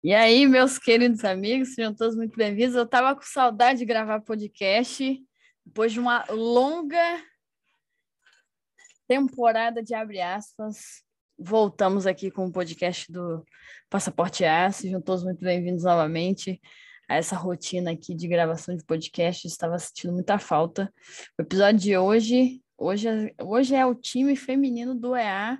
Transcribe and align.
E 0.00 0.14
aí, 0.14 0.46
meus 0.46 0.78
queridos 0.78 1.24
amigos, 1.24 1.74
sejam 1.74 1.92
todos 1.92 2.14
muito 2.14 2.36
bem-vindos. 2.36 2.76
Eu 2.76 2.84
estava 2.84 3.16
com 3.16 3.22
saudade 3.22 3.80
de 3.80 3.84
gravar 3.84 4.20
podcast 4.20 5.20
depois 5.66 5.92
de 5.92 5.98
uma 5.98 6.24
longa 6.30 7.20
temporada 9.08 9.82
de 9.82 9.94
abre 9.94 10.20
aspas. 10.20 11.02
Voltamos 11.36 12.06
aqui 12.06 12.30
com 12.30 12.46
o 12.46 12.52
podcast 12.52 13.10
do 13.10 13.44
Passaporte 13.90 14.44
A. 14.44 14.70
Sejam 14.70 15.02
todos 15.02 15.24
muito 15.24 15.44
bem-vindos 15.44 15.82
novamente 15.82 16.60
a 17.08 17.16
essa 17.16 17.34
rotina 17.34 17.90
aqui 17.90 18.14
de 18.14 18.28
gravação 18.28 18.76
de 18.76 18.84
podcast. 18.84 19.48
Estava 19.48 19.80
sentindo 19.80 20.12
muita 20.12 20.38
falta. 20.38 20.94
O 21.36 21.42
episódio 21.42 21.80
de 21.80 21.98
hoje, 21.98 22.62
hoje, 22.78 23.08
é, 23.08 23.34
hoje 23.42 23.74
é 23.74 23.84
o 23.84 23.96
time 23.96 24.36
feminino 24.36 24.94
do 24.94 25.16
EA, 25.16 25.58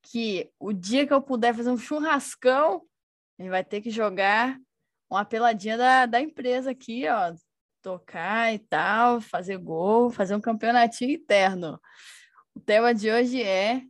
que 0.00 0.48
o 0.60 0.72
dia 0.72 1.04
que 1.04 1.12
eu 1.12 1.20
puder 1.20 1.52
fazer 1.52 1.70
um 1.70 1.76
churrascão 1.76 2.86
ele 3.38 3.50
vai 3.50 3.64
ter 3.64 3.80
que 3.80 3.90
jogar 3.90 4.58
uma 5.10 5.24
peladinha 5.24 5.76
da, 5.76 6.06
da 6.06 6.20
empresa 6.20 6.70
aqui, 6.70 7.08
ó. 7.08 7.34
Tocar 7.82 8.52
e 8.54 8.58
tal, 8.58 9.20
fazer 9.20 9.58
gol, 9.58 10.10
fazer 10.10 10.34
um 10.34 10.40
campeonatinho 10.40 11.10
interno. 11.10 11.78
O 12.54 12.60
tema 12.60 12.94
de 12.94 13.10
hoje 13.10 13.42
é 13.42 13.82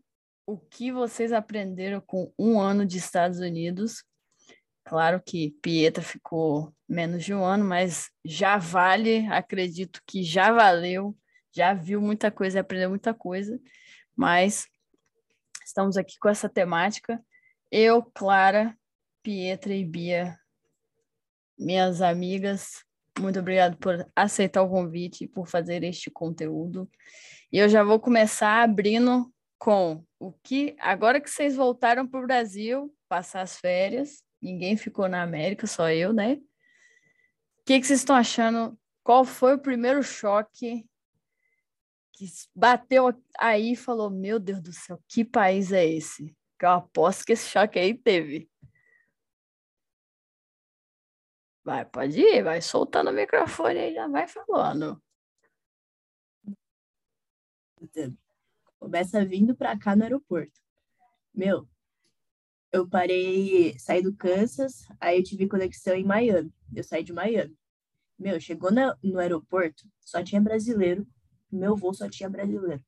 o 0.47 0.59
que 0.59 0.91
vocês 0.91 1.33
aprenderam 1.33 2.01
com 2.01 2.33
um 2.39 2.61
ano 2.61 2.85
de 2.85 2.99
Estados 2.99 3.39
Unidos. 3.39 4.05
Claro 4.85 5.23
que 5.25 5.57
Pietra 5.63 6.03
ficou 6.03 6.75
menos 6.89 7.25
de 7.25 7.33
um 7.33 7.45
ano, 7.45 7.65
mas 7.65 8.11
já 8.25 8.59
vale, 8.59 9.27
acredito 9.29 10.01
que 10.07 10.23
já 10.23 10.53
valeu, 10.53 11.17
já 11.55 11.73
viu 11.73 12.01
muita 12.01 12.31
coisa, 12.31 12.61
aprendeu 12.61 12.91
muita 12.91 13.15
coisa, 13.15 13.59
mas 14.15 14.67
estamos 15.65 15.97
aqui 15.97 16.19
com 16.19 16.29
essa 16.29 16.49
temática. 16.49 17.23
Eu, 17.71 18.03
Clara, 18.03 18.77
Pietra 19.25 19.75
e 19.75 19.83
Bia, 19.83 20.39
minhas 21.59 22.03
amigas, 22.03 22.85
muito 23.19 23.41
obrigado 23.41 23.75
por 23.79 24.07
aceitar 24.15 24.63
o 24.63 24.69
convite 24.69 25.25
e 25.25 25.27
por 25.27 25.49
fazer 25.49 25.83
este 25.83 26.11
conteúdo. 26.11 26.87
E 27.51 27.57
eu 27.57 27.67
já 27.67 27.83
vou 27.83 27.99
começar 27.99 28.63
abrindo 28.63 29.33
com 29.57 30.05
o 30.19 30.31
que, 30.31 30.77
agora 30.79 31.19
que 31.19 31.31
vocês 31.31 31.57
voltaram 31.57 32.07
para 32.07 32.21
o 32.21 32.27
Brasil, 32.27 32.95
passar 33.09 33.41
as 33.41 33.57
férias, 33.57 34.23
ninguém 34.43 34.77
ficou 34.77 35.09
na 35.09 35.23
América, 35.23 35.67
só 35.67 35.89
eu, 35.89 36.13
né? 36.13 36.35
O 36.35 37.65
que, 37.65 37.81
que 37.81 37.87
vocês 37.87 38.01
estão 38.01 38.17
achando? 38.17 38.79
Qual 39.03 39.25
foi 39.25 39.55
o 39.55 39.59
primeiro 39.59 40.03
choque 40.03 40.85
que 42.13 42.27
bateu 42.55 43.11
aí 43.39 43.73
e 43.73 43.77
falou: 43.77 44.11
Meu 44.11 44.39
Deus 44.39 44.61
do 44.61 44.73
céu, 44.73 45.03
que 45.09 45.25
país 45.25 45.73
é 45.73 45.87
esse? 45.87 46.37
Que 46.59 46.67
eu 46.67 46.73
aposto 46.73 47.25
que 47.25 47.33
esse 47.33 47.49
choque 47.49 47.79
aí 47.79 47.95
teve. 47.95 48.51
Vai, 51.65 51.85
pode 51.87 52.21
ir, 52.21 52.43
vai 52.43 52.61
soltando 52.61 53.11
o 53.11 53.13
microfone 53.13 53.79
aí, 53.79 53.95
já 53.95 54.07
vai 54.07 54.29
falando. 54.29 55.03
Começa 58.79 59.25
vindo 59.25 59.57
para 59.57 59.79
cá 59.79 59.97
no 59.97 60.03
aeroporto. 60.03 60.61
Meu, 61.35 61.67
eu 62.71 62.89
parei, 62.89 63.79
saí 63.79 64.03
do 64.03 64.15
Kansas, 64.15 64.87
aí 65.01 65.19
eu 65.19 65.25
tive 65.25 65.49
conexão 65.49 65.95
em 65.95 66.05
Miami. 66.05 66.53
Eu 66.75 66.85
saí 66.85 67.03
de 67.03 67.13
Miami. 67.13 67.57
Meu, 68.19 68.39
chegou 68.39 68.71
no, 68.71 68.95
no 69.03 69.19
aeroporto, 69.19 69.89
só 70.01 70.23
tinha 70.23 70.41
brasileiro. 70.41 71.07
Meu 71.51 71.77
voo 71.77 71.95
só 71.95 72.09
tinha 72.11 72.29
brasileiro. 72.29 72.85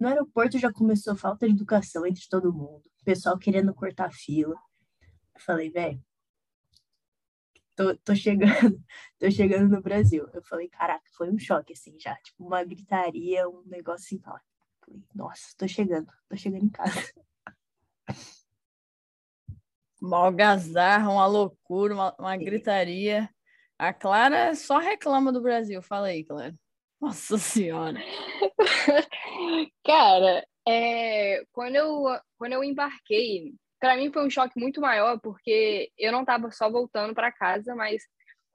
No 0.00 0.08
aeroporto 0.08 0.58
já 0.58 0.72
começou 0.72 1.14
falta 1.14 1.46
de 1.46 1.54
educação 1.54 2.04
entre 2.06 2.26
todo 2.28 2.52
mundo. 2.52 2.82
Pessoal 3.04 3.38
querendo 3.38 3.72
cortar 3.72 4.12
fila. 4.12 4.56
Eu 5.34 5.40
falei, 5.40 5.70
velho, 5.70 6.02
tô, 7.76 7.94
tô 7.98 8.14
chegando, 8.16 8.46
tô 9.18 9.30
chegando 9.30 9.68
no 9.68 9.82
Brasil. 9.82 10.28
Eu 10.32 10.42
falei, 10.42 10.68
caraca, 10.68 11.04
foi 11.16 11.30
um 11.30 11.38
choque, 11.38 11.74
assim, 11.74 11.96
já. 12.00 12.16
Tipo, 12.16 12.44
uma 12.44 12.64
gritaria, 12.64 13.48
um 13.48 13.62
negócio 13.66 14.06
assim, 14.06 14.18
falei, 14.18 14.40
nossa, 15.14 15.54
tô 15.56 15.68
chegando, 15.68 16.10
tô 16.28 16.36
chegando 16.36 16.64
em 16.64 16.70
casa. 16.70 17.12
Uma 19.98 20.18
algazarra, 20.18 21.10
uma 21.10 21.26
loucura, 21.26 21.94
uma, 21.94 22.14
uma 22.18 22.36
gritaria. 22.36 23.30
A 23.78 23.94
Clara 23.94 24.54
só 24.54 24.78
reclama 24.78 25.32
do 25.32 25.40
Brasil. 25.40 25.80
Fala 25.80 26.08
aí, 26.08 26.22
Clara. 26.22 26.54
Nossa 27.00 27.38
Senhora. 27.38 27.98
Cara, 29.82 30.46
é, 30.68 31.42
quando, 31.50 31.76
eu, 31.76 32.04
quando 32.36 32.52
eu 32.52 32.62
embarquei 32.62 33.54
para 33.86 33.96
mim 33.96 34.10
foi 34.12 34.26
um 34.26 34.30
choque 34.30 34.58
muito 34.58 34.80
maior, 34.80 35.20
porque 35.20 35.92
eu 35.96 36.10
não 36.10 36.22
estava 36.22 36.50
só 36.50 36.68
voltando 36.68 37.14
para 37.14 37.30
casa, 37.30 37.72
mas 37.76 38.02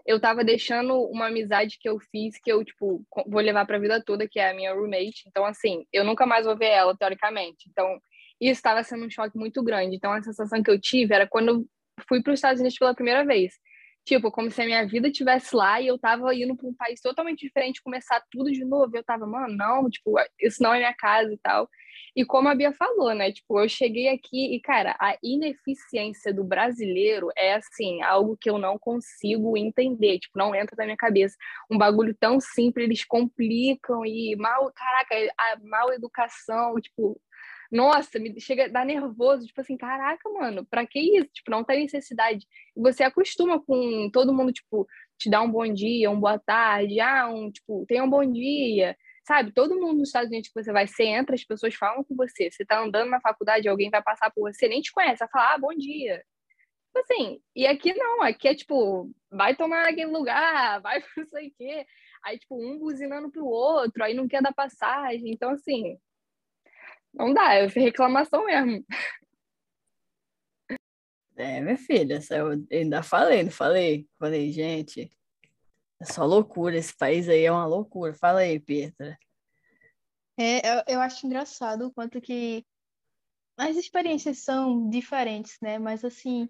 eu 0.06 0.18
estava 0.18 0.44
deixando 0.44 0.94
uma 1.06 1.28
amizade 1.28 1.78
que 1.80 1.88
eu 1.88 1.97
fiz, 2.12 2.38
que 2.44 2.52
eu, 2.52 2.66
tipo, 2.66 3.02
vou 3.28 3.42
levar 3.42 3.66
para 3.66 3.78
a 3.78 3.80
vida 3.80 4.03
toda, 4.03 4.28
que 4.28 4.42
é 4.42 4.50
a 4.50 4.53
minha 4.53 4.74
roommate. 4.74 5.24
Então, 5.28 5.46
assim, 5.46 5.86
eu 5.94 6.03
nunca 6.03 6.25
mais 6.25 6.46
vou 6.46 6.58
ver 6.58 6.72
ela, 6.72 6.97
teoricamente. 6.97 7.69
Então, 7.69 7.97
isso 8.42 8.59
estava 8.59 8.84
sendo 8.84 9.06
um 9.06 9.09
choque 9.09 9.38
muito 9.38 9.64
grande. 9.64 9.96
Então, 9.96 10.12
a 10.12 10.22
sensação 10.22 10.62
que 10.62 10.69
eu 10.69 10.78
tive 10.78 11.14
era 11.16 11.25
quando 11.25 11.48
eu 11.50 11.66
fui 12.09 12.22
para 12.22 12.34
os 12.34 12.40
Estados 12.40 12.59
Unidos 12.59 12.78
pela 12.78 12.94
primeira 12.94 13.24
vez. 13.24 13.53
Tipo, 14.06 14.31
como 14.31 14.50
se 14.50 14.62
a 14.62 14.66
minha 14.66 14.85
vida 14.88 15.07
estivesse 15.07 15.56
lá 15.56 15.79
e 15.79 15.88
eu 15.88 15.97
tava 15.97 16.34
indo 16.34 16.56
para 16.56 16.67
um 16.67 16.73
país 16.73 17.00
totalmente 17.01 17.45
diferente, 17.45 17.81
começar 17.84 18.22
tudo 18.31 18.51
de 18.51 18.66
novo. 18.66 18.95
Eu 18.95 19.03
tava, 19.03 19.28
mano, 19.28 19.56
não, 19.56 19.89
tipo, 19.89 20.16
isso 20.39 20.62
não 20.62 20.73
é 20.73 20.79
minha 20.79 20.94
casa 20.94 21.31
e 21.31 21.38
tal. 21.38 21.69
E 22.16 22.25
como 22.25 22.50
a 22.50 22.56
Bia 22.56 22.73
falou, 22.73 23.13
né? 23.13 23.31
Tipo, 23.31 23.62
eu 23.62 23.69
cheguei 23.69 24.09
aqui 24.09 24.56
e, 24.56 24.59
cara, 24.59 24.95
a 25.00 25.16
ineficiência 25.23 26.34
do 26.34 26.44
brasileiro 26.44 27.29
é, 27.38 27.53
assim, 27.53 28.01
algo 28.01 28.38
que 28.39 28.50
eu 28.50 28.57
não 28.57 28.78
consigo 28.78 29.56
entender. 29.57 30.19
Tipo, 30.19 30.38
não 30.38 30.53
entra 30.53 30.75
na 30.78 30.85
minha 30.85 30.97
cabeça. 30.97 31.35
Um 31.69 31.78
bagulho 31.78 32.16
tão 32.19 32.39
simples, 32.39 32.85
eles 32.85 33.06
complicam 33.06 34.06
e 34.06 34.35
mal, 34.35 34.72
caraca, 34.73 35.16
a 35.38 35.57
mal 35.63 35.94
educação, 35.94 36.75
tipo, 36.81 37.19
nossa, 37.72 38.20
me 38.20 38.40
chega 38.40 38.66
a 38.66 38.68
dar 38.68 38.86
nervoso, 38.86 39.48
tipo 39.48 39.62
assim, 39.62 39.78
caraca, 39.78 40.30
mano, 40.30 40.66
pra 40.66 40.86
que 40.86 41.00
isso? 41.00 41.30
Tipo, 41.34 41.52
não 41.52 41.64
tem 41.64 41.84
necessidade. 41.84 42.46
Você 42.76 43.04
acostuma 43.04 43.62
com 43.64 44.09
todo 44.12 44.34
mundo, 44.34 44.52
tipo, 44.52 44.86
te 45.18 45.30
dar 45.30 45.42
um 45.42 45.52
bom 45.52 45.72
dia, 45.72 46.12
um 46.12 46.20
boa 46.20 46.38
tarde, 46.38 47.00
ah, 47.00 47.30
um, 47.30 47.50
tipo, 47.52 47.86
tenha 47.88 48.04
um 48.04 48.10
bom 48.10 48.30
dia, 48.30 48.98
sabe? 49.26 49.54
Todo 49.54 49.80
mundo 49.80 50.00
nos 50.00 50.10
Estados 50.10 50.30
Unidos 50.30 50.50
que 50.50 50.64
você 50.64 50.72
vai, 50.74 50.88
você 50.88 51.04
entra, 51.06 51.34
as 51.36 51.46
pessoas 51.46 51.74
falam 51.76 52.04
com 52.04 52.16
você. 52.16 52.52
Você 52.52 52.66
tá 52.66 52.81
andando 52.81 53.10
na 53.10 53.22
faculdade, 53.22 53.70
alguém 53.70 53.90
vai 53.90 54.02
passar 54.04 54.31
por 54.31 54.52
você, 54.52 54.68
nem 54.68 54.81
te 54.81 54.92
conhece, 54.92 55.20
vai 55.20 55.30
falar, 55.30 55.54
ah, 55.56 55.58
bom 55.60 55.74
dia. 55.74 56.24
Tipo 56.94 57.00
assim, 57.00 57.40
e 57.56 57.66
aqui 57.68 57.94
não, 57.94 58.22
aqui 58.22 58.50
é 58.50 58.56
tipo, 58.56 59.10
vai 59.31 59.56
tomar 59.56 59.88
aquele 59.88 60.12
lugar, 60.12 60.81
vai 60.81 61.02
não 61.18 61.26
sei 61.28 61.48
o 61.48 61.54
quê. 61.58 61.86
Aí, 62.24 62.38
tipo, 62.38 62.56
um 62.56 62.78
buzinando 62.78 63.31
pro 63.31 63.46
outro, 63.46 64.04
aí 64.04 64.14
não 64.14 64.28
quer 64.28 64.42
dar 64.42 64.54
passagem. 64.54 65.31
Então, 65.31 65.52
assim, 65.52 65.98
não 67.14 67.34
dá, 67.34 67.54
é 67.54 67.68
reclamação 67.68 68.46
mesmo. 68.46 68.86
É, 71.36 71.60
minha 71.60 71.78
filha, 71.78 72.20
eu 72.30 72.66
ainda 72.72 73.02
falei, 73.02 73.44
não 73.44 73.52
falei? 73.52 74.08
Falei, 74.20 74.52
gente, 74.52 75.10
é 76.00 76.06
só 76.06 76.26
loucura, 76.26 76.78
esse 76.78 76.96
país 76.96 77.28
aí 77.28 77.44
é 77.44 77.52
uma 77.52 77.66
loucura. 77.66 78.14
Fala 78.14 78.42
aí, 78.42 78.60
Petra. 78.60 79.18
É, 80.38 80.60
eu, 80.60 80.84
eu 80.88 81.02
acho 81.02 81.26
engraçado 81.26 81.88
o 81.88 81.94
quanto 81.94 82.22
que 82.22 82.66
as 83.58 83.76
experiências 83.76 84.40
são 84.40 84.90
diferentes, 84.90 85.58
né? 85.62 85.78
Mas, 85.78 86.04
assim, 86.04 86.50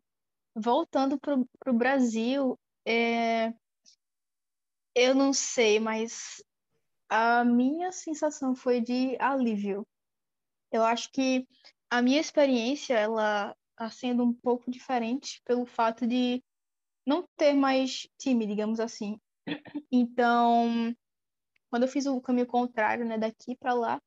voltando 0.56 1.20
para 1.20 1.36
o 1.68 1.74
Brasil, 1.74 2.58
é, 2.86 3.54
eu 4.96 5.16
não 5.16 5.34
sei, 5.34 5.80
mas 5.80 6.44
a 7.10 7.44
minha 7.44 7.92
sensação 7.92 8.56
foi 8.56 8.80
de 8.80 9.18
alívio, 9.20 9.86
eu 10.72 10.84
acho 10.84 11.12
que 11.12 11.48
a 11.90 12.02
minha 12.02 12.20
experiência, 12.20 12.98
ela 12.98 13.56
está 13.72 13.90
sendo 13.90 14.24
um 14.24 14.34
pouco 14.34 14.72
diferente 14.72 15.42
pelo 15.46 15.66
fato 15.66 16.08
de 16.08 16.42
não 17.06 17.26
ter 17.36 17.54
mais 17.54 18.08
time, 18.18 18.46
digamos 18.46 18.80
assim. 18.80 19.20
Então, 19.92 20.96
quando 21.70 21.84
eu 21.84 21.90
fiz 21.90 22.06
o 22.06 22.22
caminho 22.22 22.48
contrário, 22.48 23.06
né, 23.06 23.18
daqui 23.18 23.56
para 23.58 23.74
lá, 23.74 24.02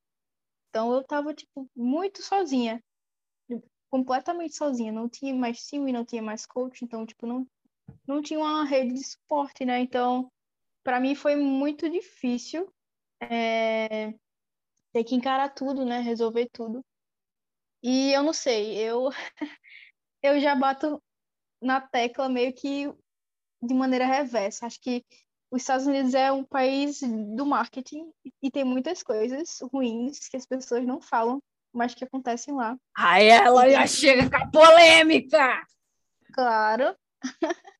então 0.69 0.93
eu 0.93 1.05
tava 1.05 1.35
tipo 1.35 1.69
muito 1.77 2.23
sozinha, 2.23 2.83
completamente 3.91 4.57
sozinha, 4.57 4.93
não 4.93 5.09
tinha 5.09 5.35
mais 5.35 5.59
time, 5.67 5.93
não 5.93 6.05
tinha 6.05 6.23
mais 6.23 6.47
coach, 6.47 6.85
então 6.85 7.07
tipo 7.07 7.27
não 7.27 7.47
não 8.07 8.23
tinha 8.23 8.41
uma 8.41 8.65
rede 8.65 8.95
de 8.95 9.05
suporte, 9.05 9.65
né? 9.65 9.79
Então, 9.81 10.31
para 10.83 10.99
mim 10.99 11.15
foi 11.15 11.37
muito 11.37 11.89
difícil 11.89 12.73
é, 13.21 14.15
ter 14.95 15.03
que 15.03 15.17
encarar 15.17 15.49
tudo, 15.49 15.85
né? 15.85 15.99
Resolver 15.99 16.49
tudo. 16.53 16.81
E 17.83 18.13
eu 18.13 18.23
não 18.23 18.33
sei, 18.33 18.79
eu 18.79 19.11
eu 20.23 20.41
já 20.41 20.55
bato 20.55 21.03
na 21.61 21.81
tecla 21.81 22.29
meio 22.29 22.55
que 22.55 22.91
de 23.61 23.75
maneira 23.75 24.07
reversa. 24.07 24.67
Acho 24.67 24.81
que 24.81 25.05
os 25.51 25.63
Estados 25.63 25.87
Unidos 25.87 26.15
é 26.15 26.31
um 26.31 26.45
país 26.45 27.01
do 27.37 27.45
marketing 27.45 28.11
e 28.41 28.51
tem 28.51 28.65
muitas 28.65 29.03
coisas 29.03 29.59
ruins 29.73 30.29
que 30.29 30.37
as 30.37 30.47
pessoas 30.47 30.87
não 30.87 31.01
falam, 31.01 31.43
mas 31.73 31.95
que 31.95 32.05
acontecem 32.05 32.55
lá. 32.55 32.77
Aí 32.97 33.27
ela 33.27 33.69
já 33.69 33.87
chega 33.87 34.31
com 34.31 34.37
a 34.37 34.51
polêmica! 34.51 35.61
claro. 36.33 36.97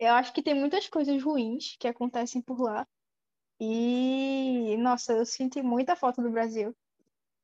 eu 0.00 0.12
acho 0.14 0.32
que 0.32 0.42
tem 0.42 0.54
muitas 0.54 0.88
coisas 0.88 1.22
ruins 1.22 1.76
que 1.78 1.86
acontecem 1.86 2.42
por 2.42 2.60
lá. 2.60 2.86
E, 3.60 4.76
nossa, 4.78 5.14
eu 5.14 5.26
senti 5.26 5.62
muita 5.62 5.96
falta 5.96 6.22
do 6.22 6.30
Brasil. 6.30 6.74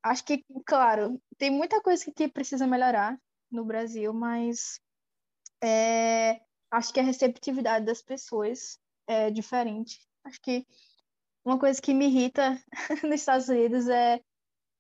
Acho 0.03 0.25
que, 0.25 0.45
claro, 0.67 1.21
tem 1.39 1.51
muita 1.51 1.81
coisa 1.81 2.05
que 2.15 2.29
precisa 2.29 2.67
melhorar 2.67 3.19
no 3.51 3.65
Brasil, 3.65 4.13
mas 4.13 4.81
é, 5.63 6.41
acho 6.71 6.93
que 6.93 7.01
a 7.01 7.05
receptividade 7.05 7.87
das 7.87 8.03
pessoas 8.03 8.79
é 9.07 9.31
diferente. 9.31 10.01
Acho 10.25 10.41
que 10.41 10.67
uma 11.45 11.59
coisa 11.59 11.81
que 11.81 11.95
me 11.95 12.07
irrita 12.07 12.59
nos 13.05 13.15
Estados 13.15 13.49
Unidos 13.49 13.89
é 13.89 14.21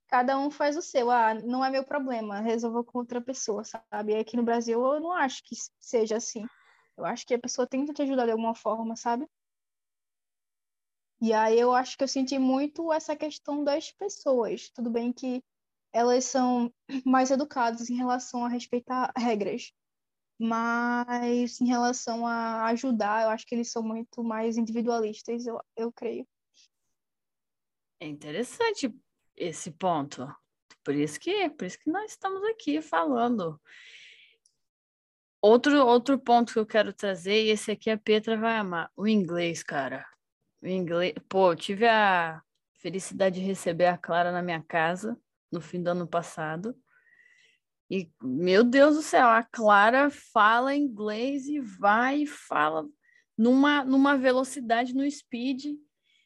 cada 0.08 0.38
um 0.38 0.50
faz 0.50 0.76
o 0.76 0.82
seu. 0.82 1.10
Ah, 1.10 1.34
não 1.34 1.64
é 1.64 1.70
meu 1.70 1.84
problema, 1.84 2.40
resolva 2.40 2.84
com 2.84 2.98
outra 2.98 3.20
pessoa, 3.20 3.64
sabe? 3.64 4.12
E 4.12 4.16
aqui 4.16 4.36
no 4.36 4.42
Brasil 4.42 4.80
eu 4.84 5.00
não 5.00 5.12
acho 5.12 5.42
que 5.44 5.56
seja 5.80 6.16
assim. 6.16 6.46
Eu 6.96 7.04
acho 7.06 7.26
que 7.26 7.34
a 7.34 7.38
pessoa 7.38 7.66
tenta 7.66 7.92
te 7.92 8.02
ajudar 8.02 8.26
de 8.26 8.32
alguma 8.32 8.54
forma, 8.54 8.96
sabe? 8.96 9.26
E 11.24 11.32
aí 11.32 11.56
eu 11.56 11.72
acho 11.72 11.96
que 11.96 12.02
eu 12.02 12.08
senti 12.08 12.36
muito 12.36 12.92
essa 12.92 13.14
questão 13.14 13.62
das 13.62 13.92
pessoas. 13.92 14.68
Tudo 14.70 14.90
bem 14.90 15.12
que 15.12 15.40
elas 15.92 16.24
são 16.24 16.74
mais 17.06 17.30
educadas 17.30 17.88
em 17.88 17.94
relação 17.94 18.44
a 18.44 18.48
respeitar 18.48 19.12
regras, 19.16 19.72
mas 20.36 21.60
em 21.60 21.66
relação 21.66 22.26
a 22.26 22.64
ajudar, 22.70 23.22
eu 23.22 23.28
acho 23.28 23.46
que 23.46 23.54
eles 23.54 23.70
são 23.70 23.84
muito 23.84 24.24
mais 24.24 24.56
individualistas, 24.56 25.46
eu, 25.46 25.60
eu 25.76 25.92
creio. 25.92 26.26
É 28.00 28.08
interessante 28.08 28.92
esse 29.36 29.70
ponto. 29.70 30.26
Por 30.82 30.96
isso 30.96 31.20
que, 31.20 31.48
por 31.50 31.66
isso 31.66 31.78
que 31.78 31.88
nós 31.88 32.10
estamos 32.10 32.42
aqui 32.50 32.82
falando. 32.82 33.60
Outro, 35.40 35.86
outro 35.86 36.18
ponto 36.18 36.52
que 36.52 36.58
eu 36.58 36.66
quero 36.66 36.92
trazer, 36.92 37.44
e 37.44 37.50
esse 37.50 37.70
aqui 37.70 37.90
a 37.90 37.96
Petra 37.96 38.36
vai 38.36 38.56
amar, 38.56 38.90
o 38.96 39.06
inglês, 39.06 39.62
cara. 39.62 40.04
Inglês, 40.62 41.14
pô, 41.28 41.52
eu 41.52 41.56
tive 41.56 41.86
a 41.86 42.40
felicidade 42.80 43.40
de 43.40 43.46
receber 43.46 43.86
a 43.86 43.98
Clara 43.98 44.30
na 44.30 44.42
minha 44.42 44.62
casa 44.62 45.18
no 45.50 45.60
fim 45.60 45.82
do 45.82 45.88
ano 45.88 46.06
passado. 46.06 46.74
E, 47.90 48.10
meu 48.22 48.64
Deus 48.64 48.96
do 48.96 49.02
céu, 49.02 49.28
a 49.28 49.42
Clara 49.42 50.08
fala 50.10 50.74
inglês 50.74 51.46
e 51.46 51.60
vai 51.60 52.22
e 52.22 52.26
fala 52.26 52.88
numa, 53.36 53.84
numa 53.84 54.16
velocidade 54.16 54.94
no 54.94 55.08
speed. 55.10 55.76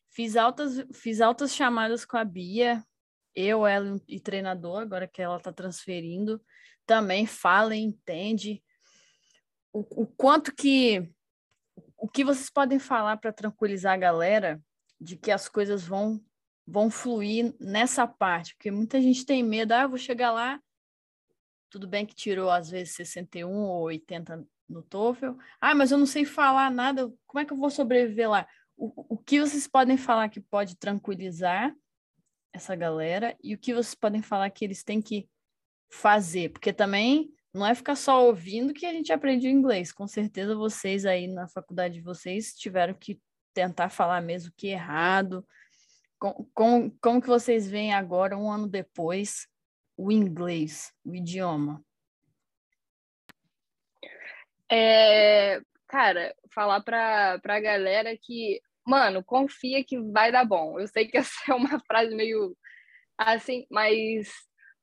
Fiz 0.09 0.37
altas, 0.37 0.85
fiz 0.95 1.21
altas 1.21 1.55
chamadas 1.55 2.05
com 2.05 2.17
a 2.17 2.25
Bia, 2.25 2.85
eu, 3.35 3.67
ela 3.67 4.01
e 4.09 4.21
treinador, 4.21 4.81
agora 4.81 5.09
que 5.09 5.21
ela 5.21 5.37
está 5.37 5.53
transferindo, 5.53 6.41
também 6.87 7.27
fala 7.27 7.75
e 7.75 7.81
entende. 7.81 8.63
O, 9.73 10.05
o 10.05 10.07
quanto 10.07 10.55
que 10.55 11.13
o 12.07 12.09
que 12.09 12.25
vocês 12.25 12.49
podem 12.49 12.79
falar 12.79 13.17
para 13.17 13.33
tranquilizar 13.33 13.95
a 13.95 13.99
galera 13.99 14.63
de 15.01 15.17
que 15.17 15.31
as 15.31 15.49
coisas 15.49 15.85
vão 15.85 16.23
vão 16.69 16.91
fluir 16.91 17.55
nessa 17.61 18.09
parte, 18.09 18.55
porque 18.57 18.73
muita 18.73 19.01
gente 19.01 19.25
tem 19.25 19.41
medo, 19.41 19.71
ah, 19.71 19.83
eu 19.83 19.89
vou 19.89 19.99
chegar 19.99 20.33
lá, 20.33 20.61
tudo 21.71 21.87
bem 21.87 22.05
que 22.05 22.13
tirou 22.13 22.51
às 22.51 22.69
vezes 22.69 22.95
61 22.97 23.49
ou 23.49 23.83
80 23.83 24.45
no 24.69 24.83
TOEFL, 24.83 25.39
ah, 25.61 25.77
mas 25.77 25.93
eu 25.93 25.99
não 25.99 26.07
sei 26.07 26.25
falar 26.25 26.69
nada, 26.73 27.09
como 27.25 27.41
é 27.41 27.45
que 27.45 27.53
eu 27.53 27.57
vou 27.57 27.71
sobreviver 27.71 28.29
lá? 28.29 28.49
o, 28.77 29.15
o 29.15 29.17
que 29.17 29.41
vocês 29.41 29.67
podem 29.67 29.97
falar 29.97 30.29
que 30.29 30.41
pode 30.41 30.77
tranquilizar 30.77 31.75
essa 32.53 32.77
galera 32.77 33.37
e 33.43 33.55
o 33.55 33.59
que 33.59 33.75
vocês 33.75 33.95
podem 33.95 34.23
falar 34.23 34.51
que 34.51 34.65
eles 34.65 34.83
têm 34.83 35.01
que 35.01 35.29
fazer, 35.91 36.51
porque 36.51 36.73
também 36.73 37.33
não 37.57 37.67
é 37.67 37.75
ficar 37.75 37.97
só 37.97 38.25
ouvindo 38.25 38.75
que 38.75 38.87
a 38.87 38.93
gente 38.93 39.13
aprende 39.13 39.49
inglês. 39.49 39.93
Com 39.93 40.07
certeza 40.07 40.55
vocês 40.55 41.07
aí 41.07 41.27
na 41.27 41.49
faculdade 41.49 41.95
de 41.95 42.01
vocês 42.01 42.55
tiveram 42.55 42.95
que 42.95 43.21
tentar 43.55 43.89
falar 43.89 44.21
mesmo 44.21 44.53
que 44.57 44.69
errado. 44.69 45.47
Com, 46.19 46.49
com, 46.55 46.91
como 47.01 47.21
que 47.21 47.27
vocês 47.27 47.69
veem 47.69 47.93
agora, 47.93 48.37
um 48.37 48.51
ano 48.51 48.69
depois, 48.69 49.49
o 49.97 50.13
inglês, 50.13 50.93
o 51.05 51.15
idioma? 51.15 51.83
É, 54.71 55.61
cara, 55.87 56.35
falar 56.53 56.81
pra, 56.83 57.39
pra 57.39 57.61
galera 57.61 58.17
que 58.17 58.61
mano, 58.87 59.23
confia 59.25 59.85
que 59.85 59.99
vai 59.99 60.31
dar 60.31 60.45
bom. 60.45 60.79
Eu 60.79 60.87
sei 60.87 61.07
que 61.07 61.17
essa 61.19 61.35
é 61.51 61.55
uma 61.55 61.81
frase 61.81 62.15
meio 62.15 62.57
assim, 63.19 63.67
mas 63.71 64.29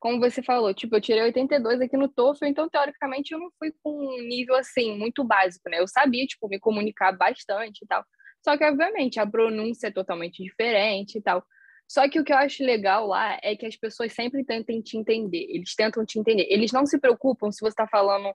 como 0.04 0.20
você 0.20 0.42
falou, 0.42 0.74
tipo, 0.74 0.94
eu 0.94 1.00
tirei 1.00 1.22
82 1.22 1.80
aqui 1.80 1.96
no 1.96 2.10
TOEFL, 2.10 2.44
então 2.44 2.68
teoricamente 2.68 3.32
eu 3.32 3.38
não 3.38 3.50
fui 3.58 3.72
com 3.82 3.90
um 3.90 4.20
nível 4.28 4.54
assim 4.54 4.98
muito 4.98 5.24
básico, 5.24 5.70
né? 5.70 5.80
Eu 5.80 5.88
sabia, 5.88 6.26
tipo, 6.26 6.46
me 6.46 6.60
comunicar 6.60 7.10
bastante 7.12 7.82
e 7.82 7.86
tal. 7.86 8.04
Só 8.44 8.54
que 8.54 8.62
obviamente 8.66 9.18
a 9.18 9.26
pronúncia 9.26 9.86
é 9.86 9.90
totalmente 9.90 10.42
diferente 10.42 11.16
e 11.16 11.22
tal. 11.22 11.42
Só 11.88 12.06
que 12.06 12.20
o 12.20 12.24
que 12.24 12.34
eu 12.34 12.36
acho 12.36 12.62
legal 12.62 13.06
lá 13.06 13.38
é 13.42 13.56
que 13.56 13.64
as 13.64 13.76
pessoas 13.76 14.12
sempre 14.12 14.44
tentem 14.44 14.82
te 14.82 14.98
entender. 14.98 15.46
Eles 15.48 15.74
tentam 15.74 16.04
te 16.04 16.18
entender. 16.18 16.48
Eles 16.50 16.70
não 16.70 16.84
se 16.84 17.00
preocupam 17.00 17.50
se 17.50 17.60
você 17.60 17.68
está 17.68 17.88
falando 17.88 18.30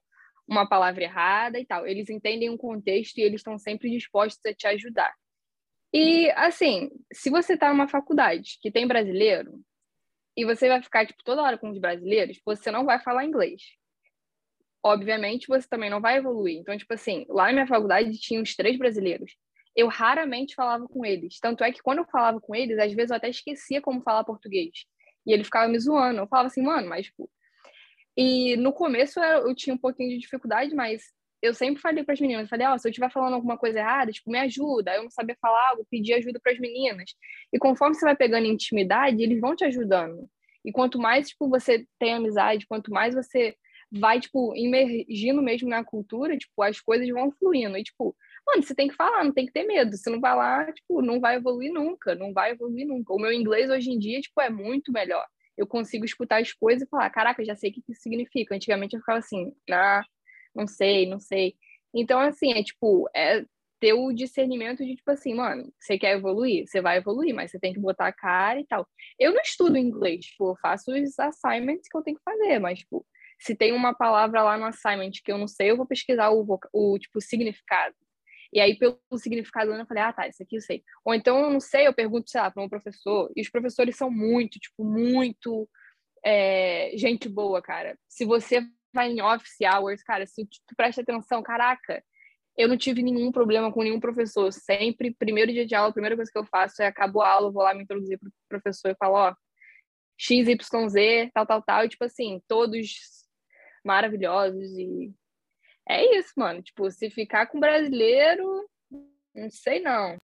uma 0.47 0.67
palavra 0.67 1.03
errada 1.03 1.59
e 1.59 1.67
tal. 1.67 1.85
Eles 1.85 2.09
entendem 2.09 2.49
o 2.49 2.57
contexto 2.57 3.19
e 3.19 3.21
eles 3.21 3.41
estão 3.41 3.59
sempre 3.59 3.91
dispostos 3.91 4.43
a 4.43 4.55
te 4.55 4.65
ajudar. 4.65 5.13
E, 5.93 6.31
assim, 6.31 6.89
se 7.13 7.29
você 7.29 7.53
está 7.53 7.69
numa 7.69 7.87
faculdade 7.87 8.57
que 8.59 8.71
tem 8.71 8.87
brasileiro, 8.87 9.61
e 10.39 10.45
você 10.45 10.69
vai 10.69 10.81
ficar, 10.81 11.05
tipo, 11.05 11.21
toda 11.21 11.41
hora 11.41 11.57
com 11.57 11.69
os 11.69 11.77
brasileiros, 11.77 12.39
você 12.45 12.71
não 12.71 12.85
vai 12.85 12.97
falar 12.97 13.25
inglês. 13.25 13.61
Obviamente, 14.81 15.49
você 15.49 15.67
também 15.67 15.89
não 15.89 15.99
vai 15.99 16.15
evoluir. 16.15 16.57
Então, 16.57 16.77
tipo 16.77 16.93
assim, 16.93 17.25
lá 17.27 17.47
na 17.47 17.53
minha 17.53 17.67
faculdade 17.67 18.17
tinha 18.17 18.39
uns 18.41 18.55
três 18.55 18.77
brasileiros. 18.77 19.35
Eu 19.75 19.87
raramente 19.87 20.55
falava 20.55 20.87
com 20.87 21.05
eles. 21.05 21.41
Tanto 21.41 21.61
é 21.61 21.73
que 21.73 21.83
quando 21.83 21.97
eu 21.97 22.05
falava 22.05 22.39
com 22.39 22.55
eles, 22.55 22.79
às 22.79 22.93
vezes 22.93 23.11
eu 23.11 23.17
até 23.17 23.27
esquecia 23.27 23.81
como 23.81 24.01
falar 24.01 24.23
português. 24.23 24.85
E 25.27 25.33
ele 25.33 25.43
ficava 25.43 25.67
me 25.67 25.77
zoando. 25.77 26.19
Eu 26.19 26.27
falava 26.27 26.47
assim, 26.47 26.61
mano, 26.61 26.87
mas, 26.87 27.07
tipo... 27.07 27.29
E 28.15 28.55
no 28.55 28.71
começo 28.71 29.19
eu, 29.19 29.49
eu 29.49 29.55
tinha 29.55 29.73
um 29.73 29.77
pouquinho 29.77 30.09
de 30.09 30.19
dificuldade, 30.19 30.73
mas 30.73 31.03
eu 31.41 31.53
sempre 31.53 31.81
falei 31.81 32.03
para 32.03 32.13
as 32.13 32.19
meninas, 32.19 32.49
falei, 32.49 32.67
ó, 32.67 32.73
oh, 32.73 32.77
se 32.77 32.87
eu 32.87 32.89
estiver 32.89 33.11
falando 33.11 33.33
alguma 33.33 33.57
coisa 33.57 33.79
errada, 33.79 34.11
tipo, 34.11 34.29
me 34.29 34.39
ajuda. 34.39 34.93
Eu 34.95 35.03
não 35.03 35.11
sabia 35.11 35.37
falar 35.41 35.69
algo, 35.69 35.87
pedi 35.89 36.13
ajuda 36.13 36.39
para 36.41 36.51
as 36.51 36.59
meninas. 36.59 37.11
E 37.53 37.57
conforme 37.57 37.95
você 37.95 38.05
vai 38.05 38.15
pegando 38.15 38.45
intimidade, 38.45 39.21
eles 39.21 39.39
vão 39.39 39.55
te 39.55 39.63
ajudando. 39.63 40.29
E 40.65 40.71
quanto 40.71 40.99
mais, 40.99 41.29
tipo, 41.29 41.47
você 41.49 41.85
tem 41.97 42.13
amizade, 42.13 42.67
quanto 42.67 42.91
mais 42.91 43.15
você 43.15 43.55
vai, 43.91 44.19
tipo, 44.19 44.53
imergindo 44.55 45.41
mesmo 45.41 45.69
na 45.69 45.83
cultura, 45.83 46.37
tipo, 46.37 46.61
as 46.61 46.79
coisas 46.79 47.07
vão 47.09 47.31
fluindo. 47.31 47.77
E, 47.77 47.83
tipo, 47.83 48.15
mano, 48.45 48.61
você 48.61 48.75
tem 48.75 48.87
que 48.87 48.95
falar, 48.95 49.23
não 49.23 49.33
tem 49.33 49.45
que 49.45 49.53
ter 49.53 49.63
medo. 49.63 49.95
Se 49.95 50.09
não 50.09 50.19
vai 50.19 50.35
lá, 50.35 50.71
tipo, 50.71 51.01
não 51.01 51.19
vai 51.19 51.35
evoluir 51.37 51.71
nunca, 51.71 52.15
não 52.15 52.33
vai 52.33 52.51
evoluir 52.51 52.85
nunca. 52.85 53.13
O 53.13 53.19
meu 53.19 53.31
inglês 53.31 53.69
hoje 53.69 53.91
em 53.91 53.97
dia, 53.97 54.19
tipo, 54.21 54.39
é 54.41 54.49
muito 54.49 54.91
melhor. 54.91 55.25
Eu 55.57 55.67
consigo 55.67 56.05
escutar 56.05 56.41
as 56.41 56.53
coisas 56.53 56.83
e 56.83 56.89
falar, 56.89 57.09
caraca, 57.09 57.43
já 57.43 57.55
sei 57.55 57.69
o 57.69 57.73
que 57.73 57.83
isso 57.89 58.01
significa. 58.01 58.55
Antigamente 58.55 58.95
eu 58.95 58.99
ficava 58.99 59.19
assim, 59.19 59.53
ah, 59.71 60.03
não 60.55 60.67
sei, 60.67 61.07
não 61.07 61.19
sei. 61.19 61.55
Então, 61.93 62.19
assim, 62.19 62.53
é 62.53 62.63
tipo, 62.63 63.09
é 63.15 63.43
ter 63.79 63.93
o 63.93 64.11
discernimento 64.13 64.85
de, 64.85 64.95
tipo 64.95 65.09
assim, 65.11 65.33
mano, 65.33 65.71
você 65.79 65.97
quer 65.97 66.17
evoluir? 66.17 66.67
Você 66.67 66.81
vai 66.81 66.97
evoluir, 66.97 67.33
mas 67.33 67.51
você 67.51 67.59
tem 67.59 67.73
que 67.73 67.79
botar 67.79 68.07
a 68.07 68.13
cara 68.13 68.59
e 68.59 68.65
tal. 68.67 68.87
Eu 69.17 69.33
não 69.33 69.41
estudo 69.41 69.77
inglês, 69.77 70.25
tipo, 70.25 70.51
eu 70.51 70.55
faço 70.61 70.91
os 70.91 71.17
assignments 71.19 71.87
que 71.89 71.97
eu 71.97 72.01
tenho 72.03 72.17
que 72.17 72.23
fazer, 72.23 72.59
mas, 72.59 72.79
tipo, 72.79 73.05
se 73.39 73.55
tem 73.55 73.71
uma 73.73 73.93
palavra 73.95 74.43
lá 74.43 74.57
no 74.57 74.65
assignment 74.65 75.11
que 75.23 75.31
eu 75.31 75.37
não 75.37 75.47
sei, 75.47 75.71
eu 75.71 75.77
vou 75.77 75.87
pesquisar 75.87 76.29
o, 76.29 76.45
o 76.73 76.99
tipo, 76.99 77.21
significado. 77.21 77.95
E 78.51 78.59
aí, 78.59 78.77
pelo 78.77 78.99
significado, 79.17 79.71
eu 79.71 79.85
falei, 79.85 80.03
ah, 80.03 80.13
tá, 80.13 80.27
isso 80.27 80.41
aqui 80.43 80.57
eu 80.57 80.61
sei. 80.61 80.83
Ou 81.05 81.13
então, 81.13 81.39
eu 81.39 81.49
não 81.51 81.59
sei, 81.59 81.87
eu 81.87 81.93
pergunto, 81.93 82.29
sei 82.29 82.41
lá, 82.41 82.51
para 82.51 82.63
um 82.63 82.69
professor, 82.69 83.31
e 83.35 83.41
os 83.41 83.49
professores 83.49 83.95
são 83.95 84.09
muito, 84.11 84.59
tipo, 84.59 84.83
muito 84.83 85.69
é, 86.25 86.91
gente 86.95 87.29
boa, 87.29 87.61
cara. 87.61 87.97
Se 88.07 88.25
você 88.25 88.61
vai 88.93 89.09
em 89.09 89.21
office 89.21 89.57
hours, 89.61 90.03
cara, 90.03 90.25
se 90.25 90.45
tu 90.45 90.75
presta 90.75 91.01
atenção, 91.01 91.43
caraca, 91.43 92.03
eu 92.57 92.67
não 92.67 92.77
tive 92.77 93.01
nenhum 93.01 93.31
problema 93.31 93.71
com 93.71 93.83
nenhum 93.83 93.99
professor. 93.99 94.51
Sempre, 94.51 95.13
primeiro 95.13 95.51
dia 95.51 95.65
de 95.65 95.75
aula, 95.75 95.89
a 95.89 95.93
primeira 95.93 96.15
coisa 96.15 96.31
que 96.31 96.37
eu 96.37 96.45
faço 96.45 96.81
é 96.81 96.87
acabo 96.87 97.21
a 97.21 97.29
aula, 97.29 97.51
vou 97.51 97.63
lá 97.63 97.73
me 97.73 97.83
introduzir 97.83 98.19
pro 98.19 98.31
professor 98.49 98.89
e 98.91 98.95
falo, 98.95 99.15
ó, 99.15 99.35
XYZ, 100.17 101.31
tal, 101.33 101.45
tal, 101.45 101.61
tal, 101.61 101.85
e 101.85 101.89
tipo 101.89 102.03
assim, 102.03 102.41
todos 102.47 102.89
maravilhosos 103.83 104.77
e 104.77 105.13
é 105.87 106.17
isso, 106.17 106.33
mano. 106.37 106.61
Tipo, 106.61 106.91
se 106.91 107.09
ficar 107.09 107.47
com 107.47 107.59
brasileiro, 107.59 108.69
não 109.33 109.49
sei 109.49 109.79
não. 109.79 110.17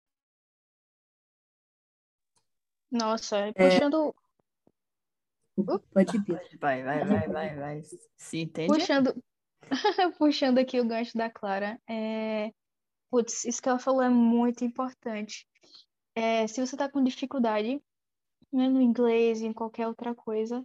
Nossa, 2.90 3.38
é. 3.38 3.52
puxando 3.52 4.14
Pode 5.92 6.16
ir. 6.16 6.58
Vai, 6.58 6.82
vai, 6.82 7.04
vai, 7.04 7.28
vai, 7.28 7.56
vai. 7.56 7.82
Se 8.16 8.38
entende? 8.38 8.72
Puxando, 8.72 9.14
puxando 10.18 10.58
aqui 10.58 10.80
o 10.80 10.86
gancho 10.86 11.16
da 11.16 11.30
Clara, 11.30 11.80
é... 11.88 12.52
Putz, 13.10 13.44
isso 13.44 13.60
que 13.60 13.68
ela 13.68 13.78
falou 13.78 14.02
é 14.02 14.08
muito 14.08 14.64
importante. 14.64 15.46
É, 16.14 16.46
se 16.46 16.64
você 16.64 16.74
está 16.74 16.90
com 16.90 17.04
dificuldade 17.04 17.82
né, 18.50 18.68
no 18.68 18.80
inglês, 18.80 19.42
em 19.42 19.52
qualquer 19.52 19.86
outra 19.86 20.14
coisa, 20.14 20.64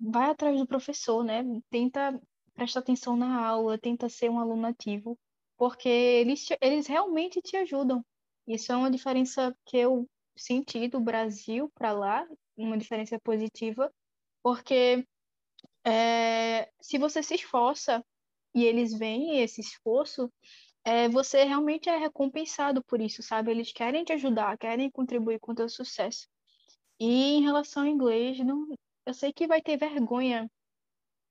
vai 0.00 0.30
atrás 0.30 0.58
do 0.58 0.66
professor, 0.66 1.22
né? 1.22 1.42
Tenta 1.70 2.18
presta 2.58 2.80
atenção 2.80 3.16
na 3.16 3.46
aula, 3.46 3.78
tenta 3.78 4.08
ser 4.08 4.28
um 4.28 4.40
aluno 4.40 4.66
ativo, 4.66 5.16
porque 5.56 5.88
eles, 5.88 6.44
eles 6.60 6.88
realmente 6.88 7.40
te 7.40 7.56
ajudam. 7.56 8.04
Isso 8.48 8.72
é 8.72 8.76
uma 8.76 8.90
diferença 8.90 9.56
que 9.64 9.76
eu 9.76 10.08
senti 10.36 10.88
do 10.88 10.98
Brasil 10.98 11.70
para 11.74 11.92
lá, 11.92 12.26
uma 12.56 12.76
diferença 12.76 13.18
positiva, 13.20 13.92
porque 14.48 15.06
é, 15.84 16.70
se 16.80 16.96
você 16.96 17.22
se 17.22 17.34
esforça 17.34 18.02
e 18.54 18.64
eles 18.64 18.98
veem 18.98 19.42
esse 19.42 19.60
esforço, 19.60 20.32
é, 20.82 21.06
você 21.06 21.44
realmente 21.44 21.90
é 21.90 21.98
recompensado 21.98 22.82
por 22.82 22.98
isso, 22.98 23.22
sabe? 23.22 23.50
Eles 23.50 23.74
querem 23.74 24.04
te 24.04 24.14
ajudar, 24.14 24.56
querem 24.56 24.90
contribuir 24.90 25.38
com 25.38 25.52
o 25.52 25.54
teu 25.54 25.68
sucesso. 25.68 26.26
E 26.98 27.34
em 27.34 27.42
relação 27.42 27.82
ao 27.82 27.88
inglês, 27.90 28.38
não, 28.38 28.66
eu 29.04 29.12
sei 29.12 29.34
que 29.34 29.46
vai 29.46 29.60
ter 29.60 29.76
vergonha 29.76 30.50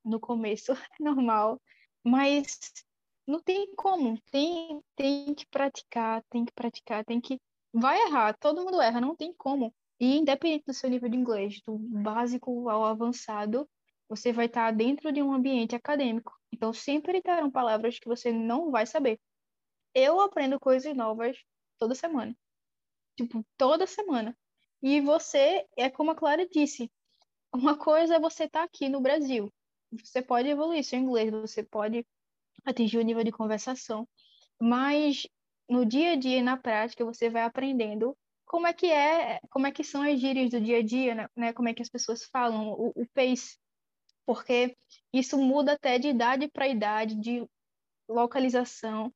no 0.06 0.20
começo, 0.20 0.74
é 0.74 0.78
normal, 1.02 1.60
mas 2.04 2.72
não 3.26 3.42
tem 3.42 3.74
como, 3.76 4.22
tem, 4.30 4.80
tem 4.96 5.34
que 5.34 5.48
praticar, 5.48 6.24
tem 6.30 6.46
que 6.46 6.54
praticar, 6.54 7.04
tem 7.04 7.20
que. 7.20 7.42
Vai 7.74 8.00
errar, 8.00 8.38
todo 8.38 8.64
mundo 8.64 8.80
erra, 8.80 9.02
não 9.02 9.16
tem 9.16 9.34
como. 9.34 9.74
E 10.00 10.18
independente 10.18 10.66
do 10.66 10.74
seu 10.74 10.90
nível 10.90 11.10
de 11.10 11.18
inglês, 11.18 11.62
do 11.66 11.78
básico 11.78 12.70
ao 12.70 12.86
avançado, 12.86 13.68
você 14.08 14.32
vai 14.32 14.46
estar 14.46 14.72
dentro 14.72 15.12
de 15.12 15.22
um 15.22 15.34
ambiente 15.34 15.76
acadêmico. 15.76 16.34
Então 16.52 16.72
sempre 16.72 17.22
terão 17.22 17.52
palavras 17.52 18.00
que 18.00 18.08
você 18.08 18.32
não 18.32 18.72
vai 18.72 18.86
saber. 18.86 19.20
Eu 19.94 20.22
aprendo 20.22 20.60
coisas 20.60 20.96
novas 20.96 21.38
toda 21.78 21.96
semana. 21.96 22.36
Tipo, 23.16 23.44
toda 23.58 23.88
semana. 23.88 24.38
E 24.82 25.02
você, 25.02 25.66
é 25.76 25.90
como 25.90 26.12
a 26.12 26.16
Clara 26.16 26.48
disse, 26.48 26.92
uma 27.54 27.76
coisa 27.78 28.16
é 28.16 28.20
você 28.20 28.44
estar 28.44 28.64
aqui 28.64 28.88
no 28.88 29.02
Brasil. 29.02 29.52
Você 29.92 30.22
pode 30.22 30.48
evoluir 30.48 30.84
seu 30.84 31.00
inglês, 31.00 31.32
você 31.32 31.64
pode 31.64 32.06
atingir 32.66 32.98
o 32.98 33.04
nível 33.04 33.24
de 33.24 33.32
conversação, 33.32 34.08
mas 34.60 35.28
no 35.70 35.86
dia 35.86 36.12
a 36.12 36.16
dia 36.16 36.44
na 36.44 36.58
prática 36.58 37.06
você 37.06 37.30
vai 37.30 37.44
aprendendo 37.44 38.16
como 38.48 38.66
é 38.66 38.74
que 38.74 38.88
é, 38.88 39.40
como 39.50 39.68
é 39.68 39.72
que 39.72 39.84
são 39.84 40.02
as 40.02 40.20
gírias 40.20 40.50
do 40.50 40.62
dia 40.62 40.80
a 40.80 40.84
dia, 40.84 41.14
né? 41.14 41.30
né 41.36 41.54
como 41.54 41.68
é 41.68 41.74
que 41.74 41.82
as 41.82 41.90
pessoas 41.90 42.24
falam, 42.24 42.70
o, 42.70 42.94
o 42.96 43.06
pace, 43.14 43.60
porque 44.26 44.76
isso 45.14 45.38
muda 45.38 45.74
até 45.74 46.00
de 46.00 46.08
idade 46.08 46.48
para 46.48 46.68
idade, 46.68 47.16
de 47.16 47.46
localização. 48.10 49.14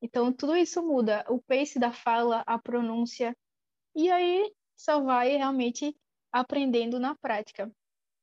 Então 0.00 0.32
tudo 0.32 0.56
isso 0.56 0.80
muda, 0.80 1.24
o 1.28 1.42
pace 1.42 1.78
da 1.78 1.92
fala, 1.92 2.42
a 2.46 2.56
pronúncia, 2.58 3.36
e 3.94 4.10
aí 4.10 4.52
só 4.76 5.02
vai 5.02 5.36
realmente 5.36 5.94
aprendendo 6.32 7.00
na 7.00 7.16
prática. 7.16 7.70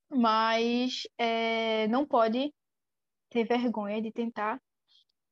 Mas 0.10 1.04
é, 1.18 1.88
não 1.90 2.08
pode 2.08 2.54
ter 3.30 3.44
vergonha 3.44 4.02
de 4.02 4.12
tentar, 4.12 4.62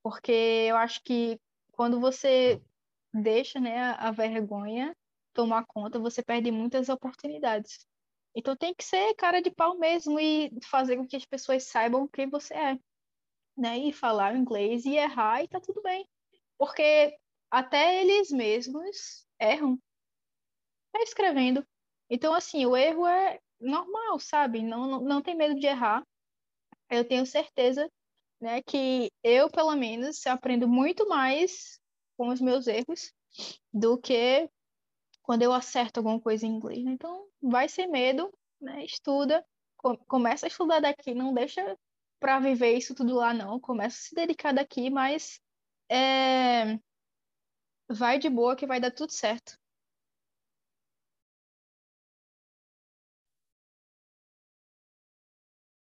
porque 0.04 0.32
eu 0.70 0.76
acho 0.76 1.02
que 1.02 1.40
quando 1.72 2.00
você 2.02 2.62
deixa 3.14 3.60
né, 3.60 3.92
a 3.98 4.12
vergonha 4.12 4.94
tomar 5.34 5.66
conta, 5.66 6.00
você 6.00 6.24
perde 6.24 6.52
muitas 6.52 6.90
oportunidades. 6.90 7.86
Então 8.36 8.56
tem 8.56 8.74
que 8.74 8.84
ser 8.84 9.14
cara 9.16 9.42
de 9.42 9.52
pau 9.52 9.78
mesmo 9.78 10.20
e 10.20 10.52
fazer 10.66 10.98
com 10.98 11.08
que 11.08 11.16
as 11.16 11.26
pessoas 11.26 11.64
saibam 11.64 12.08
quem 12.08 12.30
você 12.30 12.54
é, 12.54 12.80
né? 13.58 13.78
E 13.78 13.94
falar 13.94 14.36
inglês 14.36 14.86
e 14.86 14.96
errar 14.96 15.44
e 15.44 15.48
tá 15.48 15.60
tudo 15.60 15.82
bem. 15.82 16.08
Porque 16.58 17.16
até 17.52 18.02
eles 18.02 18.32
mesmos 18.32 19.28
erram. 19.40 19.78
Tá 20.92 21.02
escrevendo. 21.02 21.66
Então, 22.10 22.34
assim, 22.34 22.66
o 22.66 22.76
erro 22.76 23.06
é 23.08 23.40
normal, 23.60 24.20
sabe? 24.20 24.62
Não, 24.62 24.88
não, 24.88 25.02
não 25.02 25.22
tem 25.22 25.36
medo 25.36 25.56
de 25.60 25.68
errar 25.68 26.04
eu 26.90 27.06
tenho 27.06 27.26
certeza, 27.26 27.90
né, 28.40 28.62
que 28.62 29.12
eu, 29.24 29.50
pelo 29.50 29.76
menos, 29.76 30.26
aprendo 30.28 30.68
muito 30.68 31.08
mais 31.08 31.80
com 32.18 32.28
os 32.30 32.40
meus 32.40 32.68
erros 32.68 33.12
do 33.74 33.98
que 33.98 34.50
quando 35.24 35.42
eu 35.42 35.54
acerto 35.54 36.00
alguma 36.00 36.20
coisa 36.20 36.46
em 36.46 36.50
inglês. 36.50 36.84
Né? 36.84 36.92
Então, 36.92 37.28
vai 37.42 37.68
sem 37.68 37.90
medo, 37.90 38.32
né? 38.62 38.84
Estuda, 38.86 39.44
começa 40.08 40.46
a 40.46 40.50
estudar 40.50 40.82
daqui, 40.82 41.16
não 41.16 41.34
deixa 41.34 41.78
para 42.20 42.40
viver 42.40 42.78
isso 42.78 42.94
tudo 42.94 43.16
lá, 43.16 43.34
não. 43.34 43.60
Começa 43.60 43.98
a 43.98 44.02
se 44.02 44.16
dedicar 44.16 44.54
daqui, 44.54 44.90
mas 44.90 45.42
é... 45.90 46.78
vai 47.90 48.20
de 48.20 48.30
boa 48.30 48.56
que 48.56 48.68
vai 48.68 48.80
dar 48.80 48.92
tudo 48.92 49.12
certo. 49.12 49.58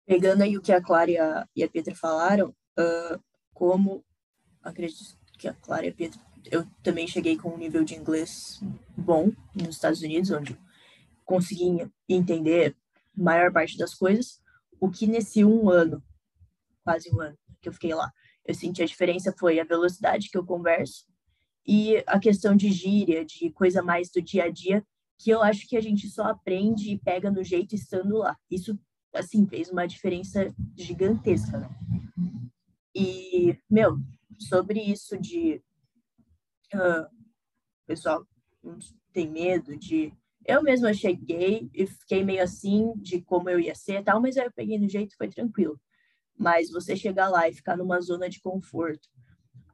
Pegando 0.04 0.42
aí 0.42 0.56
o 0.56 0.62
que 0.62 0.73
a 0.73 0.80
Clara 0.80 1.11
e 1.54 1.64
a, 1.64 1.68
Petra 1.68 1.92
falaram, 1.92 2.50
uh, 2.78 3.21
como 3.52 4.04
acredito 4.62 5.18
que 5.37 5.49
a 5.49 5.54
Clara 5.54 5.87
e 5.87 5.88
a 5.88 5.95
Petra, 5.95 6.21
eu 6.50 6.66
também 6.82 7.06
cheguei 7.06 7.36
com 7.36 7.50
um 7.50 7.58
nível 7.58 7.84
de 7.84 7.94
inglês 7.94 8.60
bom 8.96 9.30
nos 9.54 9.76
Estados 9.76 10.02
Unidos, 10.02 10.30
onde 10.30 10.58
consegui 11.24 11.90
entender 12.08 12.76
a 13.18 13.22
maior 13.22 13.52
parte 13.52 13.76
das 13.76 13.94
coisas, 13.94 14.40
o 14.80 14.90
que 14.90 15.06
nesse 15.06 15.44
um 15.44 15.68
ano, 15.68 16.02
quase 16.84 17.12
um 17.14 17.20
ano 17.20 17.36
que 17.60 17.68
eu 17.68 17.72
fiquei 17.72 17.94
lá, 17.94 18.12
eu 18.44 18.54
senti 18.54 18.82
a 18.82 18.86
diferença 18.86 19.34
foi 19.36 19.58
a 19.58 19.64
velocidade 19.64 20.28
que 20.30 20.38
eu 20.38 20.44
converso 20.44 21.04
e 21.66 22.02
a 22.06 22.18
questão 22.18 22.54
de 22.54 22.70
gíria, 22.70 23.24
de 23.24 23.50
coisa 23.50 23.82
mais 23.82 24.08
do 24.10 24.22
dia 24.22 24.44
a 24.44 24.50
dia, 24.50 24.86
que 25.18 25.30
eu 25.30 25.42
acho 25.42 25.66
que 25.66 25.76
a 25.76 25.80
gente 25.80 26.08
só 26.08 26.24
aprende 26.24 26.92
e 26.92 26.98
pega 26.98 27.30
no 27.30 27.42
jeito 27.42 27.74
estando 27.74 28.18
lá. 28.18 28.36
Isso 28.50 28.78
assim, 29.12 29.46
fez 29.46 29.70
uma 29.70 29.86
diferença 29.86 30.54
gigantesca, 30.76 31.58
né? 31.58 31.70
E, 32.94 33.58
meu, 33.68 33.98
sobre 34.38 34.80
isso 34.80 35.18
de 35.18 35.62
uh, 36.75 37.08
pessoal 37.87 38.26
tem 39.12 39.30
medo 39.30 39.76
de 39.76 40.12
eu 40.44 40.62
mesma 40.62 40.94
cheguei 40.94 41.68
e 41.75 41.87
fiquei 41.87 42.25
meio 42.25 42.42
assim 42.42 42.92
de 42.96 43.20
como 43.20 43.50
eu 43.50 43.58
ia 43.58 43.75
ser 43.75 44.04
tal, 44.04 44.20
mas 44.20 44.37
aí 44.37 44.46
eu 44.46 44.52
peguei 44.52 44.78
no 44.78 44.88
jeito 44.88 45.16
foi 45.16 45.28
tranquilo. 45.28 45.80
Mas 46.38 46.70
você 46.70 46.94
chegar 46.94 47.28
lá 47.28 47.49
e 47.49 47.54
ficar 47.54 47.76
numa 47.76 48.00
zona 48.00 48.28
de 48.28 48.40
conforto, 48.40 49.08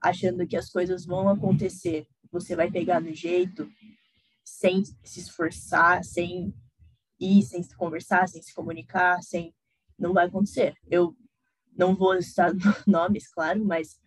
achando 0.01 0.47
que 0.47 0.57
as 0.57 0.71
coisas 0.71 1.05
vão 1.05 1.29
acontecer, 1.29 2.07
você 2.31 2.57
vai 2.57 2.71
pegar 2.71 3.01
no 3.01 3.13
jeito, 3.13 3.69
sem 4.45 4.83
se 4.85 5.21
esforçar, 5.21 6.03
sem 6.05 6.55
ir, 7.21 7.43
sem 7.43 7.63
se 7.63 7.77
conversar, 7.77 8.27
sem 8.29 8.41
se 8.41 8.55
comunicar, 8.55 9.23
sem 9.23 9.55
não 9.99 10.15
vai 10.15 10.27
acontecer. 10.27 10.75
Eu 10.91 11.15
não 11.77 11.95
vou 11.95 12.21
citar 12.23 12.53
nomes, 12.87 13.29
claro, 13.29 13.63
mas 13.65 14.01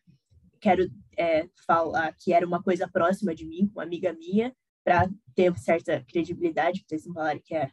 quero 0.66 0.92
é, 1.16 1.48
falar 1.68 2.12
que 2.14 2.34
era 2.34 2.46
uma 2.46 2.62
coisa 2.62 2.88
próxima 2.88 3.36
de 3.36 3.46
mim, 3.46 3.70
uma 3.72 3.84
amiga 3.84 4.12
minha, 4.14 4.52
para 4.84 5.08
ter 5.36 5.56
certa 5.60 6.04
credibilidade, 6.06 6.80
para 6.80 6.90
vocês 6.90 7.06
não 7.06 7.14
falarem 7.14 7.42
que 7.44 7.54
é 7.54 7.70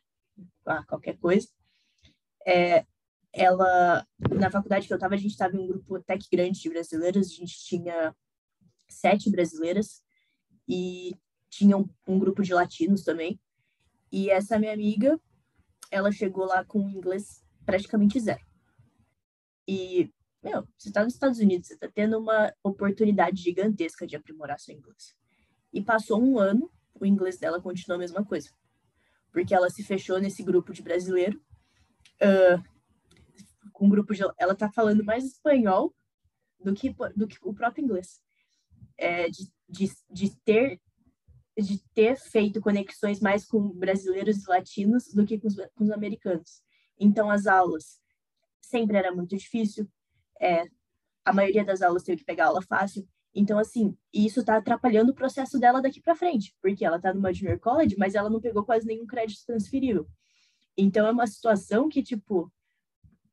ah, 0.67 0.85
qualquer 0.85 1.17
coisa. 1.17 1.49
É, 2.47 2.85
ela, 3.33 4.07
na 4.31 4.51
faculdade 4.51 4.87
que 4.87 4.93
eu 4.93 4.97
estava, 4.97 5.15
a 5.15 5.17
gente 5.17 5.31
estava 5.31 5.57
em 5.57 5.61
um 5.61 5.67
grupo 5.67 5.97
até 5.97 6.19
que 6.19 6.29
grande 6.31 6.61
de 6.61 6.69
brasileiras, 6.69 7.29
a 7.29 7.35
gente 7.35 7.65
tinha 7.65 8.15
sete 8.87 9.31
brasileiras 9.31 10.03
e 10.69 11.17
tinha 11.49 11.79
um, 11.79 11.89
um 12.07 12.19
grupo 12.19 12.43
de 12.43 12.53
latinos 12.53 13.05
também. 13.05 13.41
E 14.11 14.29
essa 14.29 14.59
minha 14.59 14.75
amiga, 14.75 15.19
ela 15.91 16.13
chegou 16.13 16.45
lá 16.45 16.63
com 16.63 16.91
inglês 16.91 17.43
praticamente 17.65 18.21
zero. 18.21 18.45
E, 19.67 20.13
meu, 20.43 20.67
você 20.77 20.89
está 20.89 21.05
nos 21.05 21.15
Estados 21.15 21.39
Unidos, 21.39 21.69
você 21.69 21.75
está 21.75 21.89
tendo 21.89 22.19
uma 22.19 22.53
oportunidade 22.63 23.43
gigantesca 23.43 24.07
de 24.07 24.17
aprimorar 24.17 24.59
seu 24.59 24.75
inglês. 24.75 25.15
E 25.73 25.81
passou 25.81 26.23
um 26.23 26.39
ano, 26.39 26.71
o 26.95 27.07
inglês 27.07 27.39
dela 27.39 27.61
continuou 27.61 27.97
a 27.97 28.01
mesma 28.01 28.25
coisa. 28.25 28.51
Porque 29.33 29.55
ela 29.55 29.71
se 29.71 29.83
fechou 29.83 30.19
nesse 30.19 30.43
grupo 30.43 30.73
de 30.73 30.83
brasileiro, 30.83 31.41
uh, 32.21 32.63
com 33.73 33.87
um 33.87 33.91
grupo 33.91 34.15
de. 34.15 34.23
Ela 34.37 34.55
tá 34.55 34.71
falando 34.71 35.05
mais 35.05 35.25
espanhol 35.25 35.95
do 36.61 36.75
que, 36.75 36.95
do 37.17 37.27
que 37.27 37.39
o 37.43 37.55
próprio 37.55 37.85
inglês. 37.85 38.21
É, 38.99 39.29
de, 39.31 39.51
de, 39.69 39.91
de 40.11 40.37
ter 40.45 40.81
de 41.59 41.83
ter 41.95 42.17
feito 42.17 42.61
conexões 42.61 43.21
mais 43.21 43.45
com 43.45 43.69
brasileiros 43.69 44.43
e 44.43 44.49
latinos 44.49 45.13
do 45.13 45.27
que 45.27 45.39
com 45.39 45.49
os, 45.49 45.57
com 45.75 45.85
os 45.85 45.91
americanos. 45.91 46.63
Então, 46.99 47.31
as 47.31 47.47
aulas 47.47 48.01
sempre 48.61 48.97
era 48.97 49.15
muito 49.15 49.37
difícil, 49.37 49.87
é, 50.43 50.65
a 51.25 51.33
maioria 51.33 51.65
das 51.65 51.83
aulas 51.83 52.03
teve 52.03 52.19
que 52.19 52.25
pegar 52.25 52.47
aula 52.47 52.61
fácil. 52.61 53.09
Então, 53.35 53.59
assim, 53.59 53.97
isso 54.13 54.41
está 54.41 54.57
atrapalhando 54.57 55.13
o 55.13 55.15
processo 55.15 55.59
dela 55.59 55.81
daqui 55.81 56.01
para 56.01 56.17
frente, 56.17 56.55
porque 56.61 56.85
ela 56.85 56.97
está 56.97 57.15
numa 57.15 57.33
junior 57.33 57.59
college, 57.59 57.97
mas 57.97 58.15
ela 58.15 58.29
não 58.29 58.41
pegou 58.41 58.65
quase 58.65 58.87
nenhum 58.87 59.07
crédito 59.07 59.47
transferível. 59.47 60.07
Então, 60.77 61.07
é 61.07 61.13
uma 61.13 61.27
situação 61.27 61.89
que, 61.89 62.03
tipo, 62.03 62.53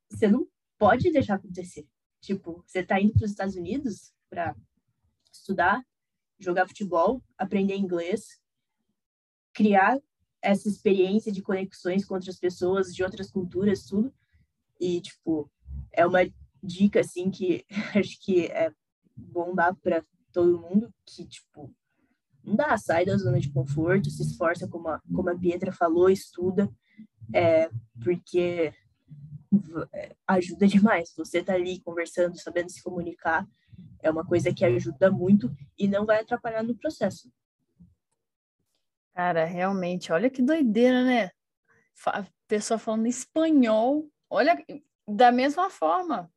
você 0.08 0.28
não 0.28 0.46
pode 0.78 1.10
deixar 1.10 1.34
acontecer. 1.34 1.86
Tipo, 2.20 2.62
você 2.66 2.80
está 2.80 3.00
indo 3.00 3.12
para 3.12 3.24
os 3.24 3.30
Estados 3.30 3.56
Unidos 3.56 4.12
para 4.30 4.56
estudar, 5.32 5.84
jogar 6.38 6.66
futebol, 6.66 7.22
aprender 7.36 7.76
inglês, 7.76 8.40
criar 9.52 9.98
essa 10.40 10.68
experiência 10.68 11.30
de 11.30 11.42
conexões 11.42 12.04
com 12.04 12.14
outras 12.14 12.38
pessoas, 12.38 12.94
de 12.94 13.02
outras 13.02 13.30
culturas, 13.30 13.84
tudo. 13.84 14.14
E, 14.78 15.00
tipo, 15.02 15.50
é 15.92 16.06
uma 16.06 16.20
dica, 16.62 17.00
assim, 17.00 17.30
que 17.30 17.64
acho 17.96 18.20
que 18.20 18.46
é 18.46 18.72
bom 19.16 19.54
dar 19.54 19.74
para 19.74 20.04
todo 20.32 20.60
mundo, 20.60 20.92
que, 21.04 21.26
tipo, 21.26 21.74
não 22.42 22.56
dá, 22.56 22.76
sai 22.76 23.04
da 23.04 23.16
zona 23.16 23.38
de 23.38 23.50
conforto, 23.50 24.10
se 24.10 24.22
esforça, 24.22 24.68
como 24.68 24.88
a, 24.88 25.00
como 25.14 25.28
a 25.30 25.38
Pietra 25.38 25.72
falou, 25.72 26.08
estuda, 26.08 26.70
é, 27.34 27.70
porque 28.02 28.72
é, 29.92 30.16
ajuda 30.26 30.66
demais. 30.66 31.12
Você 31.16 31.42
tá 31.42 31.54
ali 31.54 31.80
conversando, 31.80 32.40
sabendo 32.40 32.70
se 32.70 32.82
comunicar, 32.82 33.46
é 34.00 34.10
uma 34.10 34.24
coisa 34.24 34.52
que 34.52 34.64
ajuda 34.64 35.10
muito 35.10 35.54
e 35.78 35.86
não 35.86 36.06
vai 36.06 36.20
atrapalhar 36.20 36.62
no 36.62 36.76
processo. 36.76 37.30
Cara, 39.14 39.44
realmente, 39.44 40.12
olha 40.12 40.30
que 40.30 40.40
doideira, 40.40 41.04
né? 41.04 41.30
A 42.06 42.24
pessoa 42.48 42.78
falando 42.78 43.06
espanhol, 43.06 44.08
olha, 44.30 44.56
da 45.06 45.30
mesma 45.30 45.68
forma, 45.68 46.30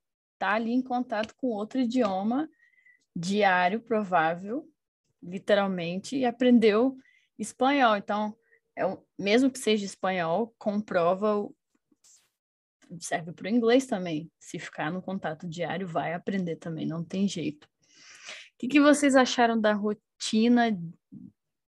tá 0.44 0.56
ali 0.56 0.74
em 0.74 0.82
contato 0.82 1.34
com 1.38 1.48
outro 1.48 1.80
idioma 1.80 2.50
diário, 3.16 3.80
provável, 3.80 4.68
literalmente, 5.22 6.18
e 6.18 6.26
aprendeu 6.26 6.98
espanhol. 7.40 7.96
Então, 7.96 8.36
é, 8.78 8.84
mesmo 9.18 9.50
que 9.50 9.58
seja 9.58 9.86
espanhol, 9.86 10.54
comprova, 10.58 11.48
serve 13.00 13.32
para 13.32 13.46
o 13.46 13.50
inglês 13.50 13.86
também. 13.86 14.30
Se 14.38 14.60
ficar 14.60 14.92
no 14.92 15.02
contato 15.02 15.48
diário, 15.48 15.88
vai 15.88 16.14
aprender 16.14 16.58
também, 16.58 16.86
não 16.86 17.06
tem 17.06 17.26
jeito. 17.26 17.64
O 17.64 17.70
que, 18.60 18.68
que 18.68 18.82
vocês 18.82 19.16
acharam 19.16 19.60
da 19.60 19.72
rotina 19.72 20.78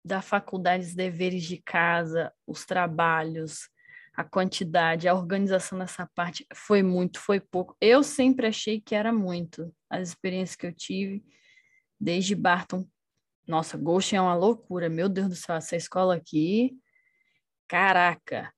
da 0.04 0.20
faculdade, 0.20 0.84
os 0.84 0.94
deveres 0.94 1.44
de 1.44 1.56
casa, 1.62 2.30
os 2.46 2.66
trabalhos, 2.66 3.70
a 4.16 4.24
quantidade, 4.24 5.06
a 5.06 5.14
organização 5.14 5.78
dessa 5.78 6.08
parte 6.14 6.46
foi 6.54 6.82
muito, 6.82 7.20
foi 7.20 7.38
pouco. 7.38 7.76
Eu 7.80 8.02
sempre 8.02 8.46
achei 8.46 8.80
que 8.80 8.94
era 8.94 9.12
muito. 9.12 9.70
As 9.90 10.08
experiências 10.08 10.56
que 10.56 10.66
eu 10.66 10.72
tive, 10.72 11.22
desde 12.00 12.34
Barton, 12.34 12.86
nossa, 13.46 13.76
Goshen 13.76 14.18
é 14.18 14.22
uma 14.22 14.34
loucura, 14.34 14.88
meu 14.88 15.08
Deus 15.08 15.28
do 15.28 15.36
céu, 15.36 15.56
essa 15.56 15.76
escola 15.76 16.16
aqui, 16.16 16.76
caraca. 17.68 18.52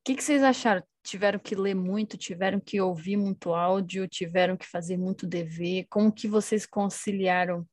O 0.00 0.04
que, 0.04 0.14
que 0.14 0.22
vocês 0.22 0.42
acharam? 0.42 0.82
Tiveram 1.02 1.38
que 1.38 1.56
ler 1.56 1.74
muito, 1.74 2.16
tiveram 2.16 2.60
que 2.60 2.80
ouvir 2.80 3.16
muito 3.16 3.52
áudio, 3.52 4.06
tiveram 4.06 4.56
que 4.56 4.66
fazer 4.66 4.96
muito 4.96 5.26
dever? 5.26 5.86
Como 5.88 6.12
que 6.12 6.28
vocês 6.28 6.64
conciliaram 6.66 7.66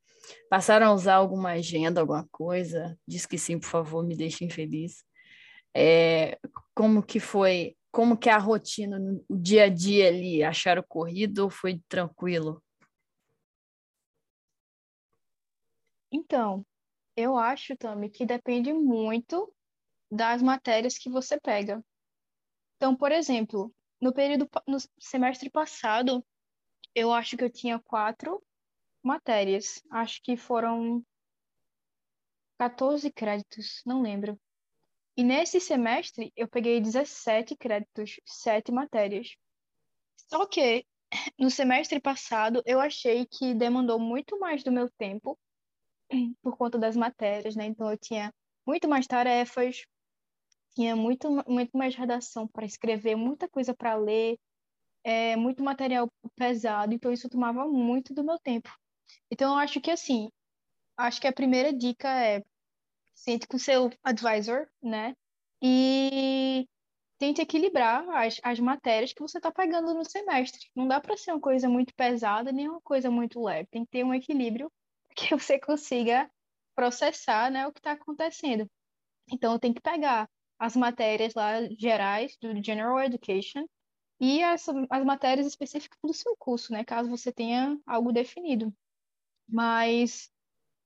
Passaram 0.49 0.87
a 0.87 0.93
usar 0.93 1.15
alguma 1.15 1.51
agenda, 1.51 2.01
alguma 2.01 2.27
coisa? 2.31 2.97
Diz 3.07 3.25
que 3.25 3.37
sim, 3.37 3.59
por 3.59 3.67
favor, 3.67 4.05
me 4.05 4.15
deixem 4.15 4.49
feliz. 4.49 5.03
É, 5.75 6.39
como 6.73 7.03
que 7.03 7.19
foi, 7.19 7.75
como 7.91 8.17
que 8.17 8.29
é 8.29 8.33
a 8.33 8.37
rotina, 8.37 8.97
o 9.29 9.37
dia 9.37 9.65
a 9.65 9.69
dia 9.69 10.07
ali? 10.07 10.43
Acharam 10.43 10.83
corrido 10.87 11.39
ou 11.39 11.49
foi 11.49 11.81
tranquilo? 11.87 12.63
Então, 16.11 16.65
eu 17.15 17.37
acho, 17.37 17.75
Tami, 17.77 18.09
que 18.09 18.25
depende 18.25 18.73
muito 18.73 19.53
das 20.11 20.41
matérias 20.41 20.97
que 20.97 21.09
você 21.09 21.39
pega. 21.39 21.83
Então, 22.77 22.95
por 22.95 23.11
exemplo, 23.11 23.73
no 24.01 24.13
período, 24.13 24.49
no 24.67 24.77
semestre 24.99 25.49
passado, 25.49 26.25
eu 26.95 27.13
acho 27.13 27.37
que 27.37 27.43
eu 27.43 27.49
tinha 27.51 27.79
quatro 27.79 28.41
matérias. 29.03 29.83
Acho 29.91 30.21
que 30.23 30.37
foram 30.37 31.03
14 32.57 33.11
créditos, 33.11 33.81
não 33.85 34.01
lembro. 34.01 34.39
E 35.19 35.23
nesse 35.23 35.59
semestre 35.59 36.31
eu 36.33 36.47
peguei 36.47 36.79
17 36.79 37.53
créditos, 37.57 38.21
7 38.25 38.71
matérias. 38.71 39.35
Só 40.15 40.45
que 40.45 40.85
no 41.37 41.51
semestre 41.51 41.99
passado 41.99 42.63
eu 42.65 42.79
achei 42.79 43.25
que 43.25 43.53
demandou 43.53 43.99
muito 43.99 44.39
mais 44.39 44.63
do 44.63 44.71
meu 44.71 44.89
tempo 44.97 45.37
por 46.41 46.55
conta 46.55 46.77
das 46.77 46.95
matérias, 46.95 47.53
né? 47.53 47.65
Então 47.65 47.91
eu 47.91 47.97
tinha 47.97 48.33
muito 48.65 48.87
mais 48.87 49.07
tarefas, 49.07 49.83
tinha 50.73 50.95
muito, 50.95 51.29
muito 51.45 51.77
mais 51.77 51.95
redação 51.95 52.47
para 52.47 52.65
escrever, 52.65 53.17
muita 53.17 53.49
coisa 53.49 53.73
para 53.75 53.97
ler, 53.97 54.39
é, 55.03 55.35
muito 55.35 55.61
material 55.61 56.09
pesado, 56.33 56.93
então 56.93 57.11
isso 57.11 57.27
tomava 57.27 57.67
muito 57.67 58.13
do 58.13 58.23
meu 58.23 58.39
tempo. 58.39 58.73
Então, 59.29 59.51
eu 59.51 59.59
acho 59.59 59.81
que 59.81 59.91
assim, 59.91 60.29
acho 60.95 61.19
que 61.19 61.27
a 61.27 61.33
primeira 61.33 61.73
dica 61.73 62.07
é 62.07 62.41
sente 63.19 63.47
com 63.47 63.57
seu 63.57 63.91
advisor, 64.03 64.67
né? 64.81 65.15
E 65.61 66.67
tente 67.17 67.41
equilibrar 67.41 68.07
as, 68.09 68.39
as 68.43 68.59
matérias 68.59 69.13
que 69.13 69.21
você 69.21 69.37
está 69.37 69.51
pegando 69.51 69.93
no 69.93 70.05
semestre. 70.05 70.67
Não 70.75 70.87
dá 70.87 70.99
para 71.01 71.17
ser 71.17 71.31
uma 71.31 71.41
coisa 71.41 71.67
muito 71.67 71.93
pesada 71.95 72.51
nem 72.51 72.69
uma 72.69 72.81
coisa 72.81 73.11
muito 73.11 73.43
leve. 73.43 73.67
Tem 73.71 73.83
que 73.85 73.91
ter 73.91 74.03
um 74.03 74.13
equilíbrio 74.13 74.71
que 75.15 75.35
você 75.35 75.59
consiga 75.59 76.29
processar 76.75 77.51
né, 77.51 77.67
o 77.67 77.73
que 77.73 77.79
está 77.79 77.91
acontecendo. 77.91 78.69
Então, 79.31 79.59
tem 79.59 79.73
que 79.73 79.81
pegar 79.81 80.29
as 80.57 80.75
matérias 80.75 81.33
lá 81.35 81.61
gerais 81.77 82.37
do 82.41 82.63
General 82.63 82.99
Education 83.01 83.65
e 84.19 84.43
as, 84.43 84.65
as 84.89 85.05
matérias 85.05 85.45
específicas 85.45 85.99
do 86.03 86.13
seu 86.13 86.35
curso, 86.37 86.73
né? 86.73 86.83
Caso 86.83 87.09
você 87.09 87.31
tenha 87.31 87.77
algo 87.85 88.11
definido 88.11 88.73
mas 89.49 90.29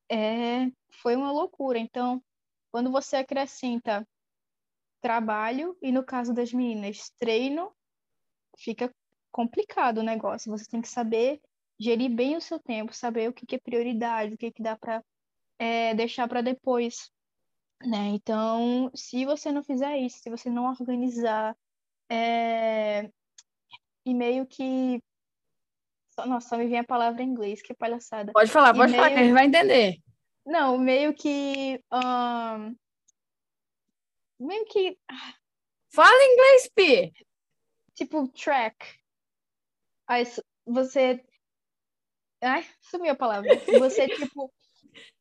é, 0.10 0.72
foi 1.02 1.16
uma 1.16 1.32
loucura. 1.32 1.80
Então, 1.80 2.24
quando 2.72 2.92
você 2.92 3.18
acrescenta 3.18 4.08
trabalho 5.02 5.78
e 5.82 5.92
no 5.92 6.04
caso 6.04 6.34
das 6.34 6.54
meninas, 6.54 7.12
treino, 7.20 7.72
fica 8.58 8.94
complicado 9.32 9.98
o 10.00 10.04
negócio. 10.04 10.52
Você 10.52 10.66
tem 10.66 10.82
que 10.82 10.88
saber 10.88 11.42
gerir 11.80 12.10
bem 12.10 12.38
o 12.38 12.42
seu 12.42 12.60
tempo, 12.60 12.94
saber 12.94 13.30
o 13.30 13.34
que, 13.34 13.46
que 13.46 13.56
é 13.56 13.60
prioridade, 13.60 14.36
o 14.36 14.38
que, 14.38 14.52
que 14.52 14.64
dá 14.64 14.78
para 14.78 15.04
é, 15.60 15.94
deixar 15.94 16.28
para 16.28 16.42
depois. 16.42 17.12
Né? 17.82 18.10
Então, 18.10 18.90
se 18.96 19.26
você 19.26 19.52
não 19.52 19.64
fizer 19.64 19.98
isso, 19.98 20.20
se 20.20 20.30
você 20.30 20.50
não 20.50 20.66
organizar 20.66 21.56
é, 22.10 23.10
e 24.06 24.14
meio 24.14 24.46
que 24.46 25.02
nossa, 26.26 26.50
só 26.50 26.58
me 26.58 26.68
vem 26.68 26.80
a 26.80 26.84
palavra 26.84 27.24
em 27.24 27.28
inglês, 27.28 27.62
que 27.62 27.74
palhaçada. 27.74 28.32
Pode 28.32 28.52
falar, 28.52 28.74
pode 28.74 28.92
meio... 28.92 29.04
falar, 29.04 29.14
que 29.14 29.20
a 29.20 29.24
gente 29.24 29.34
vai 29.34 29.46
entender. 29.48 29.98
Não, 30.46 30.78
meio 30.78 31.14
que. 31.14 31.82
Um... 31.92 32.76
Meio 34.40 34.66
que. 34.66 34.98
Fala 35.90 36.24
inglês, 36.24 36.70
Pi! 36.76 37.14
Tipo, 37.94 38.28
track. 38.30 39.00
Aí 40.08 40.24
você. 40.66 41.24
Ai, 42.42 42.66
sumiu 42.82 43.12
a 43.12 43.16
palavra. 43.16 43.50
Você, 43.80 44.08
tipo. 44.10 44.52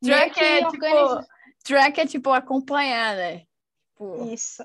track 0.02 0.40
é 0.40 0.66
organiza... 0.66 1.20
tipo. 1.20 1.32
Track 1.64 2.00
é 2.00 2.06
tipo 2.06 2.30
acompanhar, 2.30 3.14
né? 3.14 3.46
Tipo... 3.92 4.32
Isso. 4.32 4.64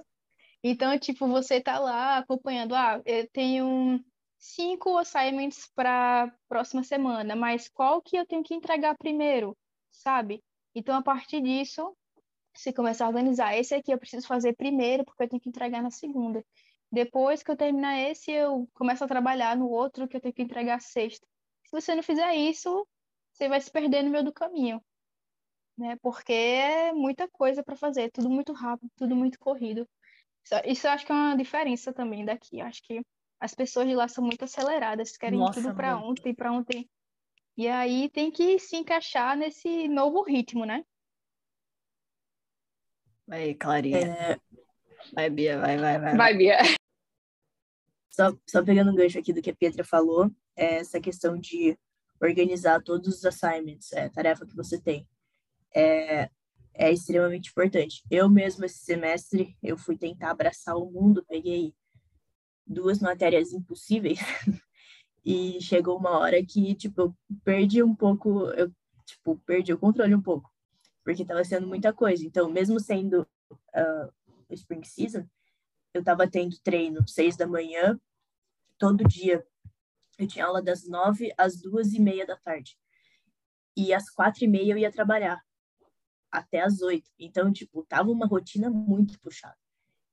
Então, 0.64 0.98
tipo, 0.98 1.28
você 1.28 1.62
tá 1.62 1.78
lá 1.78 2.18
acompanhando. 2.18 2.74
Ah, 2.74 3.02
eu 3.06 3.28
tenho 3.30 4.04
cinco 4.40 4.98
assignments 4.98 5.70
para 5.76 6.34
próxima 6.50 6.84
semana, 6.84 7.36
mas 7.36 7.70
qual 7.70 8.02
que 8.02 8.18
eu 8.18 8.26
tenho 8.26 8.44
que 8.44 8.54
entregar 8.54 8.98
primeiro, 8.98 9.56
sabe? 9.92 10.44
Então, 10.78 10.96
a 10.96 11.02
partir 11.02 11.42
disso, 11.42 11.98
você 12.54 12.72
começa 12.72 13.04
a 13.04 13.08
organizar. 13.08 13.58
Esse 13.58 13.74
aqui 13.74 13.92
eu 13.92 13.98
preciso 13.98 14.28
fazer 14.28 14.54
primeiro, 14.54 15.04
porque 15.04 15.24
eu 15.24 15.28
tenho 15.28 15.42
que 15.42 15.50
entregar 15.50 15.82
na 15.82 15.90
segunda. 15.90 16.46
Depois 16.92 17.42
que 17.42 17.50
eu 17.50 17.58
terminar 17.58 17.98
esse, 17.98 18.30
eu 18.32 18.70
começo 18.76 19.04
a 19.04 19.08
trabalhar 19.08 19.58
no 19.58 19.68
outro 19.68 20.08
que 20.08 20.16
eu 20.16 20.22
tenho 20.22 20.36
que 20.36 20.44
entregar 20.44 20.80
sexta. 20.80 21.26
Se 21.66 21.72
você 21.72 21.96
não 21.96 22.04
fizer 22.04 22.32
isso, 22.36 22.88
você 23.34 23.50
vai 23.50 23.60
se 23.60 23.72
perder 23.72 24.04
no 24.04 24.12
meio 24.12 24.24
do 24.24 24.32
caminho, 24.32 24.80
né? 25.76 25.98
Porque 26.00 26.32
é 26.32 26.94
muita 26.94 27.28
coisa 27.28 27.64
para 27.64 27.76
fazer, 27.76 28.12
tudo 28.12 28.30
muito 28.30 28.54
rápido, 28.54 28.92
tudo 28.96 29.16
muito 29.16 29.40
corrido. 29.40 29.90
Isso 30.66 30.86
eu 30.86 30.92
acho 30.92 31.08
que 31.08 31.12
é 31.12 31.16
uma 31.16 31.36
diferença 31.36 31.92
também 31.92 32.24
daqui. 32.24 32.60
Eu 32.60 32.68
acho 32.68 32.84
que 32.84 33.02
as 33.40 33.56
pessoas 33.56 33.88
de 33.88 33.96
lá 33.96 34.08
são 34.08 34.24
muito 34.24 34.44
aceleradas, 34.44 35.18
querem 35.18 35.40
Nossa, 35.40 35.60
tudo 35.60 35.76
para 35.76 35.98
ontem, 35.98 36.36
para 36.36 36.52
ontem. 36.52 36.88
E 37.58 37.68
aí 37.68 38.08
tem 38.10 38.30
que 38.30 38.60
se 38.60 38.76
encaixar 38.76 39.36
nesse 39.36 39.88
novo 39.88 40.22
ritmo, 40.22 40.64
né? 40.64 40.86
Vai, 43.26 43.56
Clarinha. 43.56 43.98
É... 43.98 44.38
Vai, 45.14 45.30
Bia, 45.30 45.60
vai, 45.60 45.78
vai, 45.78 46.00
vai. 46.00 46.16
Vai, 46.16 46.38
Bia. 46.38 46.58
Só, 48.12 48.32
só 48.48 48.64
pegando 48.64 48.92
um 48.92 48.96
gancho 48.96 49.18
aqui 49.18 49.34
do 49.34 49.42
que 49.42 49.50
a 49.50 49.56
Pietra 49.56 49.84
falou, 49.84 50.32
é 50.56 50.76
essa 50.76 51.00
questão 51.02 51.38
de 51.38 51.78
organizar 52.22 52.82
todos 52.82 53.18
os 53.18 53.26
assignments, 53.26 53.92
é, 53.94 54.10
tarefa 54.10 54.46
que 54.46 54.56
você 54.56 54.80
tem, 54.80 55.08
é, 55.76 56.30
é 56.74 56.92
extremamente 56.92 57.50
importante. 57.50 58.04
Eu 58.10 58.30
mesmo, 58.30 58.66
esse 58.66 58.80
semestre, 58.80 59.56
eu 59.64 59.78
fui 59.78 59.98
tentar 59.98 60.32
abraçar 60.32 60.76
o 60.76 60.92
mundo, 60.92 61.26
peguei 61.28 61.74
duas 62.66 63.00
matérias 63.00 63.52
impossíveis. 63.52 64.20
e 65.30 65.60
chegou 65.60 65.98
uma 65.98 66.18
hora 66.18 66.42
que, 66.42 66.74
tipo, 66.74 67.02
eu 67.02 67.18
perdi 67.44 67.84
um 67.84 67.94
pouco, 67.94 68.50
eu, 68.52 68.72
tipo, 69.06 69.38
perdi 69.46 69.74
o 69.74 69.78
controle 69.78 70.16
um 70.16 70.22
pouco, 70.22 70.50
porque 71.04 71.24
estava 71.24 71.44
sendo 71.44 71.68
muita 71.68 71.92
coisa. 71.92 72.26
Então, 72.26 72.50
mesmo 72.50 72.80
sendo 72.80 73.28
uh, 73.52 74.14
Spring 74.52 74.86
Season, 74.86 75.28
eu 75.94 76.00
estava 76.00 76.30
tendo 76.30 76.58
treino 76.62 77.06
seis 77.06 77.36
da 77.36 77.46
manhã, 77.46 78.00
todo 78.78 79.04
dia, 79.04 79.46
Eu 80.18 80.28
tinha 80.28 80.46
aula 80.46 80.62
das 80.62 80.88
nove 80.88 81.34
às 81.38 81.62
duas 81.62 81.94
e 81.94 82.00
meia 82.00 82.26
da 82.26 82.38
tarde. 82.38 82.78
E 83.76 83.94
às 83.94 84.10
quatro 84.10 84.46
e 84.46 84.48
meia 84.48 84.72
eu 84.72 84.78
ia 84.78 84.92
trabalhar 84.92 85.44
até 86.32 86.62
às 86.62 86.82
oito. 86.82 87.12
Então, 87.20 87.52
tipo, 87.52 87.84
tava 87.84 88.10
uma 88.10 88.26
rotina 88.26 88.70
muito 88.70 89.20
puxada. 89.20 89.58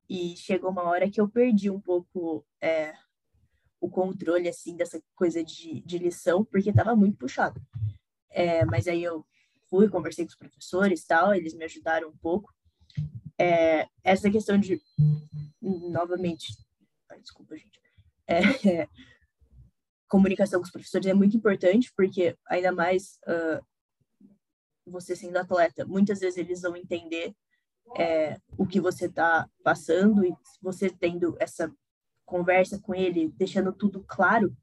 E 0.08 0.36
chegou 0.36 0.70
uma 0.70 0.82
hora 0.82 1.08
que 1.08 1.20
eu 1.20 1.28
perdi 1.28 1.70
um 1.70 1.80
pouco 1.80 2.44
é, 2.60 2.94
o 3.84 3.90
controle, 3.90 4.48
assim, 4.48 4.74
dessa 4.74 4.98
coisa 5.14 5.44
de, 5.44 5.82
de 5.82 5.98
lição, 5.98 6.42
porque 6.42 6.72
tava 6.72 6.96
muito 6.96 7.18
puxado. 7.18 7.60
É, 8.30 8.64
mas 8.64 8.88
aí 8.88 9.04
eu 9.04 9.26
fui, 9.68 9.90
conversei 9.90 10.24
com 10.24 10.30
os 10.30 10.36
professores 10.38 11.04
tal, 11.04 11.34
eles 11.34 11.52
me 11.52 11.66
ajudaram 11.66 12.08
um 12.08 12.16
pouco. 12.16 12.50
É, 13.38 13.86
essa 14.02 14.30
questão 14.30 14.58
de, 14.58 14.80
novamente, 15.60 16.56
ai, 17.10 17.20
desculpa, 17.20 17.58
gente, 17.58 17.78
é, 18.26 18.40
comunicação 20.08 20.60
com 20.60 20.64
os 20.64 20.72
professores 20.72 21.06
é 21.06 21.12
muito 21.12 21.36
importante, 21.36 21.92
porque 21.94 22.34
ainda 22.48 22.72
mais 22.72 23.18
uh, 23.28 23.62
você 24.86 25.14
sendo 25.14 25.36
atleta, 25.36 25.84
muitas 25.84 26.20
vezes 26.20 26.38
eles 26.38 26.62
vão 26.62 26.74
entender 26.74 27.36
é, 27.98 28.40
o 28.56 28.66
que 28.66 28.80
você 28.80 29.06
está 29.06 29.46
passando 29.62 30.24
e 30.24 30.34
você 30.62 30.88
tendo 30.88 31.36
essa 31.38 31.70
conversa 32.24 32.78
com 32.78 32.94
ele, 32.94 33.32
deixando 33.36 33.72
tudo 33.72 34.04
claro, 34.06 34.56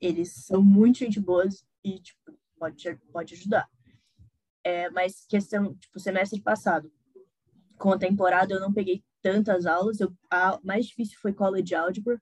eles 0.00 0.32
são 0.44 0.62
muito 0.62 0.98
gente 0.98 1.20
boas 1.20 1.66
e 1.82 1.98
tipo, 2.00 2.38
pode, 2.58 2.96
pode 3.12 3.34
ajudar. 3.34 3.68
É, 4.64 4.90
mas 4.90 5.24
questão, 5.26 5.74
tipo, 5.76 6.00
semestre 6.00 6.40
passado, 6.40 6.92
com 7.78 7.92
a 7.92 7.98
temporada 7.98 8.52
eu 8.52 8.60
não 8.60 8.72
peguei 8.72 9.04
tantas 9.22 9.66
aulas, 9.66 10.00
eu, 10.00 10.12
a 10.30 10.58
mais 10.62 10.86
difícil 10.86 11.18
foi 11.20 11.32
College 11.32 11.74
Algebra, 11.74 12.20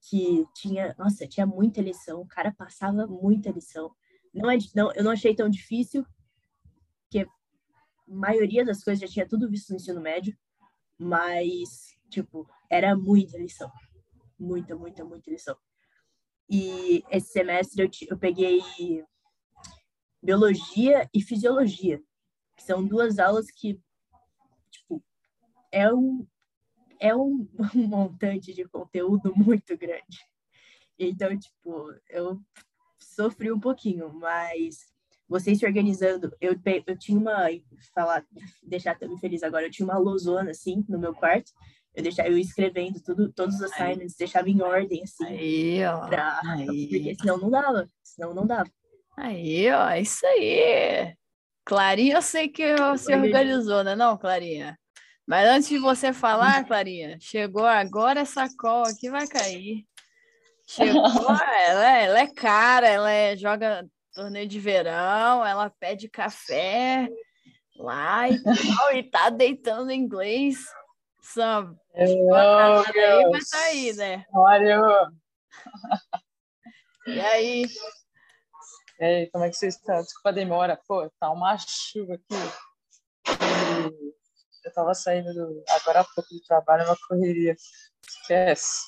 que 0.00 0.46
tinha, 0.54 0.94
nossa, 0.98 1.26
tinha 1.26 1.46
muita 1.46 1.80
lição, 1.80 2.20
o 2.20 2.26
cara 2.26 2.52
passava 2.52 3.06
muita 3.06 3.50
lição. 3.50 3.90
Não 4.32 4.50
é, 4.50 4.56
não, 4.74 4.92
eu 4.92 5.02
não 5.02 5.10
achei 5.10 5.34
tão 5.34 5.48
difícil, 5.48 6.06
porque 7.02 7.26
a 7.26 7.26
maioria 8.06 8.64
das 8.64 8.82
coisas 8.82 9.00
já 9.00 9.08
tinha 9.08 9.28
tudo 9.28 9.50
visto 9.50 9.70
no 9.70 9.76
ensino 9.76 10.00
médio, 10.00 10.36
mas, 10.96 11.96
tipo, 12.10 12.48
era 12.70 12.96
muita 12.96 13.38
lição. 13.38 13.70
Muita, 14.38 14.76
muita, 14.76 15.04
muita 15.04 15.30
lição. 15.30 15.56
E 16.48 17.02
esse 17.10 17.32
semestre 17.32 17.82
eu, 17.82 17.90
eu 18.10 18.18
peguei 18.18 18.60
biologia 20.22 21.08
e 21.12 21.22
fisiologia, 21.22 22.02
que 22.56 22.62
são 22.62 22.84
duas 22.84 23.18
aulas 23.18 23.50
que, 23.50 23.80
tipo, 24.70 25.02
é 25.70 25.92
um, 25.92 26.26
é 27.00 27.14
um, 27.14 27.48
um 27.74 27.86
montante 27.86 28.52
de 28.52 28.64
conteúdo 28.66 29.32
muito 29.36 29.76
grande. 29.76 30.18
Então, 30.98 31.36
tipo, 31.38 31.94
eu 32.08 32.40
sofri 32.98 33.52
um 33.52 33.60
pouquinho, 33.60 34.12
mas 34.12 34.92
vocês 35.28 35.58
se 35.58 35.66
organizando, 35.66 36.34
eu, 36.40 36.56
eu 36.86 36.98
tinha 36.98 37.18
uma, 37.18 37.46
falar, 37.94 38.26
deixar 38.62 38.98
também 38.98 39.18
feliz 39.18 39.42
agora, 39.42 39.66
eu 39.66 39.70
tinha 39.70 39.86
uma 39.86 39.98
losona, 39.98 40.50
assim, 40.50 40.84
no 40.88 40.98
meu 40.98 41.14
quarto, 41.14 41.52
eu 41.94 42.02
deixava, 42.02 42.28
eu 42.28 42.38
escrevendo 42.38 43.00
tudo, 43.02 43.32
todos 43.32 43.56
os 43.56 43.62
assignments, 43.62 44.12
Aí. 44.12 44.18
deixava 44.18 44.48
em 44.48 44.62
ordem, 44.62 45.02
assim, 45.02 45.26
aí, 45.26 45.84
ó. 45.84 46.06
Pra, 46.06 46.40
aí. 46.44 46.88
porque 46.88 47.14
senão 47.20 47.38
não 47.38 47.50
dava, 47.50 47.90
senão 48.02 48.34
não 48.34 48.46
dava. 48.46 48.70
Aí, 49.16 49.70
ó, 49.70 49.90
isso 49.94 50.24
aí. 50.26 51.14
Clarinha, 51.64 52.16
eu 52.16 52.22
sei 52.22 52.48
que 52.48 52.76
você 52.76 53.14
organizou, 53.14 53.82
né 53.82 53.96
não, 53.96 54.16
Clarinha? 54.16 54.78
Mas 55.26 55.46
antes 55.48 55.68
de 55.68 55.78
você 55.78 56.12
falar, 56.12 56.64
Clarinha, 56.66 57.18
chegou 57.20 57.66
agora 57.66 58.20
essa 58.20 58.48
call 58.56 58.84
aqui 58.86 59.10
vai 59.10 59.26
cair. 59.26 59.84
Chegou, 60.66 61.02
ela, 61.66 61.98
é, 61.98 62.04
ela 62.04 62.20
é 62.20 62.26
cara, 62.26 62.88
ela 62.88 63.10
é, 63.10 63.36
joga 63.36 63.86
torneio 64.14 64.48
de 64.48 64.58
verão, 64.58 65.44
ela 65.44 65.70
pede 65.78 66.08
café 66.08 67.08
lá 67.76 68.28
e 68.28 68.42
tal, 68.42 68.94
e 68.94 69.02
tá 69.02 69.30
deitando 69.30 69.90
em 69.90 70.00
inglês. 70.00 70.58
Sam, 71.34 71.78
Hello, 71.94 72.34
aí 72.34 73.30
vai 73.30 73.40
tá 73.40 73.58
aí, 73.66 73.92
né? 73.92 74.24
Olha. 74.32 74.80
E 77.06 77.20
aí? 77.20 77.66
E 79.00 79.04
aí, 79.04 79.30
como 79.30 79.44
é 79.44 79.48
que 79.48 79.56
você 79.56 79.68
está? 79.68 79.98
Desculpa 80.02 80.28
a 80.28 80.32
demora. 80.32 80.78
Pô, 80.86 81.08
tá 81.18 81.30
uma 81.30 81.56
chuva 81.56 82.14
aqui. 82.14 82.34
E 83.30 84.66
eu 84.66 84.72
tava 84.74 84.92
saindo 84.94 85.32
do, 85.32 85.64
agora 85.68 86.00
há 86.00 86.04
pouco 86.04 86.28
do 86.28 86.40
trabalho, 86.42 86.84
uma 86.84 86.98
correria. 87.08 87.56
Esquece. 88.06 88.82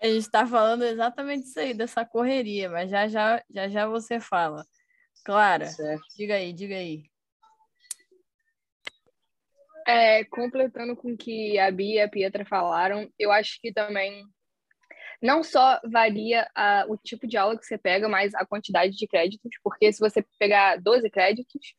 A 0.00 0.06
gente 0.06 0.18
está 0.18 0.46
falando 0.46 0.84
exatamente 0.84 1.48
isso 1.48 1.58
aí, 1.58 1.74
dessa 1.74 2.04
correria, 2.04 2.70
mas 2.70 2.88
já 2.88 3.08
já, 3.08 3.42
já, 3.50 3.68
já 3.68 3.86
você 3.88 4.20
fala. 4.20 4.64
Clara, 5.24 5.66
certo. 5.66 6.04
diga 6.16 6.34
aí, 6.34 6.52
diga 6.52 6.76
aí. 6.76 7.02
É, 9.86 10.24
completando 10.24 10.96
com 10.96 11.12
o 11.12 11.16
que 11.16 11.58
a 11.58 11.70
Bia 11.70 11.94
e 11.94 12.00
a 12.00 12.08
Pietra 12.08 12.44
falaram, 12.44 13.08
eu 13.18 13.30
acho 13.30 13.60
que 13.60 13.72
também 13.72 14.24
não 15.22 15.42
só 15.42 15.80
varia 15.84 16.48
a, 16.54 16.84
o 16.88 16.96
tipo 16.96 17.26
de 17.26 17.36
aula 17.36 17.56
que 17.56 17.64
você 17.64 17.78
pega, 17.78 18.08
mas 18.08 18.34
a 18.34 18.44
quantidade 18.44 18.96
de 18.96 19.06
créditos, 19.06 19.50
porque 19.62 19.92
se 19.92 20.00
você 20.00 20.24
pegar 20.38 20.80
12 20.80 21.08
créditos, 21.10 21.74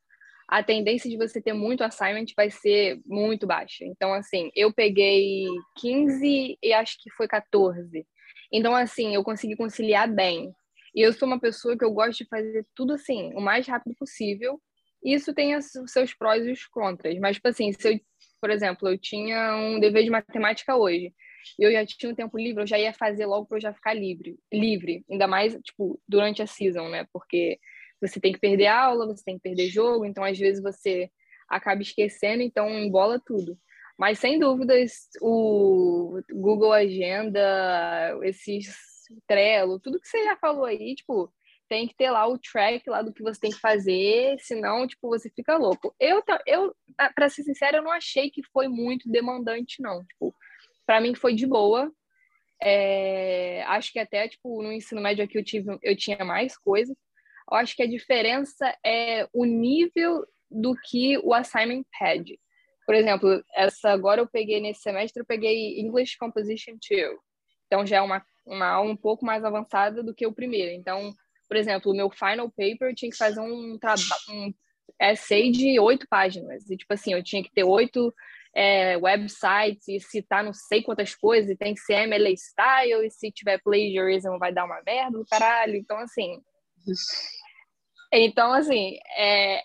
a 0.47 0.63
tendência 0.63 1.09
de 1.09 1.17
você 1.17 1.41
ter 1.41 1.53
muito 1.53 1.83
assignment 1.83 2.27
vai 2.35 2.49
ser 2.49 3.01
muito 3.05 3.45
baixa. 3.45 3.83
Então, 3.83 4.13
assim, 4.13 4.49
eu 4.55 4.73
peguei 4.73 5.45
15 5.75 6.57
e 6.63 6.73
acho 6.73 6.97
que 7.01 7.11
foi 7.11 7.27
14. 7.27 8.07
Então, 8.51 8.73
assim, 8.73 9.13
eu 9.13 9.23
consegui 9.23 9.57
conciliar 9.57 10.09
bem. 10.09 10.49
E 10.95 11.01
eu 11.01 11.11
sou 11.11 11.27
uma 11.27 11.39
pessoa 11.39 11.77
que 11.77 11.83
eu 11.83 11.91
gosto 11.91 12.19
de 12.19 12.29
fazer 12.29 12.65
tudo 12.73 12.93
assim, 12.93 13.33
o 13.35 13.41
mais 13.41 13.67
rápido 13.67 13.93
possível. 13.95 14.59
Isso 15.07 15.33
tem 15.33 15.55
os 15.55 15.71
seus 15.87 16.13
prós 16.13 16.45
e 16.45 16.51
os 16.51 16.65
contras. 16.65 17.17
Mas, 17.17 17.37
tipo 17.37 17.47
assim, 17.47 17.71
se 17.71 17.93
eu, 17.93 17.99
por 18.41 18.49
exemplo, 18.49 18.89
eu 18.89 18.97
tinha 18.97 19.55
um 19.55 19.79
dever 19.79 20.03
de 20.03 20.09
matemática 20.09 20.75
hoje, 20.75 21.13
e 21.57 21.63
eu 21.63 21.71
já 21.71 21.85
tinha 21.85 22.11
um 22.11 22.15
tempo 22.15 22.37
livre, 22.37 22.63
eu 22.63 22.67
já 22.67 22.77
ia 22.77 22.93
fazer 22.93 23.25
logo 23.25 23.45
para 23.45 23.57
eu 23.57 23.61
já 23.61 23.73
ficar 23.73 23.93
livre. 23.93 24.37
Livre, 24.51 25.05
ainda 25.09 25.25
mais, 25.25 25.57
tipo, 25.63 25.97
durante 26.05 26.41
a 26.41 26.47
season, 26.47 26.89
né? 26.89 27.07
Porque 27.13 27.57
você 28.01 28.19
tem 28.19 28.33
que 28.33 28.39
perder 28.39 28.67
aula, 28.67 29.07
você 29.07 29.23
tem 29.23 29.37
que 29.37 29.43
perder 29.43 29.69
jogo, 29.69 30.05
então 30.05 30.25
às 30.25 30.37
vezes 30.37 30.61
você 30.61 31.09
acaba 31.49 31.81
esquecendo, 31.81 32.43
então 32.43 32.69
embola 32.69 33.17
tudo. 33.25 33.57
Mas 33.97 34.19
sem 34.19 34.37
dúvidas, 34.37 35.07
o 35.21 36.19
Google 36.31 36.73
Agenda, 36.73 38.19
esses 38.23 38.67
Trello, 39.25 39.79
tudo 39.79 39.99
que 40.01 40.07
você 40.07 40.23
já 40.25 40.35
falou 40.35 40.65
aí, 40.65 40.95
tipo, 40.95 41.33
tem 41.67 41.88
que 41.88 41.95
ter 41.95 42.10
lá 42.10 42.27
o 42.27 42.38
track 42.38 42.89
lá 42.89 43.01
do 43.01 43.13
que 43.13 43.23
você 43.23 43.39
tem 43.39 43.51
que 43.51 43.60
fazer, 43.60 44.38
senão, 44.39 44.88
tipo, 44.88 45.10
você 45.10 45.30
fica 45.30 45.58
louco. 45.58 45.93
Eu, 45.99 46.23
eu 46.45 46.75
para 47.15 47.30
ser 47.30 47.43
sincera, 47.43 47.77
eu 47.77 47.84
não 47.84 47.91
achei 47.91 48.30
que 48.30 48.41
foi 48.51 48.67
muito 48.67 49.10
demandante, 49.10 49.82
não. 49.82 50.06
Tipo, 50.06 50.34
para 50.86 51.01
mim 51.01 51.15
foi 51.15 51.36
de 51.36 51.45
boa. 51.45 51.91
É, 52.62 53.63
acho 53.67 53.91
que 53.91 53.99
até, 53.99 54.27
tipo, 54.27 54.63
no 54.63 54.71
ensino 54.71 55.01
médio 55.01 55.23
aqui 55.23 55.38
eu, 55.38 55.43
tive, 55.43 55.77
eu 55.82 55.95
tinha 55.95 56.23
mais 56.25 56.58
coisas, 56.58 56.95
eu 57.51 57.58
acho 57.58 57.75
que 57.75 57.84
a 57.84 57.88
diferença 57.88 58.75
é 58.84 59.27
o 59.34 59.45
nível 59.45 60.25
do 60.49 60.75
que 60.75 61.17
o 61.19 61.34
assignment 61.34 61.84
pede. 61.99 62.39
Por 62.86 62.95
exemplo, 62.95 63.43
essa 63.53 63.91
agora 63.91 64.21
eu 64.21 64.27
peguei 64.27 64.62
nesse 64.62 64.82
semestre, 64.82 65.21
eu 65.21 65.25
peguei 65.25 65.80
English 65.80 66.17
Composition 66.17 66.77
2. 66.89 67.17
Então 67.65 67.86
já 67.86 67.97
é 67.97 68.01
uma, 68.01 68.25
uma 68.45 68.67
aula 68.67 68.89
um 68.89 68.95
pouco 68.95 69.25
mais 69.25 69.43
avançada 69.43 70.01
do 70.01 70.15
que 70.15 70.25
o 70.25 70.34
primeiro. 70.34 70.71
Então, 70.71 71.13
por 71.47 71.57
exemplo, 71.57 71.91
o 71.91 71.95
meu 71.95 72.10
final 72.10 72.49
paper 72.49 72.89
eu 72.89 72.95
tinha 72.95 73.12
que 73.12 73.17
fazer 73.17 73.39
um, 73.39 73.77
um 74.29 74.53
essay 74.99 75.51
de 75.51 75.79
oito 75.79 76.07
páginas. 76.10 76.69
E, 76.69 76.77
tipo 76.77 76.93
assim, 76.93 77.13
eu 77.13 77.23
tinha 77.23 77.43
que 77.43 77.51
ter 77.51 77.63
oito 77.63 78.13
é, 78.55 78.97
websites 78.97 79.88
e 79.88 79.99
citar 79.99 80.43
não 80.43 80.53
sei 80.53 80.81
quantas 80.81 81.13
coisas, 81.15 81.49
e 81.49 81.55
tem 81.55 81.73
que 81.73 81.81
ser 81.81 82.07
MLA 82.07 82.36
style, 82.36 83.05
e 83.05 83.12
se 83.12 83.31
tiver 83.31 83.62
plagiarism 83.62 84.38
vai 84.38 84.51
dar 84.51 84.65
uma 84.65 84.81
merda 84.86 85.17
do 85.17 85.25
caralho. 85.25 85.75
Então, 85.75 85.97
assim, 85.99 86.41
então, 88.12 88.53
assim, 88.53 88.97
é, 89.17 89.62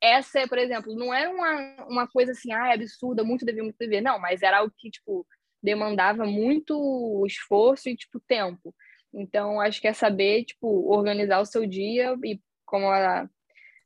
essa, 0.00 0.40
é, 0.40 0.46
por 0.46 0.58
exemplo, 0.58 0.94
não 0.94 1.12
era 1.12 1.30
uma, 1.30 1.86
uma 1.88 2.08
coisa 2.08 2.32
assim, 2.32 2.52
ah, 2.52 2.72
absurda, 2.72 3.24
muito 3.24 3.44
dever, 3.44 3.62
muito 3.62 3.78
dever. 3.78 4.00
Não, 4.00 4.18
mas 4.18 4.42
era 4.42 4.58
algo 4.58 4.72
que, 4.76 4.90
tipo, 4.90 5.26
demandava 5.62 6.24
muito 6.24 7.24
esforço 7.26 7.88
e, 7.88 7.96
tipo, 7.96 8.20
tempo. 8.20 8.74
Então, 9.14 9.60
acho 9.60 9.80
que 9.80 9.88
é 9.88 9.92
saber, 9.92 10.44
tipo, 10.44 10.90
organizar 10.90 11.40
o 11.40 11.46
seu 11.46 11.66
dia 11.66 12.16
e, 12.24 12.40
como 12.64 12.88
a 12.88 13.28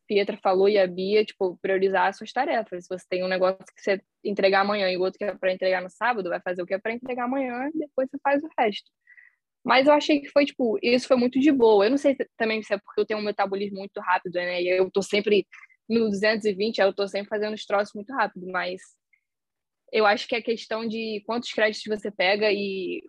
Pietra 0.06 0.36
falou 0.36 0.68
e 0.68 0.78
a 0.78 0.86
Bia, 0.86 1.24
tipo, 1.24 1.56
priorizar 1.60 2.08
as 2.08 2.16
suas 2.16 2.32
tarefas. 2.32 2.84
Se 2.84 2.88
você 2.88 3.04
tem 3.08 3.24
um 3.24 3.28
negócio 3.28 3.58
que 3.74 3.82
você 3.82 4.00
entregar 4.24 4.60
amanhã 4.60 4.90
e 4.90 4.96
o 4.96 5.00
outro 5.00 5.18
que 5.18 5.24
é 5.24 5.34
para 5.34 5.52
entregar 5.52 5.82
no 5.82 5.90
sábado, 5.90 6.30
vai 6.30 6.40
fazer 6.40 6.62
o 6.62 6.66
que 6.66 6.74
é 6.74 6.78
para 6.78 6.92
entregar 6.92 7.24
amanhã 7.24 7.68
e 7.74 7.78
depois 7.78 8.08
você 8.10 8.18
faz 8.22 8.42
o 8.42 8.48
resto. 8.58 8.90
Mas 9.64 9.88
eu 9.88 9.92
achei 9.92 10.20
que 10.20 10.28
foi, 10.30 10.44
tipo, 10.46 10.78
isso 10.80 11.08
foi 11.08 11.16
muito 11.16 11.40
de 11.40 11.50
boa. 11.50 11.86
Eu 11.86 11.90
não 11.90 11.98
sei 11.98 12.16
também 12.36 12.62
se 12.62 12.72
é 12.72 12.78
porque 12.78 13.00
eu 13.00 13.06
tenho 13.06 13.18
um 13.18 13.24
metabolismo 13.24 13.78
muito 13.78 13.98
rápido, 14.00 14.34
né? 14.34 14.62
E 14.62 14.68
eu 14.68 14.88
tô 14.90 15.02
sempre 15.02 15.44
no 15.88 16.08
220, 16.08 16.78
eu 16.78 16.92
tô 16.94 17.08
sempre 17.08 17.28
fazendo 17.28 17.54
os 17.54 17.66
troços 17.66 17.92
muito 17.94 18.12
rápido, 18.12 18.46
mas 18.46 18.80
eu 19.92 20.06
acho 20.06 20.28
que 20.28 20.36
é 20.36 20.42
questão 20.42 20.86
de 20.86 21.22
quantos 21.26 21.52
créditos 21.52 21.84
você 21.86 22.10
pega 22.10 22.50
e 22.52 23.02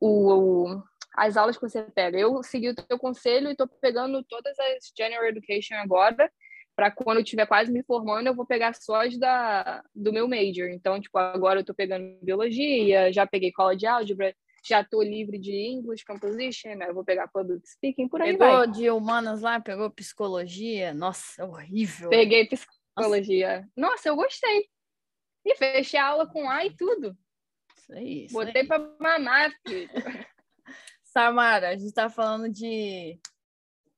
o, 0.00 0.68
o 0.68 0.82
as 1.16 1.36
aulas 1.36 1.56
que 1.56 1.62
você 1.62 1.82
pega. 1.82 2.18
Eu 2.18 2.42
segui 2.42 2.68
o 2.68 2.74
teu 2.74 2.98
conselho 2.98 3.48
e 3.48 3.52
estou 3.52 3.68
pegando 3.80 4.22
todas 4.24 4.58
as 4.58 4.92
General 4.96 5.24
Education 5.26 5.76
agora, 5.76 6.30
para 6.76 6.90
quando 6.90 7.18
eu 7.18 7.22
estiver 7.22 7.46
quase 7.46 7.70
me 7.70 7.84
formando, 7.84 8.26
eu 8.26 8.34
vou 8.34 8.44
pegar 8.44 8.74
só 8.74 9.06
as 9.06 9.16
da, 9.16 9.82
do 9.94 10.12
meu 10.12 10.26
major. 10.26 10.68
Então, 10.68 11.00
tipo, 11.00 11.16
agora 11.16 11.58
eu 11.58 11.60
estou 11.60 11.74
pegando 11.74 12.18
biologia, 12.20 13.12
já 13.12 13.26
peguei 13.26 13.52
cola 13.52 13.76
de 13.76 13.86
álgebra, 13.86 14.34
já 14.66 14.80
estou 14.80 15.02
livre 15.02 15.38
de 15.38 15.52
English 15.52 16.04
Composition, 16.04 16.74
né? 16.74 16.88
eu 16.88 16.94
vou 16.94 17.04
pegar 17.04 17.28
Public 17.28 17.68
Speaking, 17.68 18.08
por 18.08 18.22
aí 18.22 18.36
pegou 18.36 18.58
vai. 18.58 18.70
de 18.70 18.90
humanas 18.90 19.42
lá, 19.42 19.60
pegou 19.60 19.90
psicologia, 19.90 20.92
nossa, 20.92 21.44
horrível. 21.44 22.10
Peguei 22.10 22.48
psicologia. 22.48 23.68
Nossa, 23.76 23.92
nossa 23.92 24.08
eu 24.08 24.16
gostei. 24.16 24.68
E 25.44 25.54
fechei 25.56 26.00
a 26.00 26.06
aula 26.06 26.26
com 26.26 26.48
A 26.48 26.64
e 26.64 26.74
tudo. 26.74 27.16
Isso 27.76 27.92
aí, 27.92 28.24
isso 28.24 28.34
Botei 28.34 28.64
para 28.64 28.78
mamar, 28.98 29.52
filho. 29.66 29.90
Samara, 31.14 31.68
a 31.68 31.76
gente 31.76 31.86
está 31.86 32.10
falando 32.10 32.50
de 32.50 33.20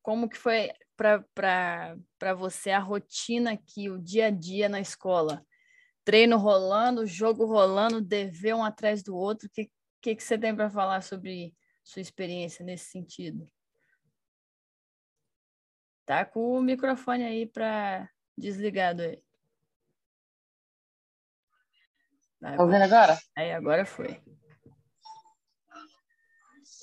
como 0.02 0.28
que 0.28 0.36
foi 0.36 0.70
para 0.94 2.34
você 2.36 2.70
a 2.70 2.78
rotina 2.78 3.52
aqui, 3.52 3.88
o 3.88 3.98
dia 3.98 4.26
a 4.26 4.30
dia 4.30 4.68
na 4.68 4.82
escola. 4.82 5.42
Treino 6.04 6.36
rolando, 6.36 7.06
jogo 7.06 7.46
rolando, 7.46 8.02
dever 8.02 8.54
um 8.54 8.62
atrás 8.62 9.02
do 9.02 9.16
outro. 9.16 9.48
O 9.48 9.50
que, 9.50 9.72
que, 10.02 10.14
que 10.14 10.22
você 10.22 10.36
tem 10.36 10.54
para 10.54 10.68
falar 10.68 11.02
sobre 11.02 11.56
sua 11.82 12.02
experiência 12.02 12.62
nesse 12.62 12.90
sentido? 12.90 13.50
Tá 16.04 16.22
com 16.22 16.52
o 16.52 16.60
microfone 16.60 17.24
aí 17.24 17.46
para 17.46 18.10
desligado 18.36 19.00
aí. 19.00 19.22
Tá 22.38 22.62
ouvindo 22.62 22.82
agora? 22.82 23.18
Aí, 23.34 23.52
agora 23.52 23.86
foi. 23.86 24.22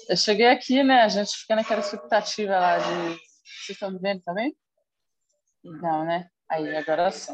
Eu 0.09 0.17
cheguei 0.17 0.47
aqui, 0.47 0.83
né? 0.83 1.03
A 1.03 1.07
gente 1.07 1.37
fica 1.37 1.55
naquela 1.55 1.79
expectativa 1.79 2.59
lá 2.59 2.77
de. 2.77 2.83
Vocês 2.83 3.69
estão 3.69 3.91
me 3.91 3.99
vendo 3.99 4.21
também? 4.21 4.55
Não, 5.63 6.05
né? 6.05 6.29
Aí, 6.49 6.75
agora 6.75 7.09
sim. 7.11 7.33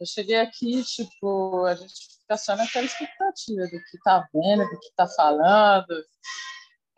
Eu 0.00 0.06
cheguei 0.06 0.36
aqui, 0.36 0.82
tipo, 0.84 1.64
a 1.64 1.74
gente 1.74 1.94
fica 2.20 2.36
só 2.36 2.56
naquela 2.56 2.84
expectativa 2.84 3.62
do 3.62 3.70
que 3.70 3.98
tá 4.04 4.28
vendo, 4.34 4.68
do 4.68 4.80
que 4.80 4.92
tá 4.96 5.06
falando. 5.06 6.04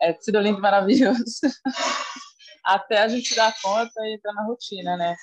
É 0.01 0.13
tudo 0.13 0.39
lindo, 0.39 0.59
maravilhoso. 0.59 1.39
Até 2.65 2.99
a 2.99 3.07
gente 3.07 3.35
dar 3.35 3.53
conta 3.61 4.01
e 4.01 4.15
entrar 4.15 4.33
na 4.33 4.43
rotina, 4.43 4.97
né? 4.97 5.15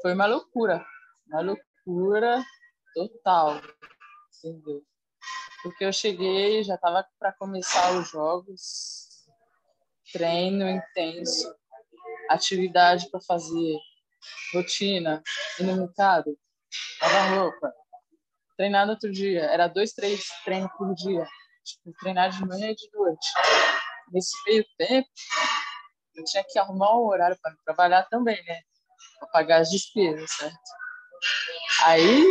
Foi 0.00 0.14
uma 0.14 0.26
loucura. 0.26 0.84
Uma 1.28 1.40
loucura 1.40 2.44
total. 2.94 3.60
Entendeu? 4.38 4.82
Porque 5.64 5.82
eu 5.82 5.92
cheguei, 5.94 6.62
já 6.62 6.74
estava 6.74 7.08
para 7.18 7.32
começar 7.32 7.96
os 7.96 8.10
jogos, 8.10 9.24
treino 10.12 10.68
intenso, 10.68 11.50
atividade 12.28 13.10
para 13.10 13.18
fazer, 13.22 13.78
rotina, 14.52 15.22
ilimitado, 15.58 16.38
lavar 17.00 17.38
roupa, 17.38 17.72
treinar 18.58 18.84
no 18.84 18.92
outro 18.92 19.10
dia. 19.10 19.40
Era 19.44 19.66
dois, 19.66 19.92
três 19.92 20.28
treinos 20.44 20.70
por 20.76 20.94
dia. 20.94 21.26
Tipo, 21.64 21.96
treinar 21.98 22.28
de 22.28 22.46
manhã 22.46 22.70
e 22.70 22.74
de 22.74 22.90
noite. 22.92 23.26
Nesse 24.12 24.36
meio 24.46 24.66
tempo, 24.76 25.08
eu 26.14 26.24
tinha 26.24 26.44
que 26.46 26.58
arrumar 26.58 26.94
um 26.94 27.06
horário 27.06 27.38
para 27.40 27.56
trabalhar 27.64 28.02
também, 28.10 28.36
né? 28.44 28.60
Para 29.18 29.28
pagar 29.28 29.62
as 29.62 29.70
despesas, 29.70 30.30
certo? 30.30 30.58
Aí 31.86 32.22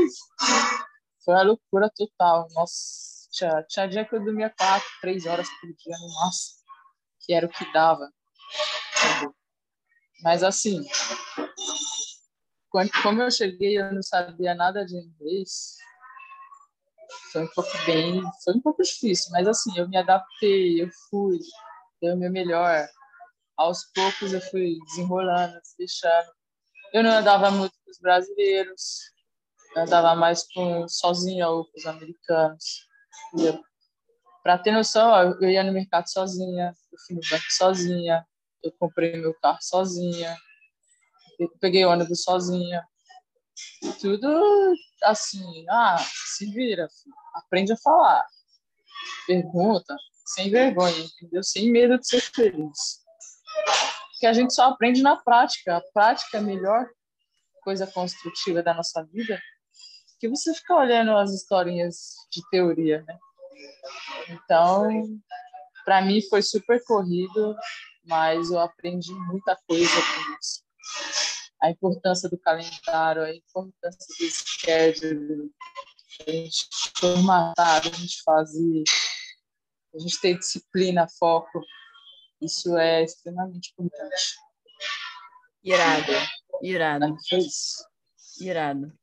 foi 1.26 1.34
uma 1.34 1.42
loucura 1.42 1.90
total. 1.96 2.48
Nossa, 2.54 3.13
tinha, 3.34 3.64
tinha 3.64 3.88
dia 3.88 4.06
que 4.06 4.16
eu 4.16 4.24
dormia 4.24 4.54
quatro, 4.56 4.88
três 5.02 5.26
horas 5.26 5.48
por 5.60 5.68
dia 5.74 5.98
no 6.00 6.14
máximo, 6.14 6.60
que 7.20 7.34
era 7.34 7.48
o 7.48 7.50
que 7.50 7.74
dava. 7.74 8.08
Mas 10.22 10.44
assim, 10.44 10.86
quando, 12.70 12.92
como 13.02 13.22
eu 13.22 13.32
cheguei, 13.32 13.80
eu 13.80 13.92
não 13.92 14.04
sabia 14.04 14.54
nada 14.54 14.86
de 14.86 14.96
inglês. 14.96 15.76
Foi 17.32 17.44
um 17.44 17.50
pouco 17.54 17.72
bem, 17.86 18.22
foi 18.44 18.54
um 18.54 18.62
pouco 18.62 18.84
difícil, 18.84 19.32
mas 19.32 19.48
assim, 19.48 19.78
eu 19.78 19.90
me 19.90 19.98
adaptei, 19.98 20.82
eu 20.82 20.90
fui, 21.10 21.40
dei 22.00 22.14
o 22.14 22.18
meu 22.18 22.32
melhor. 22.32 22.88
Aos 23.58 23.84
poucos 23.94 24.34
eu 24.34 24.42
fui 24.42 24.78
desenrolando, 24.88 25.60
deixando. 25.78 26.32
Eu 26.94 27.04
não 27.04 27.12
andava 27.12 27.50
muito 27.50 27.74
com 27.84 27.92
os 27.92 28.00
brasileiros, 28.00 29.12
eu 29.76 29.82
andava 29.84 30.16
mais 30.16 30.44
com 30.54 30.88
sozinha 30.88 31.50
ou 31.50 31.66
com 31.66 31.78
os 31.78 31.86
americanos. 31.86 32.93
Para 34.44 34.58
ter 34.58 34.72
noção, 34.72 35.38
eu 35.40 35.50
ia 35.50 35.64
no 35.64 35.72
mercado 35.72 36.10
sozinha, 36.10 36.74
eu 36.92 37.00
fui 37.08 37.16
no 37.16 37.22
banco 37.30 37.46
sozinha, 37.50 38.26
eu 38.62 38.72
comprei 38.74 39.16
meu 39.18 39.34
carro 39.40 39.60
sozinha, 39.62 40.38
eu 41.40 41.50
peguei 41.60 41.86
ônibus 41.86 42.24
sozinha. 42.24 42.86
Tudo 44.02 44.76
assim, 45.04 45.66
ah, 45.70 45.98
se 46.36 46.52
vira, 46.52 46.88
filho. 46.90 47.16
aprende 47.36 47.74
a 47.74 47.78
falar. 47.78 48.26
Pergunta, 49.28 49.96
sem 50.26 50.50
vergonha, 50.50 51.06
entendeu? 51.06 51.44
Sem 51.44 51.72
medo 51.72 51.98
de 51.98 52.08
ser 52.08 52.22
feliz. 52.22 53.02
Porque 54.12 54.28
a 54.28 54.34
gente 54.34 54.54
só 54.54 54.70
aprende 54.70 55.02
na 55.02 55.16
prática. 55.16 55.78
A 55.78 55.82
prática 55.94 56.38
é 56.38 56.40
a 56.40 56.44
melhor 56.44 56.88
coisa 57.62 57.88
construtiva 57.88 58.62
da 58.62 58.74
nossa 58.74 59.04
vida 59.06 59.40
que 60.24 60.30
você 60.30 60.54
fica 60.54 60.74
olhando 60.74 61.12
as 61.18 61.34
historinhas 61.34 62.16
de 62.32 62.42
teoria, 62.50 63.04
né? 63.06 63.20
Então, 64.30 64.90
para 65.84 66.02
mim 66.02 66.22
foi 66.30 66.42
super 66.42 66.82
corrido, 66.86 67.54
mas 68.06 68.50
eu 68.50 68.58
aprendi 68.58 69.14
muita 69.14 69.60
coisa 69.68 69.92
com 69.94 70.38
isso. 70.40 70.64
A 71.62 71.70
importância 71.72 72.30
do 72.30 72.38
calendário, 72.38 73.22
a 73.22 73.36
importância 73.36 74.00
do 74.18 74.32
schedule, 74.32 75.52
a 76.26 76.32
gente 76.32 76.70
formatar, 76.98 77.82
a 77.86 77.90
gente 77.90 78.24
fazer, 78.24 78.84
a 79.94 80.00
gente 80.00 80.22
ter 80.22 80.40
disciplina, 80.40 81.06
foco. 81.20 81.62
Isso 82.42 82.78
é 82.78 83.04
extremamente 83.04 83.74
importante. 83.74 84.38
Irado, 85.62 86.14
irado. 86.62 87.18
Irado. 88.40 89.03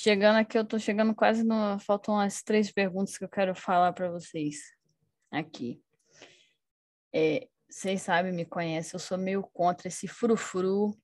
Chegando 0.00 0.36
aqui, 0.36 0.56
eu 0.56 0.64
tô 0.64 0.78
chegando 0.78 1.12
quase 1.12 1.42
no. 1.42 1.76
Faltam 1.80 2.14
umas 2.14 2.40
três 2.40 2.70
perguntas 2.70 3.18
que 3.18 3.24
eu 3.24 3.28
quero 3.28 3.52
falar 3.52 3.92
para 3.92 4.08
vocês 4.08 4.58
aqui. 5.28 5.82
É, 7.12 7.48
vocês 7.68 8.02
sabem, 8.02 8.32
me 8.32 8.44
conhecem, 8.44 8.92
eu 8.94 9.00
sou 9.00 9.18
meio 9.18 9.42
contra 9.52 9.88
esse 9.88 10.06
frufru 10.06 10.96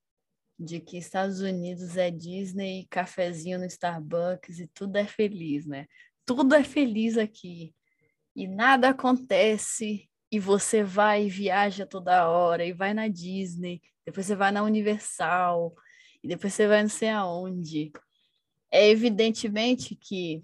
de 0.57 0.79
que 0.79 0.97
Estados 0.97 1.41
Unidos 1.41 1.97
é 1.97 2.09
Disney, 2.09 2.87
cafezinho 2.89 3.59
no 3.59 3.65
Starbucks 3.65 4.61
e 4.61 4.69
tudo 4.69 4.95
é 4.95 5.05
feliz, 5.09 5.67
né? 5.67 5.87
Tudo 6.25 6.55
é 6.55 6.63
feliz 6.63 7.19
aqui. 7.19 7.75
E 8.37 8.47
nada 8.47 8.91
acontece 8.91 10.09
e 10.31 10.39
você 10.39 10.85
vai 10.85 11.25
e 11.25 11.29
viaja 11.29 11.85
toda 11.85 12.29
hora 12.29 12.65
e 12.65 12.73
vai 12.73 12.95
na 12.95 13.09
Disney, 13.09 13.83
depois 14.07 14.25
você 14.25 14.37
vai 14.37 14.53
na 14.53 14.63
Universal 14.63 15.75
e 16.23 16.29
depois 16.29 16.55
você 16.55 16.69
vai 16.69 16.83
não 16.83 16.89
sei 16.89 17.09
aonde. 17.09 17.91
É 18.75 18.89
evidentemente 18.89 19.95
que 19.95 20.43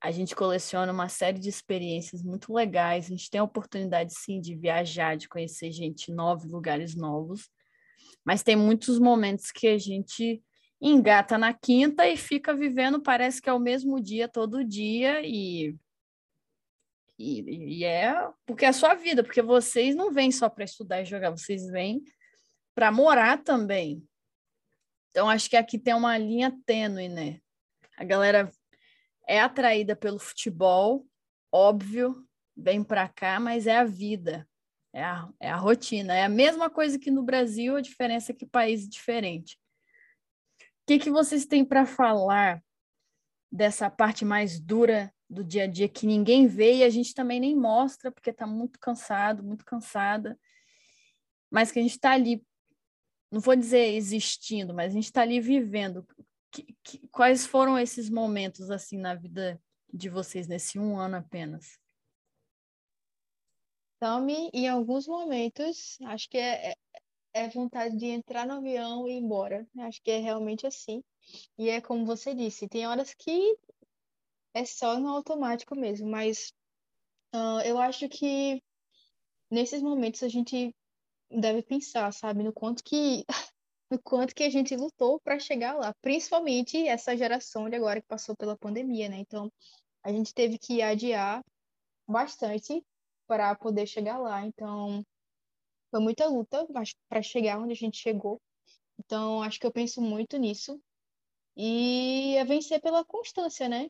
a 0.00 0.10
gente 0.10 0.34
coleciona 0.34 0.90
uma 0.90 1.10
série 1.10 1.38
de 1.38 1.50
experiências 1.50 2.22
muito 2.22 2.50
legais, 2.50 3.04
a 3.04 3.08
gente 3.10 3.28
tem 3.28 3.42
a 3.42 3.44
oportunidade 3.44 4.14
sim 4.14 4.40
de 4.40 4.56
viajar, 4.56 5.18
de 5.18 5.28
conhecer 5.28 5.70
gente 5.70 6.10
nova, 6.10 6.46
lugares 6.46 6.94
novos, 6.94 7.50
mas 8.24 8.42
tem 8.42 8.56
muitos 8.56 8.98
momentos 8.98 9.52
que 9.52 9.68
a 9.68 9.76
gente 9.76 10.42
engata 10.80 11.36
na 11.36 11.52
quinta 11.52 12.08
e 12.08 12.16
fica 12.16 12.54
vivendo, 12.54 13.02
parece 13.02 13.42
que 13.42 13.50
é 13.50 13.52
o 13.52 13.60
mesmo 13.60 14.00
dia 14.00 14.26
todo 14.26 14.64
dia 14.64 15.20
e 15.22 15.76
e, 17.18 17.80
e 17.80 17.84
é 17.84 18.14
porque 18.46 18.64
é 18.64 18.68
a 18.68 18.72
sua 18.72 18.94
vida, 18.94 19.22
porque 19.22 19.42
vocês 19.42 19.94
não 19.94 20.10
vêm 20.10 20.32
só 20.32 20.48
para 20.48 20.64
estudar 20.64 21.02
e 21.02 21.04
jogar, 21.04 21.32
vocês 21.32 21.68
vêm 21.68 22.02
para 22.74 22.90
morar 22.90 23.44
também. 23.44 24.02
Então 25.10 25.28
acho 25.28 25.50
que 25.50 25.56
aqui 25.56 25.78
tem 25.78 25.92
uma 25.92 26.16
linha 26.16 26.56
tênue, 26.64 27.10
né? 27.10 27.42
A 27.98 28.04
galera 28.04 28.48
é 29.26 29.40
atraída 29.40 29.96
pelo 29.96 30.20
futebol, 30.20 31.04
óbvio, 31.52 32.24
vem 32.56 32.84
para 32.84 33.08
cá, 33.08 33.40
mas 33.40 33.66
é 33.66 33.76
a 33.76 33.84
vida, 33.84 34.48
é 34.92 35.02
a, 35.02 35.28
é 35.40 35.50
a 35.50 35.56
rotina. 35.56 36.14
É 36.14 36.22
a 36.22 36.28
mesma 36.28 36.70
coisa 36.70 36.96
que 36.96 37.10
no 37.10 37.24
Brasil, 37.24 37.74
a 37.74 37.80
diferença 37.80 38.30
é 38.30 38.34
que 38.34 38.46
país 38.46 38.88
diferente. 38.88 39.58
O 40.60 40.86
que, 40.86 41.00
que 41.00 41.10
vocês 41.10 41.44
têm 41.44 41.64
para 41.64 41.84
falar 41.84 42.62
dessa 43.50 43.90
parte 43.90 44.24
mais 44.24 44.60
dura 44.60 45.12
do 45.28 45.42
dia 45.42 45.64
a 45.64 45.66
dia 45.66 45.88
que 45.88 46.06
ninguém 46.06 46.46
vê 46.46 46.76
e 46.76 46.84
a 46.84 46.88
gente 46.88 47.12
também 47.12 47.40
nem 47.40 47.56
mostra, 47.56 48.12
porque 48.12 48.30
está 48.30 48.46
muito 48.46 48.78
cansado, 48.78 49.42
muito 49.42 49.64
cansada, 49.64 50.38
mas 51.50 51.72
que 51.72 51.80
a 51.80 51.82
gente 51.82 51.92
está 51.92 52.12
ali, 52.12 52.46
não 53.28 53.40
vou 53.40 53.56
dizer 53.56 53.92
existindo, 53.94 54.72
mas 54.72 54.92
a 54.92 54.94
gente 54.94 55.06
está 55.06 55.22
ali 55.22 55.40
vivendo 55.40 56.06
que, 56.62 56.76
que, 56.82 57.08
quais 57.08 57.46
foram 57.46 57.78
esses 57.78 58.10
momentos 58.10 58.70
assim 58.70 58.98
na 58.98 59.14
vida 59.14 59.60
de 59.92 60.08
vocês 60.08 60.46
nesse 60.46 60.78
um 60.78 60.98
ano 60.98 61.16
apenas? 61.16 61.78
Tome, 64.00 64.50
em 64.52 64.68
alguns 64.68 65.08
momentos, 65.08 65.98
acho 66.02 66.28
que 66.28 66.38
é, 66.38 66.70
é, 66.70 66.76
é 67.34 67.48
vontade 67.48 67.96
de 67.96 68.06
entrar 68.06 68.46
no 68.46 68.54
avião 68.54 69.08
e 69.08 69.12
ir 69.12 69.18
embora. 69.18 69.66
Acho 69.80 70.00
que 70.02 70.10
é 70.10 70.18
realmente 70.18 70.66
assim. 70.66 71.02
E 71.58 71.68
é 71.68 71.80
como 71.80 72.06
você 72.06 72.34
disse, 72.34 72.68
tem 72.68 72.86
horas 72.86 73.12
que 73.14 73.56
é 74.54 74.64
só 74.64 74.98
no 74.98 75.08
automático 75.08 75.74
mesmo, 75.74 76.08
mas 76.08 76.52
uh, 77.34 77.60
eu 77.64 77.78
acho 77.78 78.08
que 78.08 78.62
nesses 79.50 79.82
momentos 79.82 80.22
a 80.22 80.28
gente 80.28 80.74
deve 81.30 81.62
pensar, 81.62 82.12
sabe, 82.12 82.42
no 82.42 82.52
quanto 82.52 82.82
que 82.82 83.24
no 83.90 84.00
quanto 84.02 84.34
que 84.34 84.42
a 84.44 84.50
gente 84.50 84.76
lutou 84.76 85.20
para 85.20 85.38
chegar 85.38 85.74
lá, 85.74 85.94
principalmente 86.02 86.86
essa 86.86 87.16
geração 87.16 87.68
de 87.68 87.76
agora 87.76 88.00
que 88.00 88.06
passou 88.06 88.36
pela 88.36 88.56
pandemia, 88.56 89.08
né? 89.08 89.18
Então, 89.18 89.50
a 90.02 90.12
gente 90.12 90.34
teve 90.34 90.58
que 90.58 90.82
adiar 90.82 91.42
bastante 92.06 92.84
para 93.26 93.54
poder 93.54 93.86
chegar 93.86 94.18
lá. 94.18 94.44
Então, 94.44 95.04
foi 95.90 96.00
muita 96.00 96.26
luta 96.26 96.66
para 97.08 97.22
chegar 97.22 97.58
onde 97.58 97.72
a 97.72 97.76
gente 97.76 97.98
chegou. 97.98 98.40
Então, 98.98 99.42
acho 99.42 99.58
que 99.58 99.66
eu 99.66 99.72
penso 99.72 100.00
muito 100.00 100.36
nisso. 100.36 100.80
E 101.56 102.36
é 102.36 102.44
vencer 102.44 102.80
pela 102.80 103.04
constância, 103.04 103.68
né? 103.68 103.88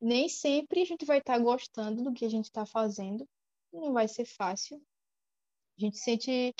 Nem 0.00 0.28
sempre 0.28 0.82
a 0.82 0.84
gente 0.84 1.04
vai 1.04 1.18
estar 1.18 1.34
tá 1.34 1.38
gostando 1.38 2.02
do 2.02 2.12
que 2.12 2.24
a 2.24 2.28
gente 2.28 2.46
está 2.46 2.64
fazendo. 2.64 3.28
Não 3.72 3.92
vai 3.92 4.08
ser 4.08 4.24
fácil. 4.24 4.80
A 5.76 5.80
gente 5.80 5.98
sente 5.98 6.54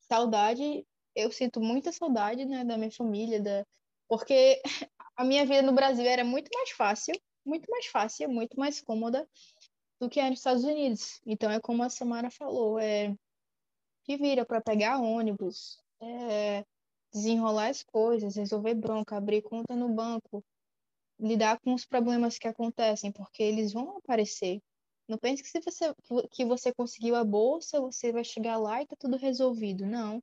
saudade. 0.00 0.86
Eu 1.14 1.30
sinto 1.30 1.60
muita 1.60 1.92
saudade, 1.92 2.44
né, 2.44 2.64
da 2.64 2.76
minha 2.76 2.90
família, 2.90 3.40
da... 3.40 3.64
porque 4.08 4.60
a 5.16 5.24
minha 5.24 5.44
vida 5.44 5.62
no 5.62 5.72
Brasil 5.72 6.06
era 6.06 6.24
muito 6.24 6.48
mais 6.54 6.70
fácil, 6.70 7.14
muito 7.44 7.70
mais 7.70 7.86
fácil, 7.86 8.28
muito 8.28 8.58
mais 8.58 8.80
cômoda 8.80 9.28
do 10.00 10.08
que 10.08 10.20
é 10.20 10.28
nos 10.28 10.40
Estados 10.40 10.64
Unidos. 10.64 11.20
Então 11.26 11.50
é 11.50 11.60
como 11.60 11.82
a 11.82 11.88
Samara 11.88 12.30
falou, 12.30 12.78
é 12.78 13.14
que 14.04 14.16
vira 14.16 14.44
para 14.44 14.60
pegar 14.60 14.98
ônibus, 14.98 15.78
é, 16.00 16.64
desenrolar 17.12 17.68
as 17.68 17.82
coisas, 17.82 18.36
resolver 18.36 18.74
bronca, 18.74 19.16
abrir 19.16 19.42
conta 19.42 19.76
no 19.76 19.88
banco, 19.88 20.44
lidar 21.18 21.60
com 21.60 21.74
os 21.74 21.84
problemas 21.84 22.38
que 22.38 22.48
acontecem, 22.48 23.12
porque 23.12 23.42
eles 23.42 23.72
vão 23.72 23.96
aparecer. 23.96 24.60
Não 25.08 25.18
pense 25.18 25.42
que 25.42 25.48
se 25.48 25.60
você 25.60 25.94
que 26.30 26.44
você 26.44 26.72
conseguiu 26.72 27.14
a 27.16 27.24
bolsa, 27.24 27.80
você 27.80 28.12
vai 28.12 28.24
chegar 28.24 28.56
lá 28.56 28.82
e 28.82 28.86
tá 28.86 28.96
tudo 28.98 29.16
resolvido. 29.16 29.86
Não. 29.86 30.22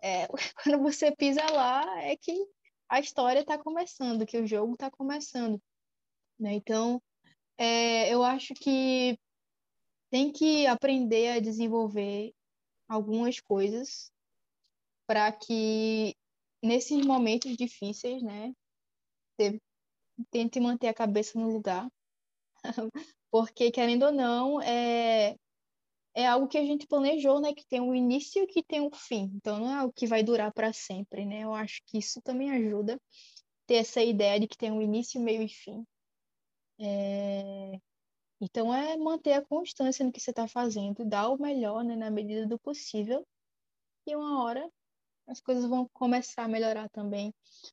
É, 0.00 0.26
quando 0.62 0.82
você 0.82 1.14
pisa 1.14 1.44
lá 1.50 2.02
é 2.02 2.16
que 2.16 2.32
a 2.88 3.00
história 3.00 3.40
está 3.40 3.58
começando, 3.58 4.26
que 4.26 4.38
o 4.38 4.46
jogo 4.46 4.72
está 4.72 4.90
começando. 4.90 5.60
Né? 6.38 6.54
Então, 6.54 7.02
é, 7.58 8.12
eu 8.12 8.22
acho 8.22 8.54
que 8.54 9.18
tem 10.10 10.32
que 10.32 10.66
aprender 10.66 11.28
a 11.28 11.40
desenvolver 11.40 12.32
algumas 12.88 13.40
coisas 13.40 14.10
para 15.06 15.30
que 15.32 16.14
nesses 16.62 17.04
momentos 17.04 17.56
difíceis, 17.56 18.22
né, 18.22 18.52
tente 20.30 20.60
manter 20.60 20.88
a 20.88 20.94
cabeça 20.94 21.38
no 21.38 21.50
lugar, 21.50 21.88
porque 23.30 23.70
querendo 23.70 24.06
ou 24.06 24.12
não, 24.12 24.60
é 24.62 25.36
é 26.18 26.26
algo 26.26 26.48
que 26.48 26.58
a 26.58 26.64
gente 26.64 26.84
planejou, 26.84 27.40
né, 27.40 27.54
que 27.54 27.64
tem 27.64 27.80
um 27.80 27.94
início 27.94 28.42
e 28.42 28.46
que 28.48 28.60
tem 28.60 28.80
um 28.80 28.90
fim. 28.90 29.30
Então 29.36 29.60
não 29.60 29.70
é 29.70 29.74
algo 29.74 29.92
que 29.92 30.04
vai 30.04 30.20
durar 30.24 30.52
para 30.52 30.72
sempre, 30.72 31.24
né? 31.24 31.44
Eu 31.44 31.54
acho 31.54 31.80
que 31.86 31.98
isso 31.98 32.20
também 32.22 32.50
ajuda 32.50 33.00
ter 33.68 33.76
essa 33.76 34.02
ideia 34.02 34.40
de 34.40 34.48
que 34.48 34.58
tem 34.58 34.72
um 34.72 34.82
início, 34.82 35.20
meio 35.20 35.42
e 35.42 35.48
fim. 35.48 35.86
É... 36.80 37.78
Então, 38.40 38.74
é 38.74 38.96
manter 38.96 39.34
a 39.34 39.44
constância 39.44 40.04
no 40.04 40.10
que 40.10 40.20
você 40.20 40.30
está 40.30 40.48
fazendo, 40.48 41.04
dar 41.04 41.28
o 41.28 41.40
melhor, 41.40 41.84
né, 41.84 41.94
na 41.94 42.10
medida 42.10 42.46
do 42.46 42.58
possível, 42.58 43.24
e 44.06 44.16
uma 44.16 44.42
hora 44.42 44.68
as 45.28 45.40
coisas 45.40 45.66
vão 45.66 45.88
começar 45.92 46.44
a 46.44 46.48
melhorar 46.48 46.88
também. 46.88 47.32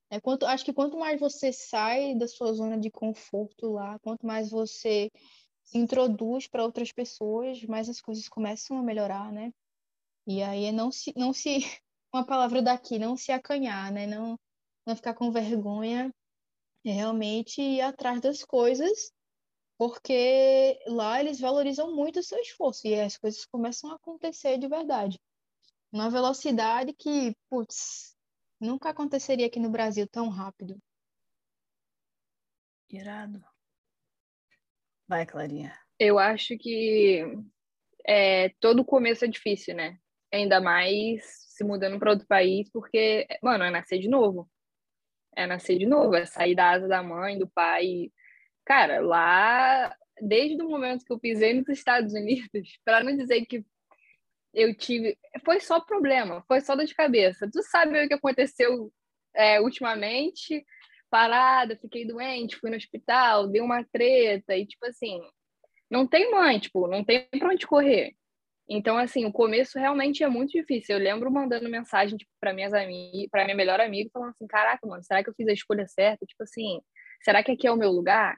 É, 0.10 0.20
quanto, 0.20 0.46
acho 0.46 0.66
que 0.66 0.74
quanto 0.74 0.98
mais 1.00 1.20
você 1.20 1.52
sai 1.52 2.14
da 2.14 2.28
sua 2.28 2.54
zona 2.54 2.78
de 2.78 2.92
conforto 2.92 3.72
lá, 3.72 3.98
quanto 4.00 4.26
mais 4.26 4.52
você 4.52 5.10
se 5.66 5.78
introduz 5.78 6.48
para 6.48 6.64
outras 6.64 6.92
pessoas, 6.92 7.64
mais 7.66 7.90
as 7.90 8.00
coisas 8.02 8.30
começam 8.30 8.78
a 8.78 8.84
melhorar, 8.84 9.32
né? 9.32 9.52
E 10.28 10.42
aí 10.42 10.66
é 10.66 10.72
não 10.72 10.92
se, 10.92 11.14
não 11.18 11.34
se, 11.34 11.58
uma 12.14 12.26
palavra 12.26 12.62
daqui, 12.62 13.00
não 13.00 13.18
se 13.18 13.32
acanhar, 13.32 13.92
né? 13.92 14.08
Não, 14.08 14.40
não 14.86 14.96
ficar 14.96 15.14
com 15.14 15.32
vergonha, 15.32 16.14
é 16.86 16.92
realmente 16.92 17.62
ir 17.62 17.82
atrás 17.82 18.22
das 18.22 18.44
coisas 18.44 19.12
porque 19.78 20.80
lá 20.88 21.20
eles 21.20 21.40
valorizam 21.40 21.94
muito 21.94 22.20
o 22.20 22.24
seu 22.24 22.40
esforço 22.40 22.88
e 22.88 23.00
as 23.00 23.18
coisas 23.18 23.46
começam 23.46 23.92
a 23.92 23.96
acontecer 23.96 24.58
de 24.58 24.68
verdade. 24.68 25.20
Uma 25.92 26.10
velocidade 26.10 26.94
que, 26.94 27.36
putz, 27.50 28.16
nunca 28.60 28.90
aconteceria 28.90 29.48
aqui 29.48 29.60
no 29.60 29.70
Brasil 29.70 30.08
tão 30.08 30.30
rápido. 30.30 30.78
Irado. 32.90 33.55
Vai, 35.08 35.26
Clarinha. 35.26 35.74
Eu 36.00 36.20
acho 36.20 36.58
que 36.58 37.24
é, 38.08 38.50
todo 38.60 38.84
começo 38.84 39.26
é 39.26 39.28
difícil, 39.28 39.76
né? 39.76 39.98
Ainda 40.34 40.60
mais 40.60 41.24
se 41.50 41.64
mudando 41.64 42.00
para 42.00 42.12
outro 42.12 42.28
país, 42.28 42.70
porque, 42.72 43.28
mano, 43.42 43.64
é 43.64 43.72
nascer 43.72 44.00
de 44.00 44.10
novo. 44.10 44.50
É 45.36 45.46
nascer 45.46 45.78
de 45.78 45.86
novo, 45.86 46.16
é 46.16 46.26
sair 46.26 46.56
da 46.56 46.72
asa 46.72 46.88
da 46.88 47.04
mãe, 47.04 47.38
do 47.38 47.48
pai, 47.48 48.12
Cara, 48.66 49.00
lá, 49.00 49.96
desde 50.20 50.62
o 50.62 50.68
momento 50.68 51.06
que 51.06 51.14
eu 51.14 51.20
pisei 51.20 51.54
nos 51.54 51.70
Estados 51.70 52.14
Unidos, 52.14 52.80
para 52.84 53.04
não 53.04 53.16
dizer 53.16 53.46
que 53.46 53.64
eu 54.54 54.76
tive. 54.76 55.18
Foi 55.44 55.60
só 55.60 55.80
problema, 55.80 56.44
foi 56.48 56.62
só 56.62 56.76
dor 56.76 56.86
de 56.86 56.96
cabeça. 56.96 57.50
Tu 57.52 57.62
sabe 57.64 58.04
o 58.04 58.08
que 58.08 58.16
aconteceu 58.16 58.92
é, 59.36 59.62
ultimamente? 59.62 60.66
Parada, 61.16 61.78
fiquei 61.78 62.06
doente, 62.06 62.58
fui 62.58 62.70
no 62.70 62.76
hospital, 62.76 63.48
dei 63.48 63.62
uma 63.62 63.86
treta, 63.86 64.54
e 64.54 64.66
tipo 64.66 64.86
assim, 64.86 65.22
não 65.90 66.06
tem 66.06 66.30
mãe, 66.30 66.60
tipo, 66.60 66.90
não 66.90 67.06
tem 67.06 67.26
pra 67.40 67.52
onde 67.52 67.66
correr. 67.66 68.14
Então, 68.68 68.98
assim, 68.98 69.26
o 69.26 69.32
começo 69.32 69.80
realmente 69.80 70.26
é 70.26 70.28
muito 70.28 70.52
difícil. 70.52 70.98
Eu 70.98 71.02
lembro 71.02 71.32
mandando 71.32 71.70
mensagem 71.70 72.18
tipo, 72.18 72.30
para 72.38 72.54
minhas 72.54 72.74
amigas, 72.74 73.30
para 73.32 73.46
minha 73.46 73.56
melhor 73.56 73.80
amiga, 73.80 74.10
falando 74.12 74.32
assim: 74.32 74.46
caraca, 74.46 74.86
mano, 74.86 75.02
será 75.04 75.24
que 75.24 75.30
eu 75.30 75.34
fiz 75.36 75.48
a 75.48 75.54
escolha 75.54 75.88
certa? 75.88 76.26
Tipo 76.26 76.44
assim, 76.44 76.82
será 77.24 77.42
que 77.42 77.52
aqui 77.54 77.66
é 77.66 77.72
o 77.72 77.78
meu 77.78 77.92
lugar? 77.92 78.36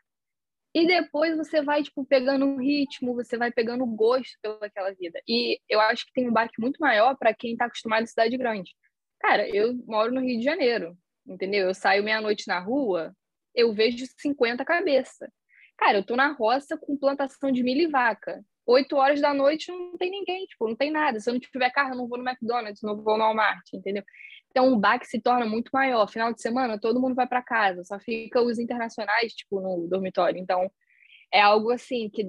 E 0.76 0.86
depois 0.86 1.36
você 1.36 1.64
vai, 1.64 1.82
tipo, 1.82 2.06
pegando 2.06 2.46
um 2.46 2.60
ritmo, 2.60 3.16
você 3.16 3.38
vai 3.38 3.52
pegando 3.52 3.88
gosto 3.88 4.38
pelaquela 4.40 4.94
vida. 4.94 5.20
E 5.28 5.60
eu 5.68 5.82
acho 5.82 6.06
que 6.06 6.14
tem 6.14 6.30
um 6.30 6.34
baque 6.34 6.62
muito 6.62 6.78
maior 6.80 7.18
para 7.18 7.34
quem 7.34 7.54
está 7.54 7.66
acostumado 7.66 8.04
em 8.04 8.08
cidade 8.08 8.38
grande. 8.38 8.72
Cara, 9.20 9.50
eu 9.50 9.74
moro 9.88 10.14
no 10.14 10.22
Rio 10.22 10.38
de 10.38 10.46
Janeiro, 10.46 10.96
entendeu? 11.28 11.68
Eu 11.68 11.74
saio 11.74 12.04
meia-noite 12.04 12.48
na 12.48 12.60
rua, 12.60 13.14
eu 13.54 13.74
vejo 13.74 14.06
50 14.18 14.64
cabeças. 14.64 15.30
Cara, 15.78 16.00
eu 16.00 16.06
tô 16.06 16.16
na 16.16 16.32
roça 16.32 16.78
com 16.78 16.98
plantação 16.98 17.52
de 17.52 17.64
milho 17.64 17.82
e 17.82 17.88
vaca. 17.88 18.44
Oito 18.66 18.96
horas 18.98 19.22
da 19.22 19.34
noite 19.34 19.72
não 19.72 19.98
tem 19.98 20.12
ninguém, 20.12 20.46
tipo, 20.46 20.68
não 20.68 20.76
tem 20.76 20.92
nada. 20.92 21.20
Se 21.20 21.30
eu 21.30 21.34
não 21.34 21.40
tiver 21.40 21.70
carro, 21.72 21.94
eu 21.94 21.98
não 21.98 22.08
vou 22.08 22.18
no 22.18 22.28
McDonald's, 22.28 22.82
não 22.82 23.02
vou 23.02 23.18
no 23.18 23.24
Walmart, 23.24 23.64
entendeu? 23.74 24.04
Então 24.50 24.74
o 24.74 24.78
baque 24.78 25.08
se 25.08 25.22
torna 25.22 25.46
muito 25.46 25.70
maior. 25.72 26.08
Final 26.10 26.34
de 26.34 26.42
semana, 26.42 26.80
todo 26.80 27.00
mundo 27.00 27.16
vai 27.16 27.28
para 27.28 27.44
casa, 27.44 27.84
só 27.84 28.00
fica 28.00 28.42
os 28.42 28.60
internacionais, 28.60 29.34
tipo, 29.34 29.62
no 29.62 29.88
dormitório. 29.88 30.40
Então 30.40 30.70
é 31.32 31.40
algo 31.42 31.72
assim 31.72 32.10
que 32.10 32.26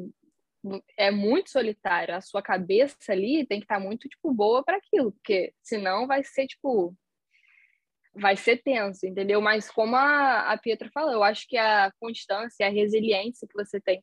é 0.97 1.11
muito 1.11 1.51
solitário. 1.51 2.15
A 2.15 2.21
sua 2.21 2.43
cabeça 2.43 2.97
ali 3.09 3.47
tem 3.47 3.61
que 3.61 3.65
estar 3.65 3.79
tá 3.79 3.81
muito, 3.81 4.09
tipo, 4.09 4.33
boa 4.33 4.63
para 4.63 4.77
aquilo, 4.77 5.13
porque 5.13 5.53
senão 5.63 6.07
vai 6.07 6.23
ser, 6.25 6.47
tipo, 6.47 6.95
vai 8.21 8.37
ser 8.37 8.59
tenso, 8.59 9.07
entendeu? 9.07 9.41
Mas 9.41 9.71
como 9.71 9.97
a, 9.97 10.53
a 10.53 10.59
Pietra 10.59 10.91
falou, 10.93 11.13
eu 11.13 11.23
acho 11.25 11.47
que 11.49 11.57
a 11.57 11.93
constância, 12.01 12.67
a 12.67 12.71
resiliência 12.71 13.47
que 13.49 13.55
você 13.55 13.81
tem 13.81 14.03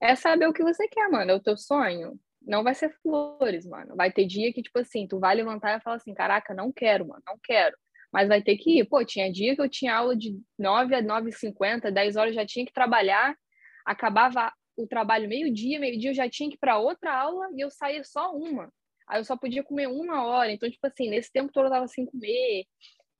é 0.00 0.14
saber 0.16 0.46
o 0.48 0.52
que 0.52 0.62
você 0.62 0.88
quer, 0.88 1.08
mano, 1.10 1.30
é 1.30 1.34
o 1.34 1.40
teu 1.40 1.56
sonho 1.56 2.18
não 2.42 2.64
vai 2.64 2.74
ser 2.74 2.90
flores, 3.02 3.66
mano. 3.66 3.94
Vai 3.96 4.10
ter 4.10 4.26
dia 4.26 4.52
que, 4.52 4.62
tipo 4.62 4.78
assim, 4.78 5.06
tu 5.06 5.18
vai 5.18 5.34
levantar 5.34 5.76
e 5.76 5.80
falar 5.82 5.96
assim, 5.96 6.14
caraca, 6.14 6.54
não 6.54 6.72
quero, 6.72 7.06
mano, 7.06 7.22
não 7.26 7.38
quero. 7.42 7.76
Mas 8.12 8.28
vai 8.28 8.42
ter 8.42 8.56
que 8.56 8.80
ir. 8.80 8.84
Pô, 8.86 9.04
tinha 9.04 9.30
dia 9.30 9.54
que 9.54 9.62
eu 9.62 9.68
tinha 9.68 9.94
aula 9.94 10.16
de 10.16 10.38
9 10.58 10.94
a 10.94 11.02
9h50, 11.02 11.90
10 11.90 12.16
horas 12.16 12.34
já 12.34 12.44
tinha 12.44 12.64
que 12.66 12.72
trabalhar, 12.72 13.36
acabava 13.84 14.52
o 14.76 14.86
trabalho 14.86 15.28
meio-dia, 15.28 15.78
meio-dia 15.78 16.10
eu 16.10 16.14
já 16.14 16.28
tinha 16.28 16.48
que 16.48 16.56
ir 16.56 16.58
para 16.58 16.78
outra 16.78 17.14
aula 17.14 17.48
e 17.54 17.60
eu 17.60 17.70
saía 17.70 18.02
só 18.04 18.34
uma. 18.34 18.72
Aí 19.06 19.20
eu 19.20 19.24
só 19.24 19.36
podia 19.36 19.62
comer 19.62 19.88
uma 19.88 20.24
hora. 20.24 20.50
Então, 20.50 20.70
tipo 20.70 20.86
assim, 20.86 21.10
nesse 21.10 21.30
tempo 21.30 21.52
todo 21.52 21.66
eu 21.66 21.70
tava 21.70 21.86
sem 21.88 22.06
comer. 22.06 22.64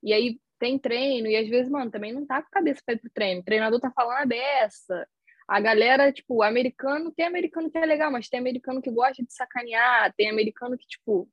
E 0.03 0.13
aí 0.13 0.41
tem 0.59 0.79
treino, 0.79 1.27
e 1.29 1.37
às 1.37 1.49
vezes, 1.49 1.71
mano, 1.71 1.91
também 1.91 2.13
não 2.13 2.27
tá 2.27 2.43
com 2.43 2.49
a 2.49 2.51
cabeça 2.51 2.83
pra 2.85 2.95
ir 2.95 2.99
pro 2.99 3.11
treino. 3.11 3.41
O 3.41 3.45
treinador 3.45 3.81
tá 3.81 3.91
falando 3.91 4.19
a 4.19 4.27
beça 4.27 5.07
a 5.51 5.59
galera, 5.59 6.13
tipo, 6.13 6.45
americano, 6.45 7.11
tem 7.11 7.27
americano 7.27 7.69
que 7.69 7.77
é 7.77 7.85
legal, 7.85 8.09
mas 8.09 8.29
tem 8.29 8.39
americano 8.39 8.81
que 8.81 8.89
gosta 8.89 9.21
de 9.21 9.33
sacanear, 9.35 10.15
tem 10.17 10.31
americano 10.31 10.79
que, 10.79 10.87
tipo. 10.87 11.29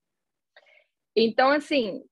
Então, 1.15 1.51
assim, 1.51 2.03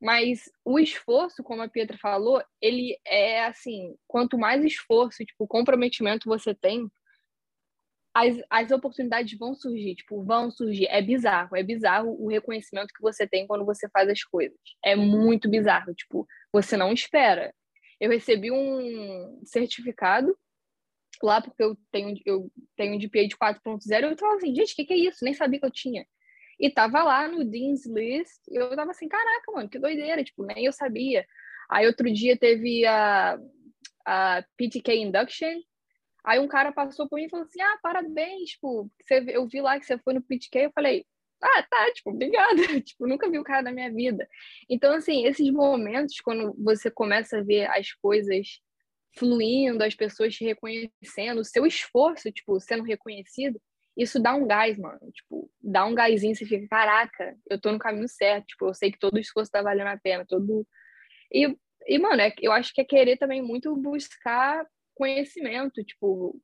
mas 0.00 0.50
o 0.64 0.76
esforço, 0.76 1.40
como 1.40 1.62
a 1.62 1.68
Pietra 1.68 1.96
falou, 1.98 2.42
ele 2.60 2.98
é 3.06 3.44
assim, 3.44 3.94
quanto 4.08 4.36
mais 4.36 4.64
esforço, 4.64 5.24
tipo, 5.24 5.46
comprometimento 5.46 6.28
você 6.28 6.52
tem, 6.52 6.90
as, 8.14 8.36
as 8.50 8.70
oportunidades 8.70 9.38
vão 9.38 9.54
surgir, 9.54 9.94
tipo, 9.94 10.22
vão 10.22 10.50
surgir. 10.50 10.86
É 10.88 11.00
bizarro, 11.00 11.56
é 11.56 11.62
bizarro 11.62 12.16
o 12.22 12.28
reconhecimento 12.28 12.92
que 12.92 13.00
você 13.00 13.26
tem 13.26 13.46
quando 13.46 13.64
você 13.64 13.88
faz 13.88 14.08
as 14.08 14.22
coisas. 14.22 14.56
É 14.84 14.94
muito 14.94 15.48
bizarro, 15.48 15.94
tipo, 15.94 16.26
você 16.52 16.76
não 16.76 16.92
espera. 16.92 17.54
Eu 18.00 18.10
recebi 18.10 18.50
um 18.50 19.40
certificado 19.44 20.36
lá 21.22 21.40
porque 21.40 21.62
eu 21.62 21.76
tenho 21.92 22.18
eu 22.26 22.50
tenho 22.76 22.94
um 22.94 22.98
DPA 22.98 23.28
de 23.28 23.36
4.0 23.36 24.10
eu 24.10 24.16
tava 24.16 24.34
assim, 24.34 24.54
gente, 24.54 24.72
o 24.72 24.76
que, 24.76 24.84
que 24.84 24.92
é 24.92 24.96
isso? 24.96 25.24
Nem 25.24 25.34
sabia 25.34 25.60
que 25.60 25.66
eu 25.66 25.70
tinha. 25.70 26.04
E 26.58 26.70
tava 26.70 27.02
lá 27.02 27.28
no 27.28 27.44
Dean's 27.44 27.86
List, 27.86 28.40
eu 28.48 28.74
tava 28.76 28.90
assim, 28.90 29.08
caraca, 29.08 29.52
mano, 29.52 29.68
que 29.68 29.78
doideira, 29.78 30.22
tipo, 30.22 30.44
nem 30.44 30.66
eu 30.66 30.72
sabia. 30.72 31.26
Aí 31.70 31.86
outro 31.86 32.12
dia 32.12 32.36
teve 32.36 32.84
a, 32.86 33.38
a 34.06 34.44
PTK 34.56 34.94
Induction, 34.96 35.60
Aí 36.24 36.38
um 36.38 36.48
cara 36.48 36.72
passou 36.72 37.08
por 37.08 37.16
mim 37.16 37.24
e 37.24 37.30
falou 37.30 37.44
assim: 37.46 37.60
Ah, 37.60 37.78
parabéns, 37.82 38.50
tipo, 38.50 38.90
você, 39.02 39.24
eu 39.28 39.46
vi 39.48 39.60
lá 39.60 39.78
que 39.78 39.86
você 39.86 39.98
foi 39.98 40.14
no 40.14 40.22
PitK. 40.22 40.56
Eu 40.56 40.72
falei: 40.72 41.04
Ah, 41.42 41.62
tá, 41.64 41.92
tipo, 41.92 42.10
obrigada. 42.10 42.54
tipo, 42.82 43.06
nunca 43.06 43.30
vi 43.30 43.38
o 43.38 43.44
cara 43.44 43.62
na 43.62 43.72
minha 43.72 43.92
vida. 43.92 44.28
Então, 44.68 44.94
assim, 44.94 45.26
esses 45.26 45.50
momentos, 45.50 46.20
quando 46.20 46.54
você 46.58 46.90
começa 46.90 47.38
a 47.38 47.42
ver 47.42 47.66
as 47.70 47.92
coisas 47.94 48.60
fluindo, 49.16 49.84
as 49.84 49.94
pessoas 49.94 50.34
te 50.34 50.44
reconhecendo, 50.44 51.40
o 51.40 51.44
seu 51.44 51.66
esforço, 51.66 52.30
tipo, 52.32 52.58
sendo 52.60 52.82
reconhecido, 52.82 53.60
isso 53.96 54.20
dá 54.20 54.34
um 54.34 54.46
gás, 54.46 54.78
mano. 54.78 55.00
Tipo, 55.12 55.50
dá 55.60 55.84
um 55.84 55.94
gásinho, 55.94 56.34
você 56.34 56.46
fica, 56.46 56.66
caraca, 56.68 57.36
eu 57.50 57.60
tô 57.60 57.72
no 57.72 57.78
caminho 57.78 58.08
certo. 58.08 58.46
Tipo, 58.46 58.66
eu 58.68 58.74
sei 58.74 58.90
que 58.92 58.98
todo 58.98 59.18
esforço 59.18 59.50
tá 59.50 59.62
valendo 59.62 59.88
a 59.88 59.98
pena, 59.98 60.24
todo. 60.26 60.66
E, 61.32 61.56
e 61.86 61.98
mano, 61.98 62.20
é, 62.22 62.32
eu 62.40 62.52
acho 62.52 62.72
que 62.74 62.80
é 62.80 62.84
querer 62.84 63.16
também 63.18 63.42
muito 63.42 63.74
buscar 63.76 64.66
conhecimento, 64.94 65.82
tipo, 65.84 66.40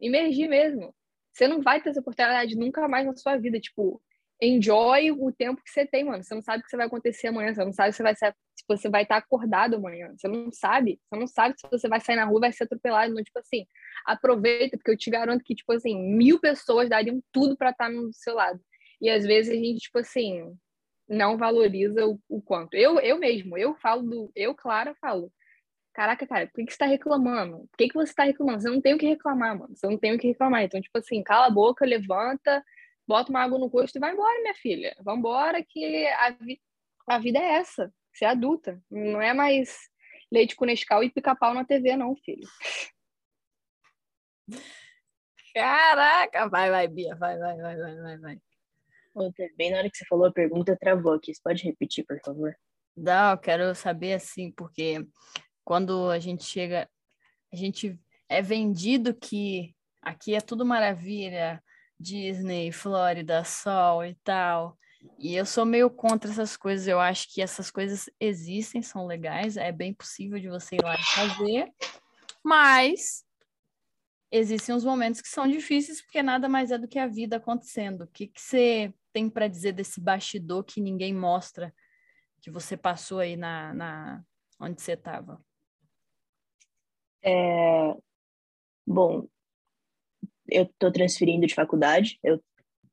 emergir 0.00 0.48
mesmo. 0.48 0.94
Você 1.32 1.48
não 1.48 1.60
vai 1.60 1.82
ter 1.82 1.90
essa 1.90 2.00
oportunidade 2.00 2.56
nunca 2.56 2.86
mais 2.88 3.06
na 3.06 3.16
sua 3.16 3.36
vida, 3.36 3.58
tipo, 3.58 4.00
enjoy 4.40 5.10
o 5.10 5.32
tempo 5.32 5.62
que 5.62 5.70
você 5.70 5.86
tem, 5.86 6.04
mano. 6.04 6.22
Você 6.22 6.34
não 6.34 6.42
sabe 6.42 6.62
o 6.62 6.66
que 6.66 6.76
vai 6.76 6.86
acontecer 6.86 7.28
amanhã, 7.28 7.54
você 7.54 7.64
não 7.64 7.72
sabe 7.72 7.92
se, 7.92 8.02
se 8.02 8.64
você 8.68 8.88
vai 8.88 9.02
estar 9.02 9.16
acordado 9.16 9.76
amanhã, 9.76 10.12
você 10.16 10.28
não 10.28 10.50
sabe, 10.52 11.00
você 11.08 11.18
não 11.18 11.26
sabe 11.26 11.54
se 11.58 11.66
você 11.70 11.88
vai 11.88 12.00
sair 12.00 12.16
na 12.16 12.24
rua 12.24 12.40
vai 12.40 12.52
ser 12.52 12.64
atropelado, 12.64 13.14
não, 13.14 13.22
tipo 13.22 13.38
assim, 13.38 13.66
aproveita, 14.06 14.76
porque 14.76 14.90
eu 14.90 14.96
te 14.96 15.10
garanto 15.10 15.44
que, 15.44 15.54
tipo 15.54 15.72
assim, 15.72 16.00
mil 16.16 16.40
pessoas 16.40 16.88
dariam 16.88 17.22
tudo 17.32 17.56
para 17.56 17.70
estar 17.70 17.90
no 17.90 18.12
seu 18.12 18.34
lado. 18.34 18.60
E 19.00 19.10
às 19.10 19.24
vezes 19.24 19.52
a 19.52 19.56
gente, 19.56 19.80
tipo 19.80 19.98
assim, 19.98 20.56
não 21.08 21.36
valoriza 21.36 22.06
o, 22.06 22.18
o 22.28 22.40
quanto. 22.40 22.74
Eu, 22.74 22.98
eu 23.00 23.18
mesmo, 23.18 23.58
eu 23.58 23.74
falo 23.76 24.02
do, 24.02 24.32
eu, 24.34 24.54
Clara, 24.54 24.94
falo, 25.00 25.32
Caraca, 25.94 26.26
cara, 26.26 26.46
por 26.48 26.54
que, 26.54 26.66
que 26.66 26.72
você 26.72 26.78
tá 26.78 26.86
reclamando? 26.86 27.68
Por 27.68 27.76
que, 27.78 27.88
que 27.88 27.94
você 27.94 28.12
tá 28.12 28.24
reclamando? 28.24 28.60
Você 28.60 28.68
não 28.68 28.80
tem 28.80 28.94
o 28.94 28.98
que 28.98 29.06
reclamar, 29.06 29.56
mano. 29.56 29.76
Você 29.76 29.86
não 29.86 29.96
tem 29.96 30.12
o 30.12 30.18
que 30.18 30.26
reclamar. 30.26 30.64
Então, 30.64 30.80
tipo 30.80 30.98
assim, 30.98 31.22
cala 31.22 31.46
a 31.46 31.50
boca, 31.50 31.86
levanta, 31.86 32.64
bota 33.06 33.30
uma 33.30 33.40
água 33.40 33.58
no 33.60 33.68
rosto 33.68 33.96
e 33.96 34.00
vai 34.00 34.12
embora, 34.12 34.42
minha 34.42 34.54
filha. 34.54 34.96
Vambora, 35.00 35.64
que 35.64 36.06
a, 36.08 36.30
vi 36.30 36.60
a 37.06 37.18
vida 37.18 37.38
é 37.38 37.52
essa. 37.58 37.94
Você 38.12 38.24
é 38.24 38.28
adulta. 38.28 38.82
Não 38.90 39.22
é 39.22 39.32
mais 39.32 39.88
leite 40.32 40.56
com 40.56 40.64
Nescau 40.64 41.04
e 41.04 41.10
pica-pau 41.10 41.54
na 41.54 41.64
TV, 41.64 41.96
não, 41.96 42.16
filho. 42.16 42.48
Caraca, 45.54 46.48
vai, 46.48 46.70
vai, 46.70 46.88
Bia, 46.88 47.14
vai, 47.14 47.38
vai, 47.38 47.56
vai, 47.56 47.76
vai, 47.76 47.96
vai, 47.96 48.18
vai. 48.18 48.38
Bem 49.56 49.70
na 49.70 49.78
hora 49.78 49.88
que 49.88 49.96
você 49.96 50.04
falou 50.06 50.26
a 50.26 50.32
pergunta, 50.32 50.76
travou 50.76 51.12
aqui. 51.12 51.32
Você 51.32 51.40
pode 51.40 51.62
repetir, 51.62 52.04
por 52.04 52.18
favor? 52.20 52.52
Não, 52.96 53.30
eu 53.30 53.38
quero 53.38 53.74
saber 53.76 54.14
assim, 54.14 54.50
porque 54.50 55.06
quando 55.64 56.10
a 56.10 56.18
gente 56.18 56.44
chega, 56.44 56.88
a 57.52 57.56
gente 57.56 57.98
é 58.28 58.42
vendido 58.42 59.14
que 59.14 59.74
aqui 60.02 60.34
é 60.34 60.40
tudo 60.40 60.64
maravilha, 60.64 61.62
Disney, 61.98 62.70
Flórida, 62.72 63.44
sol 63.44 64.04
e 64.04 64.14
tal. 64.22 64.78
E 65.18 65.34
eu 65.34 65.44
sou 65.44 65.64
meio 65.64 65.90
contra 65.90 66.30
essas 66.30 66.56
coisas. 66.56 66.86
Eu 66.86 67.00
acho 67.00 67.32
que 67.32 67.42
essas 67.42 67.70
coisas 67.70 68.08
existem, 68.18 68.82
são 68.82 69.06
legais, 69.06 69.56
é 69.56 69.72
bem 69.72 69.92
possível 69.92 70.38
de 70.38 70.48
você 70.48 70.76
ir 70.76 70.82
lá 70.82 70.96
fazer, 70.98 71.72
mas 72.42 73.24
existem 74.30 74.74
os 74.74 74.84
momentos 74.84 75.20
que 75.20 75.28
são 75.28 75.46
difíceis 75.46 76.02
porque 76.02 76.22
nada 76.22 76.48
mais 76.48 76.70
é 76.70 76.78
do 76.78 76.88
que 76.88 76.98
a 76.98 77.06
vida 77.06 77.36
acontecendo. 77.36 78.02
O 78.02 78.08
que, 78.08 78.26
que 78.26 78.40
você 78.40 78.92
tem 79.12 79.30
para 79.30 79.48
dizer 79.48 79.72
desse 79.72 80.00
bastidor 80.00 80.64
que 80.64 80.80
ninguém 80.80 81.14
mostra 81.14 81.72
que 82.42 82.50
você 82.50 82.76
passou 82.76 83.20
aí 83.20 83.36
na, 83.36 83.72
na 83.72 84.24
onde 84.60 84.82
você 84.82 84.92
estava? 84.92 85.40
É, 87.24 87.96
bom, 88.86 89.28
eu 90.48 90.68
tô 90.78 90.90
transferindo 90.92 91.46
de 91.46 91.54
faculdade, 91.54 92.18
eu 92.22 92.42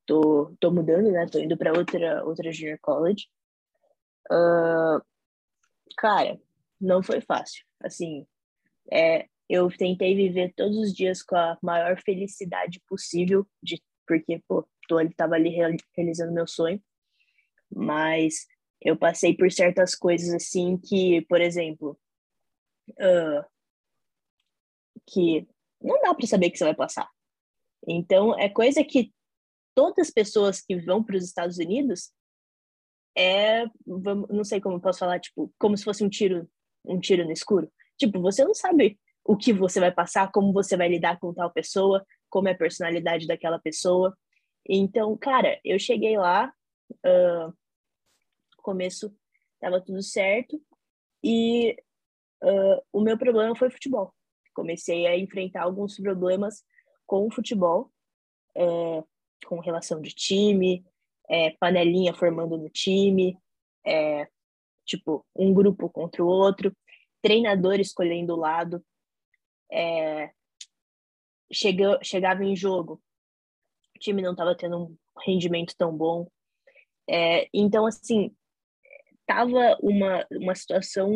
tô, 0.06 0.56
tô 0.60 0.72
mudando, 0.72 1.12
né? 1.12 1.28
Tô 1.32 1.40
indo 1.40 1.58
para 1.58 1.74
outra, 1.78 2.24
outra 2.26 2.52
junior 2.52 2.80
college. 2.82 3.28
Uh, 4.32 5.02
cara, 5.98 6.40
não 6.80 7.04
foi 7.04 7.22
fácil. 7.22 7.66
Assim, 7.82 8.26
é, 8.92 9.28
eu 9.50 9.70
tentei 9.78 10.16
viver 10.16 10.54
todos 10.56 10.78
os 10.78 10.94
dias 10.94 11.24
com 11.24 11.36
a 11.36 11.58
maior 11.62 12.00
felicidade 12.04 12.82
possível, 12.88 13.48
de, 13.64 13.82
porque, 14.08 14.42
pô, 14.48 14.68
tô, 14.88 15.00
ele 15.00 15.14
tava 15.14 15.36
ali 15.36 15.50
realizando 15.96 16.34
meu 16.34 16.48
sonho. 16.48 16.82
Mas 17.74 18.48
eu 18.82 18.98
passei 18.98 19.36
por 19.36 19.52
certas 19.52 19.96
coisas, 19.96 20.34
assim, 20.34 20.78
que, 20.78 21.22
por 21.24 21.42
exemplo, 21.42 21.98
uh, 22.92 23.46
que 25.08 25.48
não 25.82 26.02
dá 26.02 26.14
para 26.14 26.28
saber 26.28 26.50
que 26.50 26.58
você 26.58 26.66
vai 26.66 26.76
passar. 26.76 27.10
Então, 27.88 28.38
é 28.38 28.48
coisa 28.48 28.84
que 28.84 29.12
todas 29.74 30.08
as 30.08 30.14
pessoas 30.14 30.62
que 30.62 30.76
vão 30.78 31.04
para 31.04 31.18
os 31.18 31.24
Estados 31.24 31.58
Unidos 31.58 32.12
é, 33.18 33.66
não 33.86 34.44
sei 34.44 34.62
como 34.62 34.80
posso 34.80 35.00
falar, 35.00 35.20
tipo, 35.20 35.54
como 35.60 35.78
se 35.78 35.84
fosse 35.84 36.04
um 36.04 36.10
tiro, 36.10 36.50
um 36.86 37.00
tiro 37.00 37.26
no 37.26 37.32
escuro. 37.32 37.72
Tipo, 37.98 38.22
você 38.22 38.44
não 38.46 38.54
sabe 38.54 39.00
o 39.24 39.36
que 39.36 39.52
você 39.52 39.80
vai 39.80 39.92
passar, 39.92 40.32
como 40.32 40.54
você 40.54 40.78
vai 40.78 40.88
lidar 40.88 41.20
com 41.20 41.34
tal 41.34 41.52
pessoa, 41.52 42.06
como 42.30 42.48
é 42.48 42.54
a 42.54 42.58
personalidade 42.58 43.28
daquela 43.28 43.60
pessoa. 43.60 44.18
Então, 44.68 45.18
cara, 45.18 45.60
eu 45.64 45.78
cheguei 45.78 46.18
lá, 46.18 46.54
uh, 47.06 47.54
começo 48.58 49.14
tava 49.60 49.82
tudo 49.82 50.02
certo 50.02 50.60
e 51.24 51.76
uh, 52.44 52.82
o 52.92 53.02
meu 53.02 53.18
problema 53.18 53.56
foi 53.56 53.70
futebol 53.70 54.14
comecei 54.54 55.08
a 55.08 55.18
enfrentar 55.18 55.64
alguns 55.64 55.98
problemas 55.98 56.64
com 57.06 57.26
o 57.28 57.32
futebol, 57.32 57.92
é, 58.56 59.04
com 59.46 59.60
relação 59.60 60.02
de 60.02 60.12
time, 60.12 60.86
é, 61.30 61.52
panelinha 61.52 62.14
formando 62.14 62.58
no 62.58 62.70
time, 62.70 63.38
é, 63.86 64.28
tipo, 64.86 65.26
um 65.36 65.54
grupo 65.54 65.90
contra 65.90 66.24
o 66.24 66.28
outro, 66.28 66.76
treinador 67.22 67.80
escolhendo 67.80 68.34
o 68.34 68.40
lado, 68.40 68.84
é, 69.72 70.32
chegou, 71.52 71.98
chegava 72.04 72.44
em 72.44 72.56
jogo, 72.56 73.02
o 73.96 74.00
time 74.00 74.22
não 74.22 74.32
estava 74.32 74.56
tendo 74.56 74.78
um 74.78 74.98
rendimento 75.26 75.76
tão 75.78 75.96
bom. 75.96 76.28
É, 77.10 77.48
então, 77.54 77.86
assim, 77.86 78.36
tava 79.26 79.78
uma, 79.82 80.26
uma 80.32 80.56
situação 80.56 81.12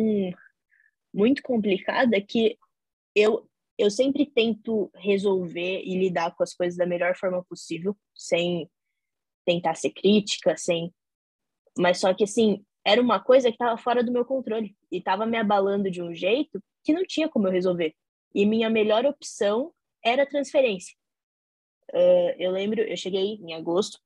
muito 1.12 1.42
complicada 1.42 2.20
que 2.20 2.58
eu, 3.16 3.48
eu 3.78 3.90
sempre 3.90 4.26
tento 4.26 4.90
resolver 4.94 5.82
e 5.82 5.98
lidar 5.98 6.36
com 6.36 6.42
as 6.42 6.54
coisas 6.54 6.76
da 6.76 6.84
melhor 6.84 7.16
forma 7.16 7.42
possível, 7.44 7.96
sem 8.14 8.70
tentar 9.46 9.74
ser 9.74 9.90
crítica, 9.90 10.54
sem. 10.56 10.94
Mas 11.78 11.98
só 11.98 12.12
que, 12.12 12.24
assim, 12.24 12.62
era 12.84 13.00
uma 13.00 13.18
coisa 13.18 13.48
que 13.48 13.54
estava 13.54 13.78
fora 13.78 14.04
do 14.04 14.12
meu 14.12 14.24
controle 14.24 14.76
e 14.92 14.98
estava 14.98 15.24
me 15.24 15.38
abalando 15.38 15.90
de 15.90 16.02
um 16.02 16.14
jeito 16.14 16.62
que 16.84 16.92
não 16.92 17.04
tinha 17.04 17.28
como 17.28 17.48
eu 17.48 17.52
resolver. 17.52 17.94
E 18.34 18.44
minha 18.44 18.68
melhor 18.68 19.06
opção 19.06 19.72
era 20.04 20.26
transferência. 20.26 20.94
Uh, 21.92 22.34
eu 22.38 22.50
lembro, 22.50 22.80
eu 22.82 22.96
cheguei 22.96 23.36
em 23.36 23.54
agosto 23.54 23.98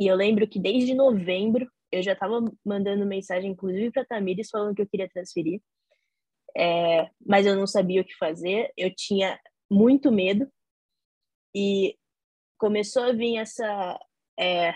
e 0.00 0.06
eu 0.06 0.16
lembro 0.16 0.48
que 0.48 0.58
desde 0.58 0.94
novembro 0.94 1.70
eu 1.92 2.02
já 2.02 2.12
estava 2.12 2.40
mandando 2.64 3.04
mensagem, 3.04 3.50
inclusive 3.50 3.90
para 3.90 4.04
Tamires, 4.04 4.48
falando 4.50 4.74
que 4.74 4.82
eu 4.82 4.88
queria 4.88 5.08
transferir 5.08 5.60
é, 6.56 7.10
mas 7.24 7.46
eu 7.46 7.56
não 7.56 7.66
sabia 7.66 8.00
o 8.00 8.04
que 8.04 8.16
fazer, 8.16 8.72
eu 8.76 8.94
tinha 8.94 9.40
muito 9.70 10.10
medo. 10.12 10.50
E 11.54 11.96
começou 12.58 13.04
a 13.04 13.12
vir 13.12 13.36
essa 13.36 13.98
é, 14.38 14.74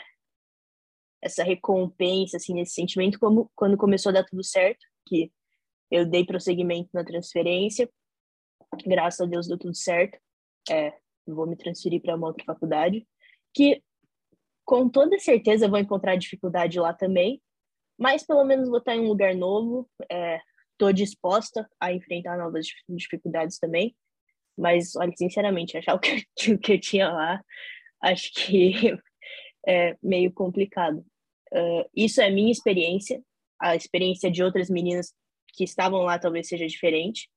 essa 1.23 1.43
recompensa, 1.43 2.37
assim, 2.37 2.61
esse 2.61 2.75
sentimento 2.75 3.19
como 3.19 3.51
quando 3.55 3.77
começou 3.77 4.11
a 4.11 4.15
dar 4.15 4.25
tudo 4.25 4.45
certo, 4.45 4.85
que 5.07 5.33
eu 5.91 6.07
dei 6.07 6.25
prosseguimento 6.25 6.91
na 6.93 7.05
transferência, 7.05 7.91
graças 8.87 9.21
a 9.21 9.27
Deus 9.27 9.49
deu 9.49 9.59
tudo 9.59 9.75
certo, 9.75 10.19
é, 10.71 10.93
vou 11.27 11.47
me 11.47 11.57
transferir 11.57 12.01
para 12.01 12.15
uma 12.15 12.29
outra 12.29 12.45
faculdade, 12.45 13.07
que 13.55 13.83
com 14.65 14.89
toda 14.89 15.19
certeza 15.19 15.69
vou 15.69 15.79
encontrar 15.79 16.17
dificuldade 16.17 16.79
lá 16.79 16.93
também, 16.93 17.43
mas 17.99 18.25
pelo 18.25 18.45
menos 18.45 18.69
vou 18.69 18.79
estar 18.79 18.95
em 18.95 19.01
um 19.01 19.09
lugar 19.09 19.35
novo, 19.35 19.89
é, 20.11 20.41
estou 20.79 20.93
disposta 20.93 21.69
a 21.81 21.93
enfrentar 21.93 22.39
novas 22.39 22.67
dificuldades 22.89 23.59
também. 23.59 23.97
Mas, 24.57 24.95
olha, 24.97 25.13
sinceramente, 25.17 25.77
achar 25.77 25.95
o 25.95 25.99
que, 25.99 26.25
o 26.55 26.59
que 26.59 26.73
eu 26.73 26.81
tinha 26.81 27.09
lá, 27.09 27.43
acho 28.03 28.33
que 28.33 28.73
é 29.67 29.97
meio 30.03 30.33
complicado. 30.33 31.05
Uh, 31.53 31.89
isso 31.95 32.21
é 32.21 32.31
minha 32.31 32.53
experiência, 32.53 33.23
a 33.61 33.75
experiência 33.75 34.31
de 34.31 34.43
outras 34.43 34.71
meninas 34.71 35.13
que 35.55 35.65
estavam 35.65 36.03
lá 36.03 36.19
talvez 36.19 36.49
seja 36.49 36.67
diferente. 36.67 37.29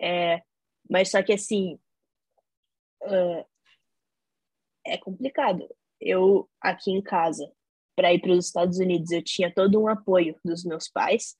É, 0.00 0.42
mas 0.88 1.10
só 1.10 1.22
que 1.22 1.32
assim 1.32 1.78
uh, 3.02 3.44
é 4.86 4.96
complicado. 4.96 5.68
Eu 6.00 6.48
aqui 6.60 6.90
em 6.90 7.02
casa 7.02 7.50
para 7.96 8.12
ir 8.12 8.20
para 8.20 8.32
os 8.32 8.46
Estados 8.46 8.78
Unidos 8.78 9.10
eu 9.10 9.22
tinha 9.22 9.52
todo 9.52 9.80
um 9.80 9.88
apoio 9.88 10.38
dos 10.44 10.64
meus 10.64 10.88
pais. 10.88 11.36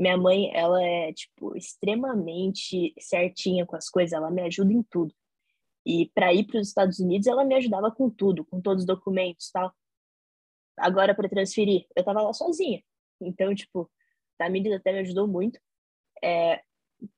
Minha 0.00 0.16
mãe 0.16 0.50
ela 0.54 0.82
é 0.82 1.12
tipo 1.12 1.54
extremamente 1.54 2.94
certinha 2.98 3.66
com 3.66 3.76
as 3.76 3.90
coisas, 3.90 4.14
ela 4.14 4.30
me 4.30 4.40
ajuda 4.40 4.72
em 4.72 4.82
tudo. 4.84 5.14
E 5.84 6.10
para 6.14 6.32
ir 6.32 6.46
para 6.46 6.58
os 6.58 6.68
Estados 6.68 6.98
Unidos 7.00 7.26
ela 7.26 7.44
me 7.44 7.54
ajudava 7.56 7.90
com 7.90 8.08
tudo, 8.08 8.42
com 8.46 8.62
todos 8.62 8.84
os 8.84 8.86
documentos, 8.86 9.50
tal. 9.50 9.70
Agora 10.78 11.14
para 11.14 11.28
transferir, 11.28 11.86
eu 11.94 12.02
tava 12.02 12.22
lá 12.22 12.32
sozinha. 12.32 12.82
Então, 13.20 13.54
tipo, 13.54 13.90
Tamires 14.38 14.72
até 14.72 14.90
me 14.90 15.00
ajudou 15.00 15.28
muito. 15.28 15.60
É, 16.24 16.62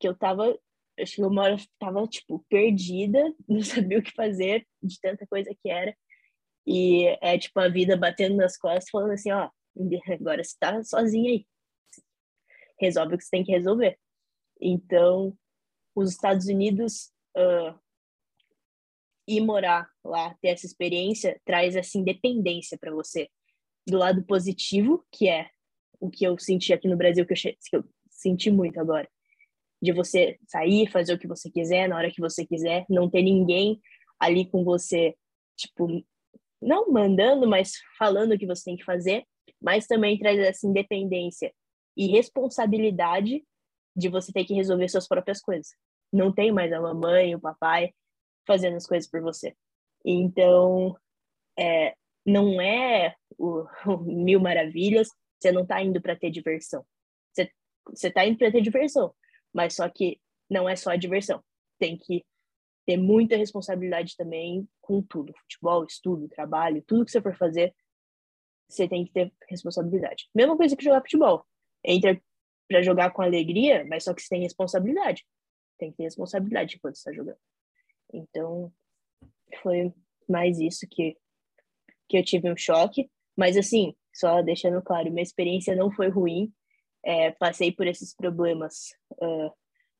que 0.01 0.09
eu 0.09 0.17
tava, 0.17 0.59
acho 0.99 1.15
que 1.15 1.23
uma 1.23 1.43
hora 1.43 1.55
eu 1.55 1.59
tava, 1.79 2.05
tipo, 2.09 2.45
perdida, 2.49 3.33
não 3.49 3.63
sabia 3.63 4.01
o 4.01 4.03
que 4.03 4.11
fazer 4.11 4.67
de 4.83 4.99
tanta 5.01 5.25
coisa 5.29 5.55
que 5.63 5.71
era. 5.71 5.97
E 6.67 7.07
é, 7.21 7.39
tipo, 7.39 7.61
a 7.61 7.69
vida 7.69 7.97
batendo 7.97 8.37
nas 8.37 8.57
costas, 8.57 8.91
falando 8.91 9.13
assim, 9.13 9.31
ó, 9.31 9.49
agora 10.21 10.43
você 10.43 10.57
tá 10.59 10.83
sozinha 10.83 11.31
aí. 11.31 11.47
Resolve 12.83 13.15
o 13.15 13.19
que 13.19 13.25
você 13.25 13.31
tem 13.31 13.45
que 13.45 13.53
resolver. 13.53 13.97
Então, 14.61 15.37
os 15.95 16.11
Estados 16.11 16.47
Unidos 16.47 17.13
uh, 17.37 17.79
ir 19.27 19.41
morar 19.41 19.89
lá, 20.05 20.35
ter 20.43 20.49
essa 20.49 20.67
experiência, 20.67 21.41
traz 21.45 21.77
essa 21.77 21.97
independência 21.97 22.77
para 22.77 22.93
você. 22.93 23.29
Do 23.87 23.99
lado 23.99 24.25
positivo, 24.25 25.05
que 25.13 25.29
é 25.29 25.49
o 26.01 26.11
que 26.11 26.25
eu 26.25 26.39
senti 26.39 26.73
aqui 26.73 26.89
no 26.89 26.97
Brasil, 26.97 27.25
que 27.25 27.33
eu, 27.33 27.37
que 27.37 27.77
eu 27.77 27.85
senti 28.11 28.51
muito 28.51 28.81
agora. 28.81 29.09
De 29.81 29.93
você 29.93 30.39
sair, 30.49 30.91
fazer 30.91 31.15
o 31.15 31.19
que 31.19 31.27
você 31.27 31.51
quiser, 31.51 31.89
na 31.89 31.97
hora 31.97 32.11
que 32.11 32.21
você 32.21 32.45
quiser, 32.45 32.85
não 32.89 33.09
ter 33.09 33.23
ninguém 33.23 33.81
ali 34.19 34.49
com 34.49 34.65
você, 34.65 35.17
tipo, 35.57 36.05
não 36.61 36.91
mandando, 36.91 37.49
mas 37.49 37.75
falando 37.99 38.33
o 38.33 38.39
que 38.39 38.47
você 38.47 38.65
tem 38.65 38.77
que 38.77 38.85
fazer, 38.85 39.25
mas 39.61 39.87
também 39.87 40.19
traz 40.19 40.39
essa 40.39 40.67
independência 40.67 41.53
e 41.97 42.09
responsabilidade 42.09 43.45
de 43.95 44.09
você 44.09 44.33
ter 44.33 44.45
que 44.45 44.55
resolver 44.55 44.89
suas 44.89 45.07
próprias 45.07 45.41
coisas. 45.41 45.75
Não 46.13 46.33
tem 46.33 46.51
mais 46.51 46.73
a 46.73 46.81
mamãe, 46.81 47.35
o 47.35 47.41
papai 47.41 47.93
fazendo 48.47 48.77
as 48.77 48.87
coisas 48.87 49.09
por 49.09 49.21
você. 49.21 49.55
Então, 50.05 50.97
é, 51.59 51.95
não 52.27 52.61
é 52.61 53.15
o, 53.39 53.65
o 53.87 53.99
mil 53.99 54.41
maravilhas, 54.41 55.09
você 55.41 55.53
não 55.53 55.63
está 55.63 55.83
indo 55.83 56.01
para 56.01 56.17
ter 56.17 56.31
diversão. 56.31 56.85
Você, 57.33 57.51
você 57.87 58.11
tá 58.11 58.25
indo 58.25 58.39
para 58.39 58.53
ter 58.53 58.61
diversão, 58.61 59.15
mas 59.53 59.75
só 59.75 59.89
que 59.89 60.21
não 60.49 60.69
é 60.69 60.77
só 60.77 60.91
a 60.91 60.97
diversão. 60.97 61.43
Tem 61.79 61.97
que 61.97 62.25
ter 62.87 62.97
muita 62.97 63.37
responsabilidade 63.37 64.17
também 64.17 64.69
com 64.81 65.03
tudo. 65.03 65.33
Futebol, 65.43 65.85
estudo, 65.85 66.29
trabalho, 66.29 66.83
tudo 66.87 67.05
que 67.05 67.11
você 67.11 67.21
for 67.21 67.37
fazer, 67.37 67.75
você 68.69 68.89
tem 68.89 69.05
que 69.05 69.13
ter 69.13 69.33
responsabilidade. 69.49 70.29
Mesma 70.35 70.57
coisa 70.57 70.77
que 70.77 70.85
jogar 70.85 71.01
futebol. 71.01 71.47
Entra 71.85 72.21
para 72.69 72.83
jogar 72.83 73.11
com 73.11 73.23
alegria, 73.23 73.85
mas 73.87 74.05
só 74.05 74.15
que 74.15 74.23
você 74.23 74.29
tem 74.29 74.43
responsabilidade. 74.43 75.25
Tem 75.79 75.91
que 75.91 75.97
ter 75.97 76.05
responsabilidade 76.05 76.77
enquanto 76.77 76.97
está 76.97 77.13
jogando. 77.13 77.39
Então, 78.13 78.73
foi 79.63 79.93
mais 80.29 80.59
isso 80.59 80.87
que, 80.91 81.17
que 82.09 82.19
eu 82.19 82.25
tive 82.25 82.51
um 82.51 82.57
choque. 82.57 83.11
Mas, 83.37 83.57
assim, 83.57 83.95
só 84.15 84.43
deixando 84.43 84.83
claro, 84.83 85.11
minha 85.11 85.23
experiência 85.23 85.75
não 85.75 85.91
foi 85.91 86.09
ruim, 86.09 86.53
é, 87.05 87.31
passei 87.33 87.73
por 87.73 87.87
esses 87.87 88.15
problemas, 88.15 88.95
uh, 89.13 89.51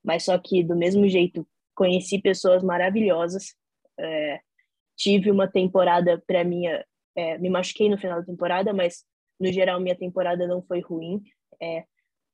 mas 0.05 0.25
só 0.25 0.39
que 0.39 0.63
do 0.63 0.77
mesmo 0.77 1.09
jeito 1.09 1.47
conheci 1.75 2.21
pessoas 2.21 2.63
maravilhosas, 2.63 3.55
é, 3.99 4.41
tive 4.97 5.31
uma 5.31 5.49
temporada 5.49 6.23
para 6.27 6.45
minha, 6.45 6.85
é, 7.17 7.39
me 7.39 7.49
machuquei 7.49 7.89
no 7.89 7.99
final 7.99 8.21
da 8.21 8.27
temporada, 8.27 8.73
mas 8.73 9.05
no 9.41 9.51
geral 9.53 9.81
minha 9.81 9.97
temporada 9.97 10.47
não 10.47 10.63
foi 10.63 10.81
ruim, 10.81 11.23
é, 11.63 11.87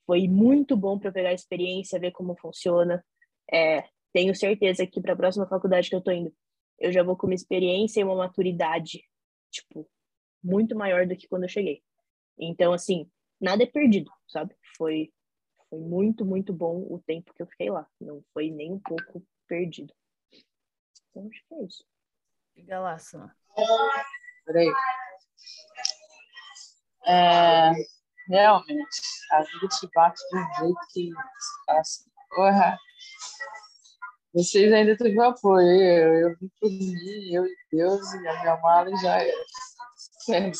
foi 0.06 0.26
muito 0.26 0.74
bom 0.74 0.98
para 0.98 1.12
pegar 1.12 1.28
a 1.28 1.34
experiência, 1.34 2.00
ver 2.00 2.12
como 2.12 2.34
funciona. 2.34 3.04
É, 3.52 3.86
tenho 4.10 4.34
certeza 4.34 4.86
que 4.86 5.02
para 5.02 5.12
a 5.12 5.16
próxima 5.16 5.46
faculdade 5.46 5.90
que 5.90 5.94
eu 5.94 6.00
tô 6.00 6.10
indo, 6.10 6.34
eu 6.78 6.90
já 6.90 7.02
vou 7.02 7.14
com 7.14 7.26
uma 7.26 7.34
experiência 7.34 8.00
e 8.00 8.04
uma 8.04 8.16
maturidade, 8.16 9.04
tipo, 9.50 9.86
muito 10.42 10.74
maior 10.74 11.06
do 11.06 11.14
que 11.14 11.28
quando 11.28 11.42
eu 11.42 11.48
cheguei. 11.48 11.82
Então, 12.38 12.72
assim, 12.72 13.10
nada 13.38 13.62
é 13.62 13.66
perdido, 13.66 14.10
sabe? 14.26 14.56
Foi, 14.78 15.12
foi 15.68 15.78
muito, 15.78 16.24
muito 16.24 16.54
bom 16.54 16.86
o 16.88 17.02
tempo 17.06 17.34
que 17.34 17.42
eu 17.42 17.46
fiquei 17.46 17.68
lá. 17.68 17.86
Não 18.00 18.24
foi 18.32 18.50
nem 18.50 18.72
um 18.72 18.80
pouco 18.80 19.22
perdido. 19.46 19.92
Então, 21.10 21.28
acho 21.28 21.44
que 21.46 21.54
é 21.54 21.64
isso. 21.64 21.84
Diga 22.56 22.80
lá, 22.80 22.98
Sam. 22.98 23.30
Peraí. 24.46 24.72
É, 27.06 27.97
realmente, 28.28 29.00
a 29.32 29.42
vida 29.42 29.68
te 29.68 29.88
bate 29.94 30.20
de 30.30 30.38
um 30.38 30.54
jeito 30.58 30.80
que 30.92 31.10
assim, 31.68 32.10
porra, 32.30 32.78
vocês 34.34 34.72
ainda 34.72 34.96
teve 34.96 35.20
apoio, 35.20 35.66
eu, 35.66 36.14
eu 36.14 36.36
vim 36.38 36.50
por 36.60 36.70
mim, 36.70 37.34
eu 37.34 37.46
e 37.46 37.56
Deus, 37.72 38.12
e 38.12 38.28
a 38.28 38.40
minha 38.40 38.56
mala 38.58 38.90
já 38.98 39.16
era. 39.22 40.52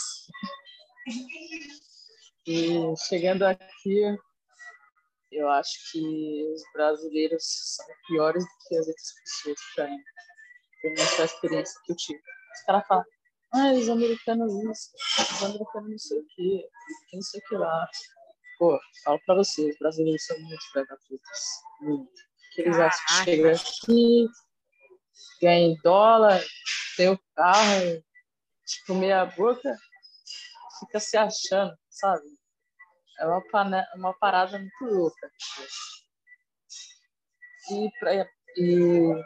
E 2.47 2.97
chegando 3.07 3.45
aqui, 3.45 4.19
eu 5.31 5.49
acho 5.51 5.93
que 5.93 6.51
os 6.55 6.63
brasileiros 6.73 7.45
são 7.77 7.87
piores 8.07 8.43
do 8.43 8.51
que 8.67 8.77
as 8.77 8.89
outras 8.89 9.15
pessoas 9.23 9.59
para 9.75 9.89
mim. 9.89 10.03
Pelo 10.81 10.95
menos 10.95 11.21
a 11.21 11.25
experiência 11.25 11.81
que 11.85 11.93
eu 11.93 11.97
tive. 11.97 12.21
Os 12.55 12.63
caras 12.65 12.87
falam, 12.87 13.05
ah, 13.53 13.73
os 13.73 13.89
americanos 13.89 14.53
isso, 14.53 14.91
os 15.35 15.43
americanos 15.43 15.91
não 15.91 15.99
sei 15.99 16.19
o 16.19 16.27
quê, 16.29 16.69
não 17.13 17.23
sei 17.23 17.41
o 17.41 17.45
que 17.45 17.55
lá. 17.57 17.89
Pô, 18.59 18.79
falo 19.05 19.21
pra 19.25 19.37
vocês, 19.37 19.73
os 19.73 19.79
brasileiros 19.79 20.25
são 20.27 20.39
muito 20.41 20.65
pegaputas. 20.73 21.41
Muito. 21.81 22.29
Eles 22.59 22.77
acham 22.77 23.07
que 23.07 23.25
chegam 23.25 23.53
aqui, 23.53 24.27
ganham 25.41 25.77
dólar, 25.83 26.43
tem 26.97 27.09
o 27.09 27.19
carro, 27.35 28.05
tipo, 28.67 28.95
meia 28.95 29.25
boca, 29.27 29.79
fica 30.81 31.01
se 31.01 31.17
achando, 31.17 31.75
sabe? 31.89 32.27
É 33.21 33.27
uma, 33.27 33.43
uma 33.95 34.15
parada 34.15 34.59
muito 34.59 34.85
louca. 34.85 35.31
E, 37.71 37.91
pra... 37.99 38.29
e 38.57 39.25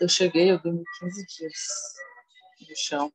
eu 0.00 0.08
cheguei, 0.08 0.50
eu 0.50 0.62
dormi 0.62 0.84
15 1.00 1.26
dias 1.26 1.54
no 2.68 2.76
chão. 2.76 3.12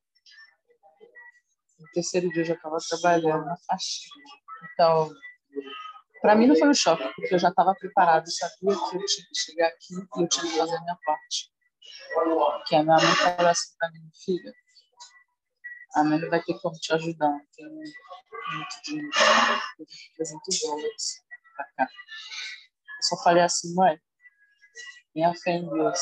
No 1.78 1.88
terceiro 1.92 2.28
dia 2.30 2.42
eu 2.42 2.46
já 2.46 2.54
estava 2.54 2.78
trabalhando 2.88 3.44
na 3.44 3.56
faxina. 3.66 4.14
Então, 4.72 5.10
para 6.20 6.36
mim 6.36 6.46
não 6.46 6.56
foi 6.56 6.68
um 6.68 6.74
choque, 6.74 7.02
porque 7.16 7.34
eu 7.34 7.38
já 7.38 7.48
estava 7.48 7.74
preparado, 7.74 8.24
eu 8.26 8.32
sabia 8.32 8.76
que 8.76 8.96
eu 8.96 9.04
tinha 9.04 9.26
que 9.26 9.38
chegar 9.38 9.66
aqui 9.68 9.94
e 9.94 10.22
eu 10.22 10.28
tinha 10.28 10.50
que 10.50 10.58
fazer 10.58 10.76
a 10.76 10.80
minha 10.80 10.96
parte. 11.04 11.50
Que 12.66 12.76
a 12.76 12.82
minha 12.82 12.96
mãe 12.96 13.14
falou 13.16 13.50
assim 13.50 13.74
para 13.78 13.90
mim, 13.90 14.10
filha, 14.24 14.54
a 15.96 16.04
mãe 16.04 16.18
não 16.20 16.30
vai 16.30 16.42
ter 16.42 16.58
como 16.60 16.78
te 16.78 16.92
ajudar, 16.94 17.28
não 17.28 17.46
tem 17.54 17.68
muito 17.68 18.82
dinheiro, 18.84 19.10
300 20.16 20.60
dólares 20.60 21.24
pra 21.56 21.64
cá. 21.76 21.84
Eu 21.84 23.02
só 23.02 23.22
falei 23.24 23.42
assim, 23.42 23.74
mãe, 23.74 24.00
minha 25.14 25.34
fé 25.34 25.52
em 25.52 25.68
Deus, 25.68 26.00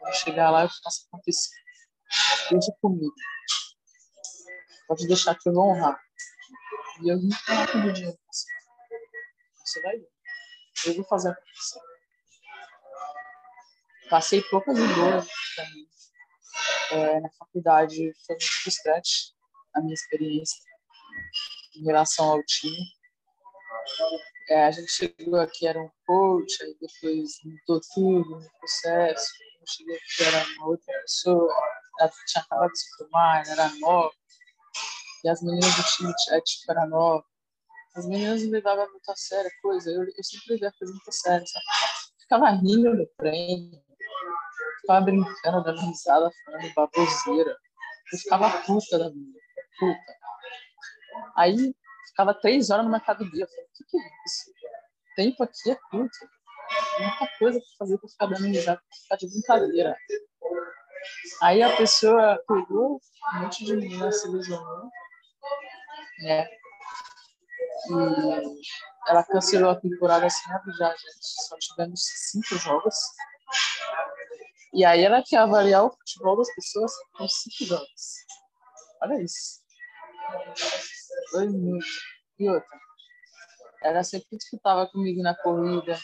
vou 0.00 0.12
chegar 0.12 0.50
lá 0.50 0.62
eu 0.62 0.70
faço 0.82 1.06
acontecer. 1.08 1.57
Deixa 2.50 2.72
comigo. 2.80 3.14
Pode 4.86 5.06
deixar 5.06 5.34
que 5.34 5.48
eu 5.48 5.52
vou 5.52 5.70
honrar. 5.70 6.00
E 7.02 7.12
eu 7.12 7.20
vim 7.20 7.30
falar 7.32 7.70
com 7.70 7.78
o 7.78 7.92
dinheiro. 7.92 8.18
Você 9.64 9.82
vai 9.82 9.98
ver. 9.98 10.08
Eu 10.86 10.94
vou 10.94 11.04
fazer 11.04 11.30
acontecer. 11.30 11.80
Passei 14.08 14.42
poucas 14.42 14.76
também 14.76 15.88
é, 16.90 17.20
na 17.20 17.30
faculdade 17.30 18.12
foi 18.26 18.34
muito 18.34 18.62
frustrante 18.62 19.34
a 19.74 19.80
minha 19.80 19.94
experiência 19.94 20.58
em 21.76 21.84
relação 21.84 22.30
ao 22.30 22.42
time. 22.44 22.78
É, 24.48 24.64
a 24.64 24.70
gente 24.70 24.90
chegou 24.90 25.38
aqui, 25.38 25.66
era 25.66 25.78
um 25.78 25.90
coach, 26.06 26.62
aí 26.62 26.74
depois 26.80 27.38
mudou 27.44 27.80
tudo 27.94 28.40
no 28.40 28.50
processo. 28.58 29.30
Eu 29.60 29.66
cheguei 29.66 29.96
aqui, 29.96 30.24
era 30.24 30.46
uma 30.56 30.68
outra 30.68 31.00
pessoa, 31.02 31.54
ela 31.98 32.10
tinha 32.26 32.42
acabado 32.42 32.70
de 32.70 32.78
se 32.78 32.96
formar, 32.96 33.46
era 33.46 33.70
nova. 33.80 34.12
E 35.24 35.28
as 35.28 35.42
meninas 35.42 35.74
do 35.74 35.82
time 35.82 36.12
é, 36.30 36.40
tipo, 36.40 36.70
era 36.70 36.86
nova. 36.86 37.24
As 37.96 38.06
meninas 38.06 38.42
me 38.42 38.50
levavam 38.50 38.88
muito 38.90 39.10
a 39.10 39.16
sério 39.16 39.50
coisa. 39.60 39.90
Eu, 39.90 40.04
eu 40.04 40.24
sempre 40.24 40.54
levei 40.54 40.68
a 40.68 40.72
coisa 40.72 40.92
muito 40.92 41.08
a 41.08 41.12
sabe? 41.12 41.44
Ficava 42.20 42.50
rindo 42.50 42.94
no 42.94 43.06
treino, 43.18 43.82
ficava 44.80 45.00
brincando, 45.04 45.64
dando 45.64 45.80
risada, 45.80 46.30
falando 46.44 46.74
baboseira. 46.74 47.56
Eu 48.12 48.18
ficava 48.18 48.50
puta 48.62 48.98
da 48.98 49.08
vida, 49.08 49.38
puta. 49.78 50.18
Aí 51.36 51.74
ficava 52.06 52.34
três 52.34 52.70
horas 52.70 52.84
numa 52.84 52.98
academia. 52.98 53.44
Eu 53.44 53.48
falei, 53.48 53.64
o 53.64 53.68
que, 53.74 53.84
que 53.84 53.96
é 53.96 54.00
isso? 54.00 54.50
O 54.50 55.14
tempo 55.16 55.42
aqui 55.42 55.70
é 55.70 55.74
curto. 55.90 56.18
Muita 57.00 57.38
coisa 57.38 57.58
pra 57.58 57.68
fazer 57.78 57.98
pra 57.98 58.08
ficar 58.08 58.26
dando 58.26 58.46
risada, 58.46 58.78
pra 58.78 58.98
ficar 59.02 59.16
de 59.16 59.32
brincadeira. 59.32 59.96
Aí 61.42 61.62
a 61.62 61.76
pessoa 61.76 62.42
pegou 62.46 63.00
um 63.34 63.40
monte 63.40 63.64
de 63.64 63.76
menina 63.76 64.10
se 64.10 64.28
lesionou, 64.28 64.90
né? 66.22 66.48
E 67.90 69.08
ela 69.08 69.24
cancelou 69.24 69.70
a 69.70 69.80
temporada 69.80 70.28
sempre 70.28 70.72
já, 70.72 70.90
gente. 70.90 71.18
Só 71.20 71.56
tivemos 71.58 72.02
cinco 72.30 72.56
jogos. 72.56 72.94
E 74.74 74.84
aí 74.84 75.02
ela 75.02 75.22
quer 75.22 75.38
avaliar 75.38 75.84
o 75.84 75.90
futebol 75.90 76.36
das 76.36 76.54
pessoas 76.54 76.92
com 77.16 77.26
cinco 77.28 77.64
jogos. 77.64 78.26
Olha 79.02 79.22
isso. 79.22 79.62
Foi 81.30 81.48
muito. 81.48 81.86
E 82.38 82.50
outra. 82.50 82.78
Ela 83.82 84.02
sempre 84.02 84.36
disputava 84.36 84.86
comigo 84.88 85.22
na 85.22 85.34
corrida, 85.36 85.98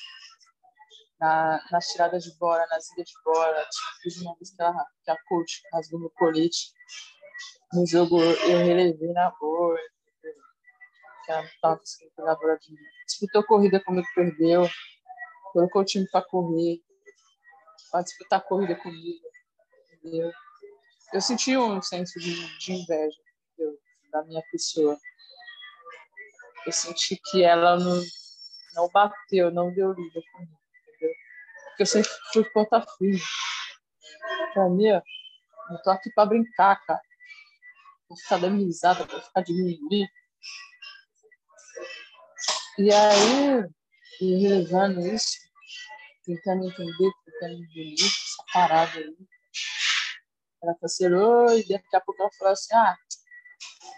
na, 1.25 1.64
nas 1.70 1.87
tiradas 1.87 2.25
de 2.25 2.37
bola, 2.37 2.66
nas 2.66 2.91
idas 2.91 3.07
de 3.07 3.14
bola. 3.25 3.55
Tipo, 3.55 4.03
fiz 4.03 4.16
uma 4.20 4.35
vez 4.37 4.51
que 4.55 4.62
a, 4.62 4.72
que 5.05 5.11
a 5.11 5.16
coach 5.25 5.62
rasgou 5.72 5.99
meu 5.99 6.11
colete. 6.11 6.72
No 7.72 7.87
jogo 7.87 8.20
eu 8.20 8.59
relevei 8.59 9.12
na 9.12 9.31
boa. 9.41 9.79
Que 11.25 11.33
ela 11.33 11.41
não 11.41 11.49
estava 11.49 11.79
conseguindo 11.79 12.12
pegar 12.14 12.33
a 12.33 12.37
bola 12.37 12.59
de 12.59 12.72
mim. 12.72 12.79
Disputou 13.07 13.45
corrida 13.45 13.83
comigo, 13.83 14.07
perdeu. 14.14 14.68
Colocou 15.53 15.81
o 15.81 15.85
time 15.85 16.07
para 16.11 16.27
correr. 16.27 16.83
Para 17.91 18.03
disputar 18.03 18.45
corrida 18.45 18.77
comigo. 18.77 19.27
Entendeu? 19.95 20.31
Eu 21.12 21.20
senti 21.20 21.57
um 21.57 21.81
senso 21.81 22.18
de, 22.18 22.59
de 22.59 22.72
inveja 22.72 23.18
entendeu? 23.53 23.79
da 24.12 24.22
minha 24.25 24.43
pessoa. 24.51 24.99
Eu 26.66 26.72
senti 26.72 27.18
que 27.31 27.43
ela 27.43 27.79
não, 27.79 28.03
não 28.75 28.89
bateu, 28.91 29.51
não 29.51 29.72
deu 29.72 29.93
liga 29.93 30.20
comigo. 30.33 30.64
Porque 31.75 31.83
eu 31.83 31.87
sempre 31.87 32.11
fui 32.33 32.45
ponta 32.51 32.81
firme. 32.97 33.20
Pra 34.53 34.70
mim, 34.70 34.87
eu 34.87 35.03
tô 35.83 35.91
aqui 35.91 36.09
pra 36.14 36.25
brincar, 36.25 36.81
cara. 36.87 37.01
Vou 38.09 38.16
ficar 38.16 38.39
dando 38.39 38.64
risada, 38.64 39.05
vou 39.05 39.20
ficar 39.20 39.41
diminuindo. 39.43 40.09
E 42.79 42.93
aí, 42.93 43.64
levando 44.20 45.01
isso, 45.01 45.37
tentando 46.25 46.64
entender, 46.64 47.11
tentando 47.25 47.55
engolir 47.55 47.95
essa 47.95 48.45
parada 48.53 48.99
aí. 48.99 49.16
Ela 50.62 50.77
cancelou 50.81 51.59
e 51.59 51.66
daqui 51.66 51.97
a 51.97 52.01
pouco 52.01 52.22
ela 52.22 52.31
falou 52.39 52.53
assim, 52.53 52.72
ah, 52.72 52.97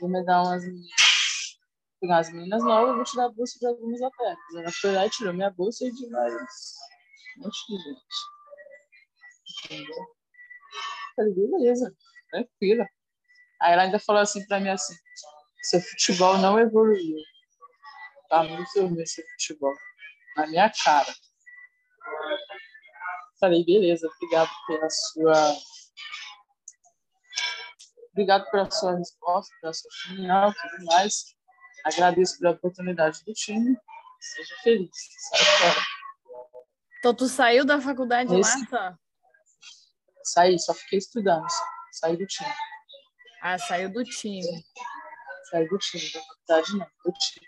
vou 0.01 0.09
me 0.09 0.25
dar 0.25 0.43
umas 0.45 0.65
meninas. 0.65 0.91
Pegar 2.01 2.19
as 2.21 2.33
meninas 2.33 2.65
novas, 2.65 2.97
vou 2.97 3.05
tirar 3.05 3.27
a 3.27 3.33
bolsa 3.33 3.59
de 3.59 3.67
algumas 3.67 4.01
atletas. 4.01 4.55
Ela 4.55 4.73
foi 4.73 4.93
lá 4.93 5.07
e 5.07 5.11
tirou 5.11 5.35
minha 5.35 5.51
bolsa 5.51 5.85
e 5.85 5.93
de 5.93 6.09
monte 7.39 7.59
de 7.69 7.77
gente. 7.83 8.01
Entendeu? 9.65 10.17
Falei, 11.15 11.35
beleza, 11.35 11.97
tranquila. 12.31 12.87
Aí 13.61 13.73
ela 13.73 13.83
ainda 13.83 13.99
falou 13.99 14.21
assim 14.21 14.47
pra 14.47 14.61
mim 14.61 14.69
assim, 14.69 14.95
seu 15.63 15.81
futebol 15.81 16.39
não 16.39 16.59
evoluiu. 16.59 17.17
Tá 18.29 18.43
muito 18.43 18.87
ruim 18.87 19.07
seu 19.07 19.25
futebol. 19.33 19.75
Na 20.37 20.47
minha 20.47 20.71
cara. 20.85 21.13
Falei, 23.41 23.65
beleza, 23.65 24.09
obrigado 24.09 24.51
pela 24.67 24.89
sua. 24.91 25.57
Obrigado 28.13 28.51
pela 28.51 28.71
sua 28.71 28.97
resposta, 28.97 29.55
pela 29.61 29.73
sua 29.73 29.91
opinião 30.05 30.53
tudo 30.53 30.85
mais. 30.87 31.37
Agradeço 31.85 32.39
pela 32.39 32.53
oportunidade 32.53 33.23
do 33.25 33.33
time. 33.33 33.77
Seja 34.21 34.57
feliz. 34.63 34.91
Sai 35.31 35.45
fora. 35.45 35.96
Então 36.99 37.15
tu 37.15 37.29
saiu 37.29 37.65
da 37.65 37.81
faculdade 37.81 38.35
Esse... 38.35 38.61
lá, 38.61 38.67
tá? 38.67 38.99
Saí, 40.25 40.59
só 40.59 40.75
fiquei 40.75 40.99
estudando. 40.99 41.47
Saí 41.93 42.17
do 42.17 42.27
time. 42.27 42.53
Ah, 43.41 43.59
saiu 43.59 43.93
do 43.93 44.03
time. 44.03 44.65
Saí 45.51 45.69
do 45.69 45.79
time, 45.79 46.13
da 46.13 46.21
faculdade 46.21 46.79
não, 46.79 46.87
do 47.05 47.13
time. 47.13 47.47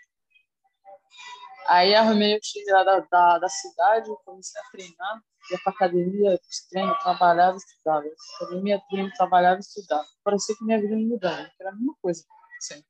Aí 1.67 1.93
arrumei 1.93 2.35
o 2.35 2.39
time 2.39 2.71
lá 2.71 2.83
da, 2.83 2.99
da, 3.01 3.37
da 3.37 3.49
cidade, 3.49 4.09
comecei 4.25 4.59
a 4.59 4.63
treinar, 4.71 5.21
ia 5.51 5.59
pra 5.63 5.71
academia, 5.71 6.39
treino, 6.69 6.97
trabalhava, 6.99 7.57
estudava. 7.57 8.05
Academia, 8.37 8.81
treino, 8.89 9.11
trabalhava, 9.13 9.59
estudava. 9.59 10.07
Parecia 10.23 10.55
que 10.55 10.63
minha 10.63 10.81
vida 10.81 10.95
não 10.95 11.03
mudava, 11.03 11.51
era 11.59 11.69
a 11.69 11.73
mesma 11.73 11.93
coisa 12.01 12.23
sempre. 12.59 12.87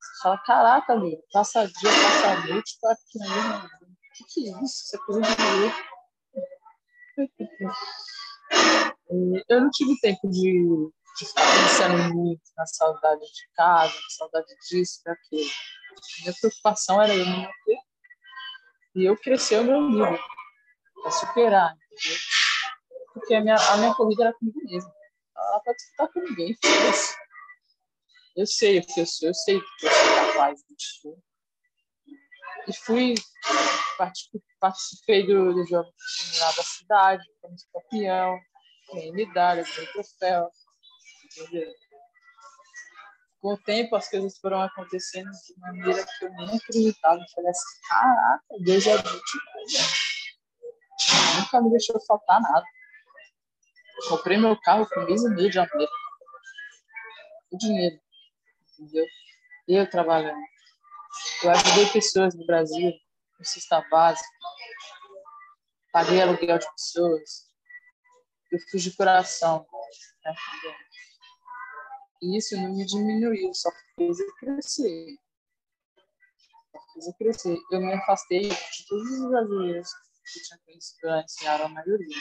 Você 0.00 0.22
fala, 0.22 0.38
caraca, 0.44 0.96
meu, 0.96 1.24
passa 1.32 1.66
dia, 1.66 1.90
passa 1.90 2.46
noite, 2.46 2.78
tô 2.78 2.88
aqui 2.88 3.18
na 3.18 3.28
mesma 3.28 3.79
que, 4.20 4.42
que 4.42 4.48
é 4.48 4.62
isso? 4.62 4.94
É 4.94 4.98
coisa 4.98 5.22
de 5.22 5.32
Eu 9.48 9.60
não 9.60 9.70
tive 9.70 9.98
tempo 10.00 10.28
de, 10.28 10.90
de 11.18 11.26
ficar 11.26 11.42
pensando 11.42 12.14
muito 12.14 12.42
na 12.56 12.66
saudade 12.66 13.20
de 13.20 13.48
casa, 13.54 13.94
na 13.94 14.10
saudade 14.10 14.54
disso, 14.68 15.00
daquilo. 15.04 15.50
Minha 16.20 16.34
preocupação 16.40 17.02
era 17.02 17.14
eu 17.14 17.24
me 17.24 17.36
manter 17.36 17.78
e 18.94 19.04
eu 19.04 19.16
crescer 19.16 19.60
o 19.60 19.64
meu 19.64 19.82
nível, 19.82 20.18
para 21.02 21.10
superar, 21.12 21.76
entendeu? 21.92 22.18
Porque 23.12 23.34
a 23.34 23.40
minha, 23.40 23.56
a 23.56 23.76
minha 23.76 23.94
corrida 23.94 24.24
era 24.24 24.32
comigo 24.34 24.60
mesmo. 24.64 24.92
Ela 25.36 25.60
para 25.60 25.74
disputar 25.74 26.08
com 26.12 26.20
ninguém. 26.20 26.56
Eu 28.36 28.46
sei 28.46 28.78
o 28.78 28.86
que 28.86 29.00
eu 29.00 29.06
sou, 29.06 29.28
eu 29.28 29.34
sei 29.34 29.56
o 29.56 29.60
que 29.60 29.86
eu 29.86 29.90
sou 29.90 30.32
capaz 30.32 30.60
de 30.60 30.74
e 32.68 32.72
fui, 32.72 33.14
participei 34.60 35.26
do, 35.26 35.52
do 35.54 35.66
jogo 35.66 35.90
lá 36.38 36.52
da 36.52 36.62
cidade, 36.62 37.24
como 37.40 37.54
campeão, 37.72 38.38
ganhei 38.92 39.12
medalha, 39.12 39.64
ganhei 39.64 39.86
troféu, 39.92 40.50
entendeu? 41.24 41.72
Com 43.40 43.54
o 43.54 43.58
tempo 43.58 43.96
as 43.96 44.08
coisas 44.08 44.38
foram 44.38 44.60
acontecendo 44.60 45.30
de 45.30 45.58
maneira 45.58 46.04
que 46.04 46.24
eu 46.24 46.30
nem 46.32 46.56
acreditava. 46.56 47.20
Eu 47.20 47.28
falei 47.34 47.50
assim, 47.50 47.80
caraca, 47.88 48.44
Deus 48.60 48.86
é 48.86 48.98
bom 48.98 49.10
Nunca 51.38 51.62
me 51.62 51.70
deixou 51.70 51.98
faltar 52.06 52.40
nada. 52.40 52.64
Comprei 54.08 54.36
meu 54.36 54.58
carro 54.60 54.86
com 54.88 55.06
15 55.06 55.30
mil 55.30 55.48
de 55.48 55.54
janeiro. 55.54 55.90
O 57.50 57.56
dinheiro, 57.56 57.98
entendeu? 58.78 59.06
Eu 59.66 59.88
trabalhando. 59.88 60.38
Eu 61.42 61.50
ajudei 61.50 61.86
pessoas 61.86 62.34
no 62.34 62.44
Brasil 62.44 62.92
com 63.36 63.44
cesta 63.44 63.80
básica, 63.90 64.28
paguei 65.92 66.20
aluguel 66.20 66.58
de 66.58 66.70
pessoas, 66.72 67.50
eu 68.52 68.58
fiz 68.70 68.82
de 68.82 68.96
coração. 68.96 69.66
Né? 70.24 70.34
E 72.22 72.36
isso 72.36 72.56
não 72.56 72.74
me 72.74 72.84
diminuiu, 72.84 73.54
só 73.54 73.70
fez 73.96 74.20
eu 74.20 74.34
crescer. 74.36 75.16
Só 76.72 76.78
fez 76.92 77.06
eu 77.06 77.14
crescer. 77.14 77.58
Eu 77.70 77.80
me 77.80 77.94
afastei 77.94 78.42
de 78.42 78.86
todos 78.86 79.10
os 79.10 79.30
brasileiros 79.30 79.90
que 79.90 80.38
eu 80.38 80.42
tinha 80.44 80.60
conhecido 80.66 81.08
antes, 81.08 81.46
a 81.46 81.68
maioria. 81.68 82.16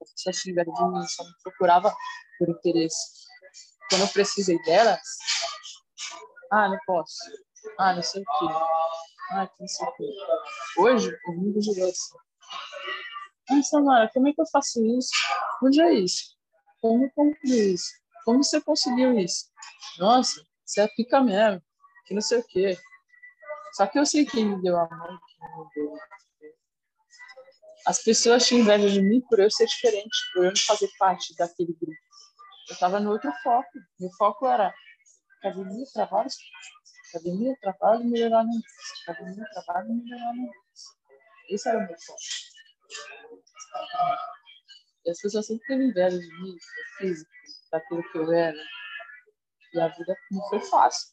As 0.00 0.12
pessoas 0.12 0.36
tiveram 0.42 0.72
de 0.72 0.84
mim, 0.84 1.08
só 1.08 1.24
me 1.24 1.32
procurava 1.42 1.92
por 2.38 2.48
interesse. 2.48 3.26
Quando 3.90 4.02
eu 4.02 4.08
precisei 4.08 4.62
delas, 4.62 5.00
ah, 6.52 6.68
não 6.68 6.78
posso 6.86 7.45
ah, 7.78 7.94
não 7.94 8.02
sei 8.02 8.22
o 8.22 8.24
quê. 8.24 8.54
Ah, 9.32 9.46
que 9.46 9.60
não 9.60 9.68
sei 9.68 9.86
o 9.86 9.92
quê. 9.92 10.04
Hoje, 10.78 11.18
o 11.28 11.32
mundo 11.32 11.60
girou 11.60 11.88
assim. 11.88 12.16
Ah, 13.50 13.62
Samara, 13.62 14.10
como 14.12 14.28
é 14.28 14.32
que 14.32 14.40
eu 14.40 14.46
faço 14.46 14.84
isso? 14.84 15.10
Onde 15.62 15.80
é 15.80 15.92
isso? 15.94 16.36
Como 16.80 17.10
concluir 17.12 17.74
isso? 17.74 17.92
Como 18.24 18.42
você 18.42 18.60
conseguiu 18.60 19.18
isso? 19.18 19.46
Nossa, 19.98 20.44
você 20.64 20.80
é 20.80 20.88
pica 20.88 21.20
mesmo. 21.20 21.62
Que 22.06 22.14
não 22.14 22.20
sei 22.20 22.38
o 22.38 22.44
quê. 22.44 22.78
Só 23.74 23.86
que 23.86 23.98
eu 23.98 24.06
sei 24.06 24.24
quem 24.24 24.46
me 24.46 24.62
deu 24.62 24.76
a 24.76 24.88
mão, 24.88 25.18
quem 25.28 25.48
me 25.58 25.68
deu. 25.74 25.98
As 27.86 28.02
pessoas 28.02 28.46
tinham 28.46 28.62
inveja 28.62 28.90
de 28.90 29.00
mim 29.00 29.20
por 29.28 29.38
eu 29.38 29.50
ser 29.50 29.66
diferente, 29.66 30.16
por 30.32 30.44
eu 30.44 30.50
não 30.50 30.60
fazer 30.66 30.90
parte 30.98 31.34
daquele 31.36 31.72
grupo. 31.74 31.96
Eu 32.68 32.74
estava 32.74 32.98
no 32.98 33.12
outro 33.12 33.30
foco. 33.44 33.68
Meu 34.00 34.10
foco 34.18 34.46
era 34.46 34.74
academia, 35.38 35.84
trabalho, 35.92 36.28
Academia, 37.16 37.56
trabalho 37.60 38.02
e 38.02 38.06
melhorar 38.06 38.44
no. 38.44 38.52
Academia, 39.08 39.44
trabalho 39.52 39.90
e 39.90 39.94
melhorar 39.94 40.34
no. 40.34 40.50
Esse 41.48 41.68
era 41.68 41.78
o 41.78 41.86
meu 41.86 41.96
foco. 41.98 42.18
E 45.04 45.10
as 45.10 45.20
pessoas 45.20 45.46
sempre 45.46 45.66
têm 45.66 45.88
inveja 45.88 46.18
de 46.18 46.40
mim, 46.40 46.56
físico, 46.98 47.30
daquilo 47.70 48.02
que 48.10 48.18
eu 48.18 48.32
era. 48.32 48.56
E 49.72 49.80
a 49.80 49.88
vida 49.88 50.16
não 50.30 50.48
foi 50.48 50.60
fácil. 50.60 51.08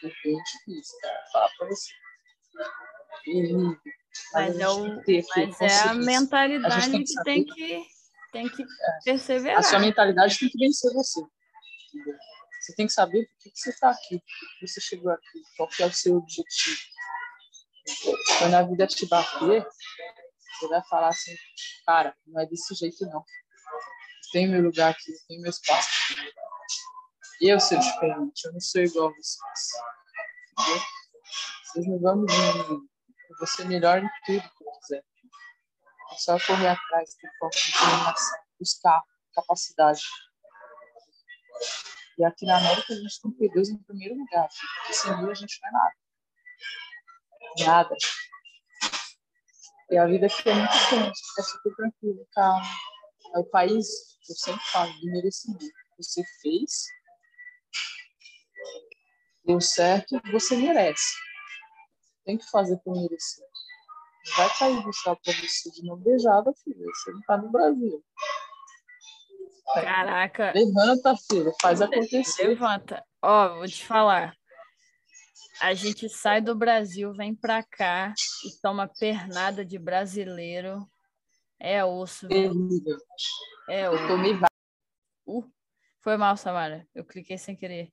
Foi 0.00 0.12
bem 0.24 0.36
difícil, 0.36 0.98
cara. 1.00 1.24
Falar 1.32 1.50
pra 1.58 1.68
você. 1.68 1.92
Mas, 4.32 4.58
é, 4.58 4.68
o, 4.68 5.02
mas 5.36 5.60
é 5.60 5.80
a 5.88 5.94
mentalidade 5.94 6.74
a 6.74 6.90
que, 6.90 7.04
que 7.04 7.22
tem 7.24 7.44
que 7.44 7.84
tem 8.32 8.48
que 8.48 8.64
perseverar. 9.04 9.58
A 9.58 9.62
sua 9.62 9.78
mentalidade 9.78 10.38
tem 10.38 10.48
que 10.48 10.58
vencer 10.58 10.92
você. 10.92 11.20
Você 12.64 12.74
tem 12.74 12.86
que 12.86 12.94
saber 12.94 13.26
por 13.26 13.38
que, 13.40 13.50
você 13.54 13.68
está 13.68 13.90
aqui, 13.90 14.18
por 14.18 14.58
que 14.58 14.66
você 14.66 14.80
chegou 14.80 15.12
aqui, 15.12 15.42
qual 15.54 15.68
que 15.68 15.82
é 15.82 15.86
o 15.86 15.92
seu 15.92 16.16
objetivo. 16.16 16.80
Quando 18.38 18.54
a 18.54 18.62
vida 18.62 18.86
te 18.86 19.04
bater, 19.04 19.62
você 19.62 20.68
vai 20.68 20.82
falar 20.88 21.08
assim, 21.08 21.36
cara, 21.84 22.16
não 22.26 22.40
é 22.40 22.46
desse 22.46 22.74
jeito 22.74 23.04
não. 23.04 23.20
Eu 23.20 24.30
tenho 24.32 24.50
meu 24.50 24.62
lugar 24.62 24.92
aqui, 24.92 25.12
eu 25.12 25.18
tenho 25.28 25.42
meu 25.42 25.50
espaço. 25.50 25.90
Eu 27.38 27.60
sou 27.60 27.78
diferente, 27.78 28.46
eu 28.46 28.52
não 28.54 28.60
sou 28.60 28.80
igual 28.80 29.08
a 29.08 29.12
vocês. 29.12 29.68
Entendeu? 30.52 30.82
Vocês 31.64 31.86
não 31.86 32.00
vão 32.00 32.16
me 32.16 32.32
Eu 32.32 33.38
vou 33.38 33.46
ser 33.46 33.66
melhor 33.66 34.02
em 34.02 34.08
tudo 34.24 34.40
que 34.40 34.64
eu 34.64 34.72
quiser. 34.80 35.04
É 36.12 36.16
só 36.16 36.38
correr 36.40 36.68
atrás, 36.68 37.14
ter 37.16 37.30
foco, 37.38 37.54
determinação, 37.54 38.38
buscar 38.58 39.02
capacidade. 39.34 40.00
E 42.18 42.24
aqui 42.24 42.46
na 42.46 42.58
América 42.58 42.92
a 42.92 42.96
gente 42.96 43.20
tem 43.20 43.30
que 43.32 43.38
ter 43.38 43.48
Deus 43.50 43.68
em 43.68 43.78
primeiro 43.78 44.14
lugar, 44.16 44.48
porque 44.48 44.92
sem 44.92 45.16
Deus 45.18 45.30
a 45.30 45.34
gente 45.34 45.58
não 45.62 45.68
é 45.68 45.72
nada. 45.72 45.94
Nada. 47.58 47.96
E 49.90 49.98
a 49.98 50.06
vida 50.06 50.26
aqui 50.26 50.48
é 50.48 50.54
muito 50.54 50.72
diferente, 50.72 51.20
é 51.38 51.42
super 51.42 51.74
tranquilo, 51.74 52.26
calma. 52.32 52.64
É 53.34 53.38
o 53.38 53.44
país, 53.44 53.86
eu 54.28 54.34
sempre 54.36 54.64
falo, 54.66 54.92
de 54.92 55.10
merecimento. 55.10 55.64
Você 55.98 56.22
fez, 56.40 56.86
deu 59.44 59.60
certo, 59.60 60.20
você 60.32 60.56
merece. 60.56 61.14
Tem 62.24 62.38
que 62.38 62.48
fazer 62.50 62.78
por 62.78 62.96
merecer. 62.96 63.44
Não 64.26 64.36
vai 64.36 64.58
cair 64.58 64.82
do 64.82 64.92
céu 64.92 65.16
para 65.22 65.32
você 65.34 65.70
de 65.70 65.84
mão 65.84 65.98
beijada, 65.98 66.52
filha. 66.64 66.86
Você 66.86 67.12
não 67.12 67.20
tá 67.22 67.36
no 67.36 67.50
Brasil. 67.50 68.02
Caraca. 69.72 70.52
Levanta, 70.54 71.14
filha. 71.16 71.52
Faz 71.60 71.80
acontecer. 71.80 72.48
Levanta. 72.48 73.04
Ó, 73.22 73.56
vou 73.56 73.66
te 73.66 73.84
falar. 73.84 74.36
A 75.60 75.72
gente 75.72 76.08
sai 76.08 76.40
do 76.40 76.54
Brasil, 76.54 77.12
vem 77.14 77.34
pra 77.34 77.62
cá 77.62 78.12
e 78.44 78.60
toma 78.60 78.88
pernada 78.88 79.64
de 79.64 79.78
brasileiro. 79.78 80.86
É 81.58 81.84
osso. 81.84 82.28
Terrível. 82.28 82.98
É 83.68 83.88
osso. 83.88 84.02
Eu 84.02 84.08
tomei 84.08 84.32
uh, 85.26 85.50
Foi 86.00 86.16
mal, 86.16 86.36
Samara. 86.36 86.86
Eu 86.94 87.04
cliquei 87.04 87.38
sem 87.38 87.56
querer. 87.56 87.90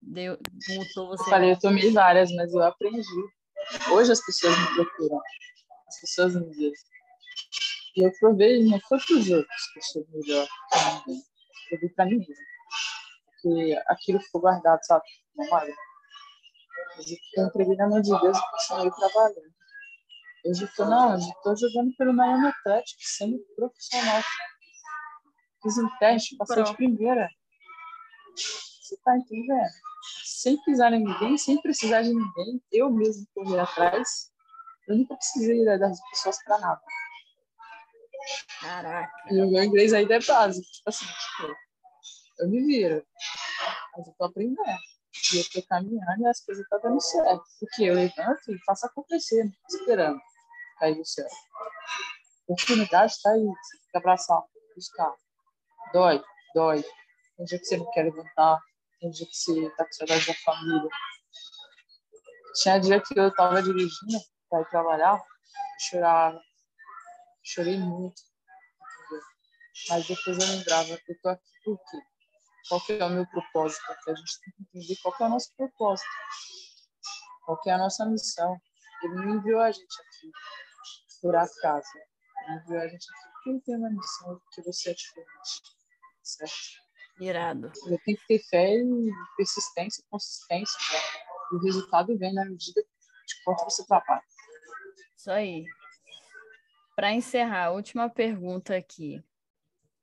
Deu, 0.00 0.36
mutou 0.70 1.08
você. 1.08 1.22
Eu 1.22 1.28
falei, 1.28 1.52
eu 1.52 1.58
tomei 1.60 1.92
várias, 1.92 2.32
mas 2.32 2.52
eu 2.52 2.62
aprendi. 2.62 3.06
Hoje 3.92 4.10
as 4.10 4.24
pessoas 4.24 4.58
me 4.58 4.74
procuram. 4.74 5.20
As 5.86 6.00
pessoas 6.00 6.34
me 6.34 6.50
dizem. 6.50 6.72
E 7.94 8.04
eu 8.04 8.12
provei, 8.18 8.64
não 8.64 8.80
foi 8.80 8.98
para 8.98 9.16
os 9.16 9.30
outros 9.30 9.72
que 9.72 9.78
eu 9.78 9.82
sou 9.82 10.06
melhor 10.10 10.46
que 10.46 11.10
ninguém. 11.10 11.24
Eu 11.70 11.78
vi 11.80 11.88
para 11.90 12.06
mim 12.06 12.18
mesmo. 12.18 12.34
Porque 13.26 13.78
aquilo 13.88 14.20
ficou 14.20 14.40
guardado, 14.40 14.80
sabe? 14.84 15.04
Memória. 15.36 15.74
Mas 16.96 17.06
eu 17.36 17.46
entreguei 17.46 17.76
na 17.76 17.88
mão 17.88 18.00
de 18.00 18.10
Deus 18.10 18.38
e 18.38 18.50
continuei 18.50 18.90
trabalhando. 18.90 19.52
Hoje 20.44 20.62
eu 20.62 20.68
estou 20.68 20.86
não, 20.86 21.14
hoje 21.14 21.28
estou 21.28 21.56
jogando 21.56 21.94
pelo 21.96 22.12
Miami 22.12 22.48
Atlético, 22.48 23.00
sendo 23.00 23.38
profissional. 23.54 24.22
Fiz 25.62 25.78
um 25.78 25.88
teste, 25.98 26.36
passei 26.36 26.62
de 26.62 26.74
primeira. 26.74 27.28
Você 28.34 28.96
tá 29.04 29.16
entendendo? 29.16 29.70
Sem 30.24 30.60
pisar 30.64 30.92
em 30.92 31.04
ninguém, 31.04 31.38
sem 31.38 31.60
precisar 31.62 32.02
de 32.02 32.12
ninguém, 32.12 32.60
eu 32.72 32.90
mesmo 32.90 33.24
correr 33.34 33.60
atrás. 33.60 34.32
Eu 34.88 34.96
nunca 34.96 35.14
precisei 35.14 35.64
das 35.64 36.00
pessoas 36.10 36.42
para 36.44 36.58
nada. 36.58 36.80
Caraca. 38.60 39.12
E 39.30 39.40
o 39.40 39.50
meu 39.50 39.62
inglês 39.62 39.92
ainda 39.92 40.14
é 40.14 40.20
básico. 40.20 40.66
Tipo 40.70 40.88
assim, 40.88 41.06
tipo, 41.06 41.54
eu 42.38 42.48
me 42.48 42.64
viro. 42.64 43.06
Mas 43.96 44.06
eu 44.06 44.14
tô 44.14 44.24
aprendendo. 44.24 44.62
E 45.32 45.38
eu 45.38 45.44
tô 45.50 45.68
caminhando 45.68 46.22
e 46.22 46.26
as 46.26 46.40
coisas 46.40 46.64
estão 46.64 46.80
tá 46.80 46.88
dando 46.88 47.00
certo. 47.00 47.44
Porque 47.60 47.84
eu 47.84 47.94
levanto 47.94 48.50
e 48.50 48.64
faço 48.64 48.86
acontecer, 48.86 49.44
não 49.44 49.52
esperando 49.68 50.20
cair 50.78 50.96
do 50.96 51.04
céu. 51.04 51.26
A 51.26 52.52
oportunidade 52.52 53.12
está 53.12 53.30
aí. 53.30 53.44
Você 53.44 53.78
tem 53.78 53.88
que 53.90 53.98
abraçar, 53.98 54.42
buscar. 54.74 55.14
Dói, 55.92 56.22
dói. 56.54 56.84
Tem 57.36 57.46
dia 57.46 57.58
que 57.58 57.64
você 57.64 57.76
não 57.76 57.90
quer 57.90 58.04
levantar, 58.04 58.58
tem 59.00 59.10
dia 59.10 59.26
que 59.26 59.36
você 59.36 59.70
tá 59.70 59.84
com 59.84 59.92
saudade 59.92 60.26
da 60.26 60.34
família. 60.34 60.88
Tinha 62.54 62.78
dia 62.78 63.00
que 63.00 63.18
eu 63.18 63.34
tava 63.34 63.62
dirigindo 63.62 64.18
para 64.48 64.60
ir 64.60 64.68
trabalhar, 64.68 65.22
chorava 65.78 66.40
Chorei 67.42 67.78
muito. 67.78 68.22
Entendeu? 69.04 69.24
Mas 69.88 70.06
depois 70.06 70.38
eu 70.38 70.56
lembrava 70.56 70.96
que 70.98 71.12
eu 71.12 71.20
tô 71.20 71.28
aqui 71.28 71.50
por 71.64 71.78
quê? 71.90 71.98
Qual 72.68 72.80
que 72.80 72.92
é 72.92 73.04
o 73.04 73.10
meu 73.10 73.26
propósito? 73.26 73.84
Porque 73.86 74.10
a 74.10 74.14
gente 74.14 74.40
tem 74.40 74.52
que 74.54 74.78
entender 74.78 75.00
qual 75.02 75.16
que 75.16 75.22
é 75.22 75.26
o 75.26 75.30
nosso 75.30 75.54
propósito. 75.56 76.08
Qual 77.44 77.60
que 77.60 77.70
é 77.70 77.72
a 77.72 77.78
nossa 77.78 78.06
missão. 78.06 78.56
Ele 79.02 79.14
não 79.14 79.36
enviou 79.36 79.60
a 79.60 79.70
gente 79.72 80.00
aqui 80.00 80.30
por 81.20 81.34
acaso. 81.34 81.88
Ele 82.46 82.60
enviou 82.60 82.80
a 82.80 82.88
gente 82.88 83.06
aqui 83.10 83.32
porque 83.32 83.50
ele 83.50 83.60
tem 83.62 83.76
uma 83.76 83.90
missão 83.90 84.40
que 84.52 84.62
você 84.62 84.90
é 84.90 84.94
diferente. 84.94 85.62
Certo? 86.22 86.82
Irado. 87.20 87.72
Eu 87.86 87.98
tenho 88.04 88.16
que 88.16 88.26
ter 88.26 88.38
fé 88.48 88.76
e 88.76 89.10
persistência, 89.36 90.04
consistência. 90.08 90.78
Né? 90.92 91.00
E 91.52 91.56
o 91.56 91.62
resultado 91.62 92.16
vem 92.16 92.32
na 92.32 92.44
medida 92.44 92.80
de 92.80 93.44
quanto 93.44 93.64
você 93.64 93.84
trabalha. 93.86 94.22
Isso 95.16 95.30
aí. 95.30 95.64
Para 96.94 97.12
encerrar, 97.12 97.66
a 97.66 97.70
última 97.70 98.08
pergunta 98.10 98.76
aqui. 98.76 99.22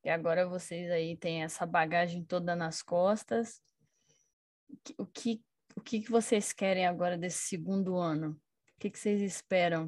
E 0.04 0.10
agora 0.10 0.48
vocês 0.48 0.90
aí 0.90 1.16
têm 1.16 1.44
essa 1.44 1.66
bagagem 1.66 2.24
toda 2.24 2.56
nas 2.56 2.82
costas. 2.82 3.62
O 4.98 5.06
que, 5.06 5.44
o 5.76 5.82
que, 5.82 6.02
que 6.02 6.12
vocês 6.12 6.52
querem 6.52 6.88
agora 6.88 7.18
desse 7.18 7.48
segundo 7.48 7.98
ano? 7.98 8.32
O 8.76 8.80
que, 8.80 8.90
que 8.90 8.98
vocês 8.98 9.22
esperam? 9.22 9.88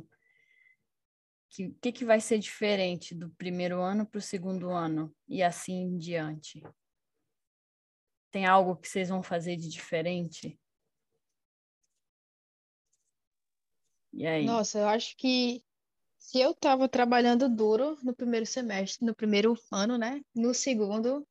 O 1.60 1.74
que, 1.82 1.91
que, 1.91 2.06
vai 2.06 2.22
ser 2.22 2.39
diferente 2.39 3.14
do 3.14 3.30
primeiro 3.32 3.82
ano 3.82 4.06
para 4.06 4.20
o 4.20 4.22
segundo 4.22 4.70
ano 4.70 5.14
e 5.28 5.43
assim 5.43 5.74
em 5.74 5.97
diante? 5.97 6.64
Tem 8.32 8.45
algo 8.45 8.78
que 8.78 8.88
vocês 8.88 9.10
vão 9.10 9.22
fazer 9.22 9.58
de 9.58 9.68
diferente? 9.68 10.58
E 14.14 14.26
aí? 14.26 14.45
Nossa, 14.45 14.80
eu 14.80 14.88
acho 14.88 15.16
que 15.18 15.64
se 16.22 16.39
eu 16.39 16.51
estava 16.51 16.88
trabalhando 16.88 17.49
duro 17.49 17.97
no 18.03 18.15
primeiro 18.15 18.45
semestre, 18.45 19.05
no 19.05 19.15
primeiro 19.15 19.57
ano, 19.72 19.97
né? 19.97 20.22
No 20.36 20.53
segundo, 20.53 21.28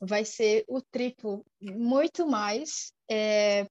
vai 0.00 0.24
ser 0.24 0.64
o 0.68 0.82
triplo, 0.82 1.46
muito 1.62 2.26
mais. 2.26 2.92
É... 3.08 3.64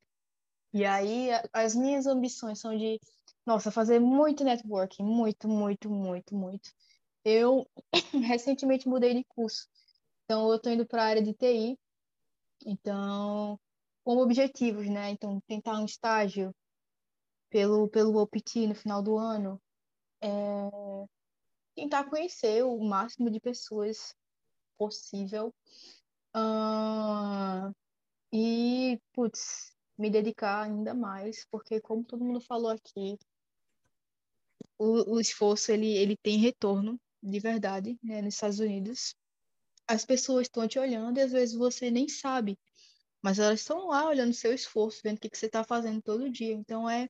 E 0.74 0.86
aí, 0.86 1.30
as 1.52 1.76
minhas 1.76 2.08
ambições 2.08 2.60
são 2.60 2.76
de, 2.76 2.98
nossa, 3.46 3.72
fazer 3.72 4.00
muito 4.00 4.44
networking, 4.44 5.04
muito, 5.04 5.50
muito, 5.50 5.90
muito, 5.90 6.34
muito. 6.34 6.72
Eu 7.26 7.68
recentemente 8.26 8.88
mudei 8.88 9.14
de 9.14 9.24
curso, 9.26 9.68
então 10.24 10.50
eu 10.50 10.56
estou 10.56 10.72
indo 10.72 10.88
para 10.88 11.04
a 11.04 11.08
área 11.08 11.22
de 11.22 11.34
TI, 11.34 11.78
então, 12.66 13.60
com 14.04 14.18
objetivos, 14.18 14.88
né? 14.90 15.10
Então, 15.12 15.42
tentar 15.46 15.78
um 15.80 15.86
estágio 15.86 16.56
pelo, 17.50 17.90
pelo 17.90 18.18
OPT 18.18 18.68
no 18.68 18.76
final 18.76 19.04
do 19.04 19.18
ano, 19.18 19.62
é, 20.24 21.08
tentar 21.76 22.06
conhecer 22.06 22.64
o 22.64 22.80
máximo 22.80 23.30
de 23.30 23.40
pessoas 23.40 24.16
possível. 24.78 25.54
Uh, 26.36 27.74
e, 28.32 29.00
putz, 29.14 29.76
me 29.98 30.10
dedicar 30.10 30.64
ainda 30.64 30.94
mais, 30.94 31.46
porque 31.52 31.80
como 31.80 32.04
todo 32.04 32.24
mundo 32.24 32.42
falou 32.42 32.72
aqui, 32.72 33.18
o, 34.78 35.16
o 35.16 35.20
esforço 35.20 35.72
ele, 35.72 35.96
ele 35.96 36.18
tem 36.18 36.38
retorno 36.38 37.00
de 37.22 37.40
verdade 37.40 37.98
né, 38.02 38.22
nos 38.22 38.34
Estados 38.34 38.60
Unidos. 38.60 39.16
As 39.88 40.06
pessoas 40.06 40.44
estão 40.44 40.68
te 40.68 40.80
olhando 40.80 41.18
e 41.18 41.22
às 41.22 41.32
vezes 41.32 41.56
você 41.56 41.92
nem 41.92 42.08
sabe, 42.08 42.58
mas 43.22 43.38
elas 43.38 43.60
estão 43.60 43.88
lá 43.90 44.08
olhando 44.08 44.34
seu 44.34 44.54
esforço, 44.54 45.02
vendo 45.04 45.18
o 45.18 45.20
que, 45.20 45.30
que 45.30 45.38
você 45.38 45.46
está 45.46 45.64
fazendo 45.64 46.02
todo 46.02 46.30
dia. 46.30 46.54
Então 46.54 46.90
é 46.90 47.08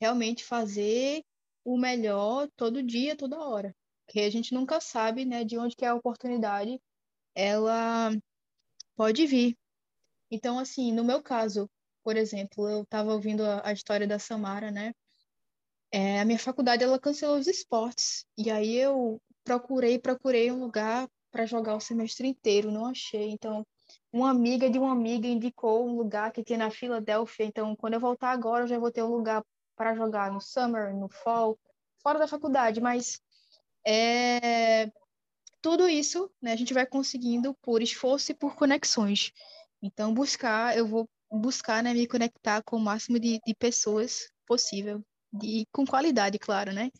realmente 0.00 0.44
fazer 0.44 1.22
o 1.64 1.78
melhor 1.78 2.48
todo 2.56 2.82
dia, 2.82 3.16
toda 3.16 3.38
hora. 3.38 3.74
Porque 4.06 4.20
a 4.20 4.30
gente 4.30 4.54
nunca 4.54 4.80
sabe, 4.80 5.24
né, 5.24 5.44
de 5.44 5.58
onde 5.58 5.76
que 5.76 5.84
é 5.84 5.88
a 5.88 5.94
oportunidade 5.94 6.80
ela 7.34 8.10
pode 8.96 9.26
vir. 9.26 9.56
Então, 10.30 10.58
assim, 10.58 10.92
no 10.92 11.04
meu 11.04 11.22
caso, 11.22 11.70
por 12.02 12.16
exemplo, 12.16 12.68
eu 12.68 12.82
estava 12.82 13.12
ouvindo 13.12 13.44
a, 13.44 13.68
a, 13.68 13.72
história 13.72 14.06
da 14.06 14.18
Samara, 14.18 14.70
né? 14.70 14.92
É, 15.90 16.20
a 16.20 16.24
minha 16.24 16.38
faculdade 16.38 16.82
ela 16.82 16.98
cancelou 16.98 17.38
os 17.38 17.46
esportes 17.46 18.24
e 18.36 18.50
aí 18.50 18.76
eu 18.76 19.20
procurei, 19.44 19.98
procurei 19.98 20.50
um 20.50 20.58
lugar 20.60 21.08
para 21.30 21.46
jogar 21.46 21.76
o 21.76 21.80
semestre 21.80 22.28
inteiro, 22.28 22.70
não 22.70 22.86
achei. 22.86 23.30
Então, 23.30 23.66
uma 24.12 24.30
amiga 24.30 24.70
de 24.70 24.78
uma 24.78 24.92
amiga 24.92 25.26
indicou 25.26 25.86
um 25.86 25.96
lugar 25.96 26.32
que 26.32 26.44
tinha 26.44 26.58
na 26.58 26.70
Filadélfia. 26.70 27.44
Então, 27.46 27.74
quando 27.76 27.94
eu 27.94 28.00
voltar 28.00 28.30
agora, 28.30 28.64
eu 28.64 28.68
já 28.68 28.78
vou 28.78 28.90
ter 28.90 29.02
um 29.02 29.08
lugar 29.08 29.42
para 29.76 29.94
jogar 29.94 30.30
no 30.30 30.40
summer, 30.40 30.94
no 30.94 31.08
fall, 31.08 31.58
fora 32.02 32.18
da 32.18 32.28
faculdade, 32.28 32.80
mas 32.80 33.20
é, 33.86 34.90
tudo 35.60 35.88
isso 35.88 36.30
né, 36.40 36.52
a 36.52 36.56
gente 36.56 36.74
vai 36.74 36.86
conseguindo 36.86 37.54
por 37.62 37.82
esforço 37.82 38.32
e 38.32 38.34
por 38.34 38.54
conexões. 38.54 39.32
Então, 39.82 40.12
buscar, 40.14 40.76
eu 40.76 40.86
vou 40.86 41.08
buscar 41.30 41.82
né, 41.82 41.92
me 41.92 42.06
conectar 42.06 42.62
com 42.62 42.76
o 42.76 42.80
máximo 42.80 43.18
de, 43.18 43.40
de 43.46 43.54
pessoas 43.54 44.30
possível, 44.46 45.02
e 45.42 45.66
com 45.72 45.86
qualidade, 45.86 46.38
claro, 46.38 46.72
né? 46.72 46.90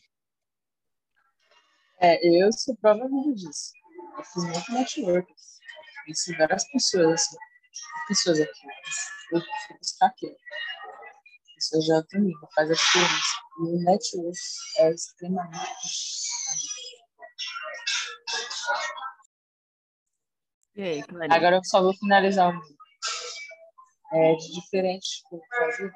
É, 2.01 2.19
eu 2.27 2.53
sou 2.53 2.75
prova 2.77 3.07
disso. 3.35 3.73
Eu 4.17 4.25
fiz 4.25 4.45
muito 4.45 4.73
network. 4.73 5.33
Conheci 6.05 6.37
várias 6.37 6.65
pessoas, 6.73 7.13
assim. 7.13 7.37
Pessoas 8.09 8.41
aqui. 8.41 8.67
Eu 9.33 9.41
fui 9.41 9.79
buscar 9.79 10.07
aqui. 10.07 10.37
Pessoas 11.71 12.07
de 12.09 12.19
nível, 12.19 12.49
faz 12.57 12.71
a 12.71 12.75
diferença. 12.75 13.13
E 13.59 13.63
o 13.63 13.85
network 13.85 14.39
é 14.79 14.91
extremamente 14.91 15.73
E 20.75 20.83
aí, 20.83 21.05
Agora 21.31 21.57
eu 21.57 21.65
só 21.65 21.83
vou 21.83 21.95
finalizar 21.95 22.49
o 22.49 22.53
meu. 22.53 22.63
É 24.15 24.35
de 24.35 24.53
diferente 24.55 25.23
que 25.29 25.37
eu 25.37 25.41
fazer, 25.57 25.91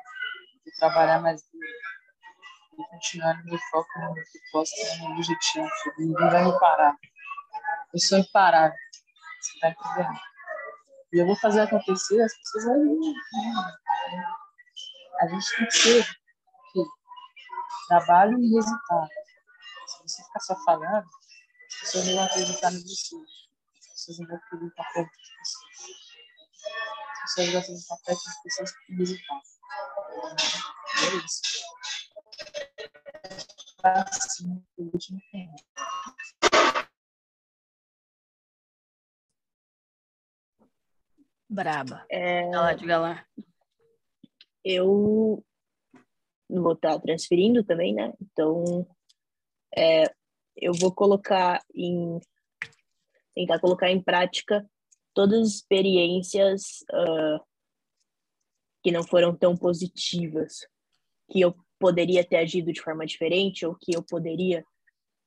de 0.64 0.76
trabalhar 0.78 1.20
mais 1.20 1.42
duro 1.50 1.66
e 2.78 2.88
continuar 2.90 3.38
no 3.38 3.44
meu 3.46 3.58
foco 3.70 3.88
no 3.98 4.14
meu 4.14 4.24
propósito, 4.52 4.98
no 4.98 5.08
meu 5.08 5.16
objetivo. 5.16 5.68
Ninguém 5.98 6.30
vai 6.30 6.44
me 6.44 6.58
parar. 6.60 6.96
Eu 7.92 7.98
sou 7.98 8.18
imparável. 8.18 8.76
Você 9.40 9.58
tá 9.60 9.70
entendendo? 9.70 10.20
E 11.12 11.18
eu 11.18 11.26
vou 11.26 11.36
fazer 11.36 11.62
acontecer, 11.62 12.20
as 12.22 12.36
pessoas 12.36 12.64
vão. 12.66 13.00
A 15.20 15.28
gente 15.28 15.56
tem 15.56 15.66
que 15.66 15.76
ser 15.76 16.04
que 16.72 16.82
trabalho 17.88 18.38
e 18.38 18.54
resultado. 18.54 19.08
Se 19.86 20.02
você 20.02 20.22
ficar 20.24 20.40
só 20.40 20.64
falando, 20.64 21.06
as 21.68 21.80
pessoas 21.80 22.06
não 22.06 22.14
vão 22.14 22.24
acreditar 22.24 22.70
no 22.70 22.84
discurso. 22.84 23.48
As 23.78 23.86
pessoas 23.92 24.18
não 24.18 24.26
vão 24.26 24.36
acreditar 24.36 24.92
perto 24.92 25.10
das 25.10 25.28
pessoas. 25.38 25.76
As 27.24 27.34
pessoas 27.34 27.52
gostam 27.52 27.74
de 27.74 27.80
estar 27.80 27.96
perto 28.04 28.24
das 28.24 28.42
pessoas 28.42 28.70
que 28.72 28.86
têm 28.86 28.96
resultado. 28.96 29.42
É 30.98 31.16
isso. 31.24 31.40
Assim, 33.82 34.64
o 34.76 34.82
último 34.82 35.20
tempo. 35.30 35.54
Braba. 41.48 42.04
É, 42.10 42.44
lá, 42.50 42.72
diga 42.74 42.98
lá. 42.98 43.26
Eu 44.68 45.44
vou 46.50 46.72
estar 46.72 46.98
transferindo 46.98 47.62
também, 47.62 47.94
né? 47.94 48.12
Então, 48.20 48.84
é, 49.76 50.04
eu 50.56 50.72
vou 50.74 50.92
colocar 50.92 51.62
em 51.72 52.18
tentar 53.32 53.60
colocar 53.60 53.90
em 53.90 54.02
prática 54.02 54.68
todas 55.14 55.40
as 55.40 55.54
experiências 55.54 56.82
uh, 56.90 57.38
que 58.82 58.90
não 58.90 59.04
foram 59.04 59.36
tão 59.36 59.56
positivas, 59.56 60.66
que 61.30 61.40
eu 61.40 61.54
poderia 61.78 62.24
ter 62.24 62.36
agido 62.36 62.72
de 62.72 62.80
forma 62.80 63.06
diferente 63.06 63.64
ou 63.66 63.74
que 63.74 63.94
eu 63.94 64.02
poderia 64.02 64.64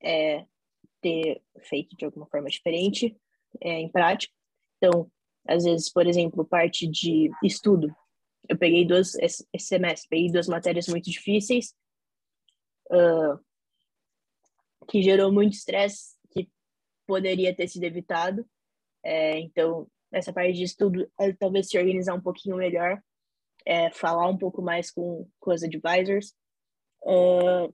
é, 0.03 0.45
ter 1.01 1.41
feito 1.61 1.95
de 1.95 2.03
alguma 2.03 2.25
forma 2.27 2.49
diferente 2.49 3.15
é, 3.61 3.79
em 3.79 3.89
prática. 3.89 4.33
Então, 4.77 5.09
às 5.47 5.63
vezes, 5.63 5.91
por 5.91 6.07
exemplo, 6.07 6.43
parte 6.45 6.87
de 6.87 7.29
estudo, 7.43 7.95
eu 8.49 8.57
peguei 8.57 8.83
duas 8.83 9.13
esse 9.15 9.47
semestre, 9.59 10.09
peguei 10.09 10.31
duas 10.31 10.47
matérias 10.47 10.87
muito 10.87 11.09
difíceis, 11.09 11.75
uh, 12.91 13.39
que 14.87 15.03
gerou 15.03 15.31
muito 15.31 15.53
estresse 15.53 16.17
que 16.31 16.49
poderia 17.05 17.55
ter 17.55 17.67
sido 17.67 17.83
evitado. 17.83 18.43
É, 19.03 19.39
então, 19.39 19.87
essa 20.11 20.33
parte 20.33 20.53
de 20.53 20.63
estudo, 20.63 21.09
talvez 21.37 21.69
se 21.69 21.77
organizar 21.77 22.15
um 22.15 22.21
pouquinho 22.21 22.57
melhor, 22.57 22.99
é, 23.65 23.91
falar 23.91 24.27
um 24.27 24.37
pouco 24.37 24.63
mais 24.63 24.89
com, 24.89 25.29
com 25.39 25.51
os 25.51 25.61
advisors. 25.61 26.33
Uh, 27.03 27.73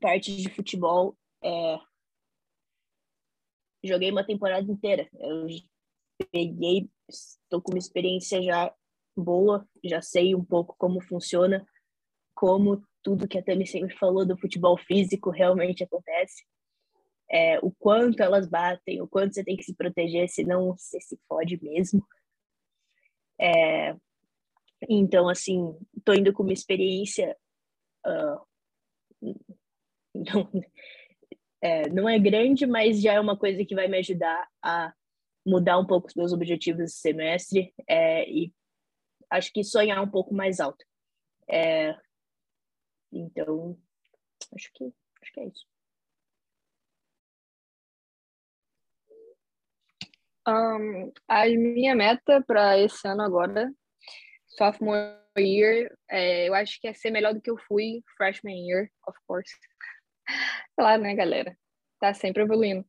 parte 0.00 0.36
de 0.36 0.48
futebol, 0.48 1.18
é, 1.42 1.78
joguei 3.82 4.12
uma 4.12 4.24
temporada 4.24 4.70
inteira. 4.70 5.08
Eu 5.18 5.46
peguei, 6.30 6.88
estou 7.08 7.60
com 7.60 7.72
uma 7.72 7.78
experiência 7.78 8.40
já 8.40 8.72
boa, 9.16 9.66
já 9.84 10.00
sei 10.02 10.34
um 10.34 10.44
pouco 10.44 10.74
como 10.78 11.00
funciona, 11.00 11.66
como 12.34 12.82
tudo 13.02 13.28
que 13.28 13.38
a 13.38 13.42
Tami 13.42 13.66
sempre 13.66 13.96
falou 13.96 14.26
do 14.26 14.38
futebol 14.38 14.76
físico 14.76 15.30
realmente 15.30 15.84
acontece. 15.84 16.44
É, 17.28 17.58
o 17.60 17.72
quanto 17.72 18.22
elas 18.22 18.48
batem, 18.48 19.00
o 19.00 19.08
quanto 19.08 19.34
você 19.34 19.44
tem 19.44 19.56
que 19.56 19.64
se 19.64 19.74
proteger, 19.74 20.28
senão 20.28 20.76
você 20.76 21.00
se 21.00 21.18
fode 21.28 21.60
mesmo. 21.62 22.06
É, 23.40 23.96
então, 24.88 25.28
assim, 25.28 25.76
tô 26.04 26.12
indo 26.12 26.32
com 26.32 26.42
uma 26.42 26.52
experiência. 26.52 27.36
Uh, 28.06 28.46
não, 30.14 30.50
é, 31.60 31.88
não 31.88 32.08
é 32.08 32.18
grande, 32.18 32.66
mas 32.66 33.00
já 33.00 33.14
é 33.14 33.20
uma 33.20 33.36
coisa 33.36 33.64
que 33.64 33.74
vai 33.74 33.88
me 33.88 33.98
ajudar 33.98 34.48
a 34.62 34.92
mudar 35.44 35.78
um 35.78 35.86
pouco 35.86 36.08
os 36.08 36.14
meus 36.14 36.32
objetivos 36.32 36.82
esse 36.82 36.98
semestre 36.98 37.72
é, 37.88 38.28
e 38.28 38.52
acho 39.30 39.52
que 39.52 39.64
sonhar 39.64 40.02
um 40.02 40.10
pouco 40.10 40.34
mais 40.34 40.60
alto. 40.60 40.84
É, 41.48 41.94
então, 43.12 43.78
acho 44.54 44.70
que, 44.74 44.84
acho 45.22 45.32
que 45.32 45.40
é 45.40 45.46
isso. 45.46 45.66
Um, 50.48 51.12
a 51.28 51.44
minha 51.46 51.94
meta 51.94 52.42
para 52.46 52.78
esse 52.78 53.06
ano 53.08 53.22
agora, 53.22 53.72
sophomore 54.48 55.16
year, 55.38 55.90
é, 56.08 56.48
eu 56.48 56.54
acho 56.54 56.80
que 56.80 56.86
é 56.88 56.94
ser 56.94 57.10
melhor 57.10 57.34
do 57.34 57.40
que 57.40 57.50
eu 57.50 57.58
fui 57.68 58.02
freshman 58.16 58.66
year, 58.68 58.88
of 59.08 59.18
course. 59.26 59.50
Claro, 60.76 61.02
né, 61.02 61.14
galera? 61.14 61.56
Tá 62.00 62.12
sempre 62.12 62.42
evoluindo. 62.42 62.84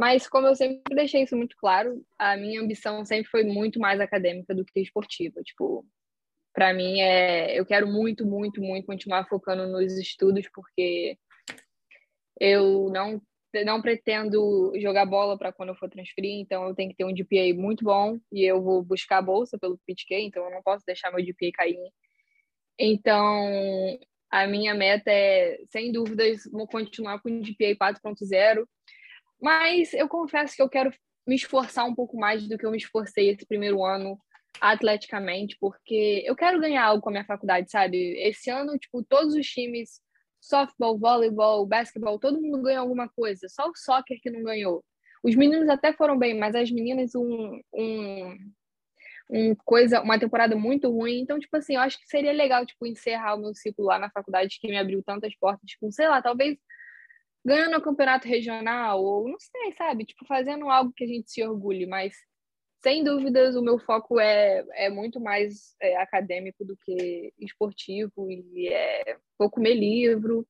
Mas 0.00 0.26
como 0.26 0.46
eu 0.46 0.56
sempre 0.56 0.96
deixei 0.96 1.24
isso 1.24 1.36
muito 1.36 1.54
claro, 1.58 2.02
a 2.18 2.34
minha 2.34 2.58
ambição 2.58 3.04
sempre 3.04 3.30
foi 3.30 3.44
muito 3.44 3.78
mais 3.78 4.00
acadêmica 4.00 4.54
do 4.54 4.64
que 4.64 4.80
esportiva. 4.80 5.42
Tipo, 5.42 5.86
para 6.54 6.72
mim 6.72 7.00
é 7.02 7.58
eu 7.58 7.66
quero 7.66 7.86
muito 7.86 8.24
muito 8.24 8.62
muito 8.62 8.86
continuar 8.86 9.28
focando 9.28 9.66
nos 9.66 9.98
estudos 9.98 10.48
porque 10.54 11.18
eu 12.40 12.88
não 12.90 13.20
não 13.66 13.82
pretendo 13.82 14.72
jogar 14.80 15.04
bola 15.04 15.36
para 15.36 15.52
quando 15.52 15.68
eu 15.70 15.74
for 15.74 15.90
transferir, 15.90 16.40
então 16.40 16.66
eu 16.66 16.74
tenho 16.74 16.90
que 16.90 16.96
ter 16.96 17.04
um 17.04 17.14
GPA 17.14 17.52
muito 17.54 17.84
bom 17.84 18.18
e 18.32 18.42
eu 18.42 18.62
vou 18.62 18.82
buscar 18.82 19.18
a 19.18 19.22
bolsa 19.22 19.58
pelo 19.58 19.78
PTK, 19.86 20.22
então 20.22 20.42
eu 20.44 20.50
não 20.50 20.62
posso 20.62 20.82
deixar 20.86 21.12
meu 21.12 21.22
GPA 21.22 21.50
cair. 21.52 21.92
Então, 22.78 23.98
a 24.30 24.46
minha 24.46 24.74
meta 24.74 25.10
é, 25.10 25.58
sem 25.68 25.92
dúvidas, 25.92 26.44
vou 26.50 26.66
continuar 26.66 27.20
com 27.20 27.28
o 27.28 27.42
GPA 27.42 27.74
4.0, 27.76 28.64
mas 29.40 29.92
eu 29.94 30.08
confesso 30.08 30.54
que 30.54 30.62
eu 30.62 30.68
quero 30.68 30.92
me 31.26 31.34
esforçar 31.34 31.86
um 31.86 31.94
pouco 31.94 32.16
mais 32.18 32.46
do 32.48 32.58
que 32.58 32.66
eu 32.66 32.70
me 32.70 32.78
esforcei 32.78 33.30
esse 33.30 33.46
primeiro 33.46 33.84
ano 33.84 34.18
atleticamente, 34.60 35.56
porque 35.60 36.22
eu 36.26 36.34
quero 36.34 36.60
ganhar 36.60 36.84
algo 36.84 37.02
com 37.02 37.10
a 37.10 37.12
minha 37.12 37.24
faculdade, 37.24 37.70
sabe? 37.70 38.18
Esse 38.20 38.50
ano, 38.50 38.76
tipo, 38.78 39.02
todos 39.04 39.34
os 39.34 39.46
times, 39.46 40.00
softball, 40.40 40.98
voleibol, 40.98 41.66
basquetebol, 41.66 42.18
todo 42.18 42.40
mundo 42.40 42.62
ganhou 42.62 42.82
alguma 42.82 43.08
coisa, 43.08 43.48
só 43.48 43.68
o 43.68 43.76
soccer 43.76 44.18
que 44.20 44.30
não 44.30 44.42
ganhou. 44.42 44.84
Os 45.22 45.34
meninos 45.34 45.68
até 45.68 45.92
foram 45.92 46.18
bem, 46.18 46.38
mas 46.38 46.54
as 46.54 46.70
meninas 46.70 47.14
um, 47.14 47.60
um, 47.74 48.36
um 49.30 49.54
coisa, 49.64 50.00
uma 50.00 50.18
temporada 50.18 50.56
muito 50.56 50.90
ruim. 50.90 51.20
Então, 51.20 51.38
tipo 51.38 51.56
assim, 51.56 51.74
eu 51.74 51.80
acho 51.80 51.98
que 51.98 52.08
seria 52.08 52.32
legal, 52.32 52.64
tipo, 52.64 52.86
encerrar 52.86 53.34
o 53.34 53.40
meu 53.40 53.54
ciclo 53.54 53.84
lá 53.84 53.98
na 53.98 54.10
faculdade 54.10 54.58
que 54.58 54.68
me 54.68 54.78
abriu 54.78 55.02
tantas 55.02 55.34
portas, 55.36 55.74
com, 55.78 55.90
sei 55.92 56.08
lá, 56.08 56.22
talvez 56.22 56.58
ganhando 57.44 57.76
o 57.78 57.82
campeonato 57.82 58.28
regional, 58.28 59.02
ou 59.02 59.28
não 59.28 59.38
sei, 59.38 59.72
sabe? 59.76 60.04
Tipo, 60.04 60.24
fazendo 60.26 60.68
algo 60.68 60.92
que 60.92 61.04
a 61.04 61.06
gente 61.06 61.30
se 61.30 61.42
orgulhe, 61.42 61.86
mas 61.86 62.14
sem 62.82 63.04
dúvidas, 63.04 63.56
o 63.56 63.62
meu 63.62 63.78
foco 63.78 64.18
é, 64.18 64.64
é 64.72 64.88
muito 64.90 65.20
mais 65.20 65.74
é, 65.80 65.96
acadêmico 65.96 66.64
do 66.64 66.76
que 66.76 67.32
esportivo 67.38 68.30
e 68.30 68.68
é 68.68 69.18
vou 69.38 69.50
comer 69.50 69.74
livro. 69.74 70.46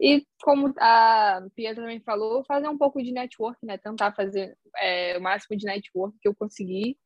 E 0.00 0.26
como 0.42 0.72
a 0.78 1.46
Pia 1.54 1.74
também 1.74 2.00
falou, 2.00 2.44
fazer 2.44 2.68
um 2.68 2.78
pouco 2.78 3.02
de 3.02 3.12
network, 3.12 3.64
né? 3.64 3.78
Tentar 3.78 4.12
fazer 4.12 4.56
é, 4.78 5.16
o 5.18 5.20
máximo 5.20 5.56
de 5.56 5.66
network 5.66 6.16
que 6.20 6.28
eu 6.28 6.34
conseguir, 6.34 6.96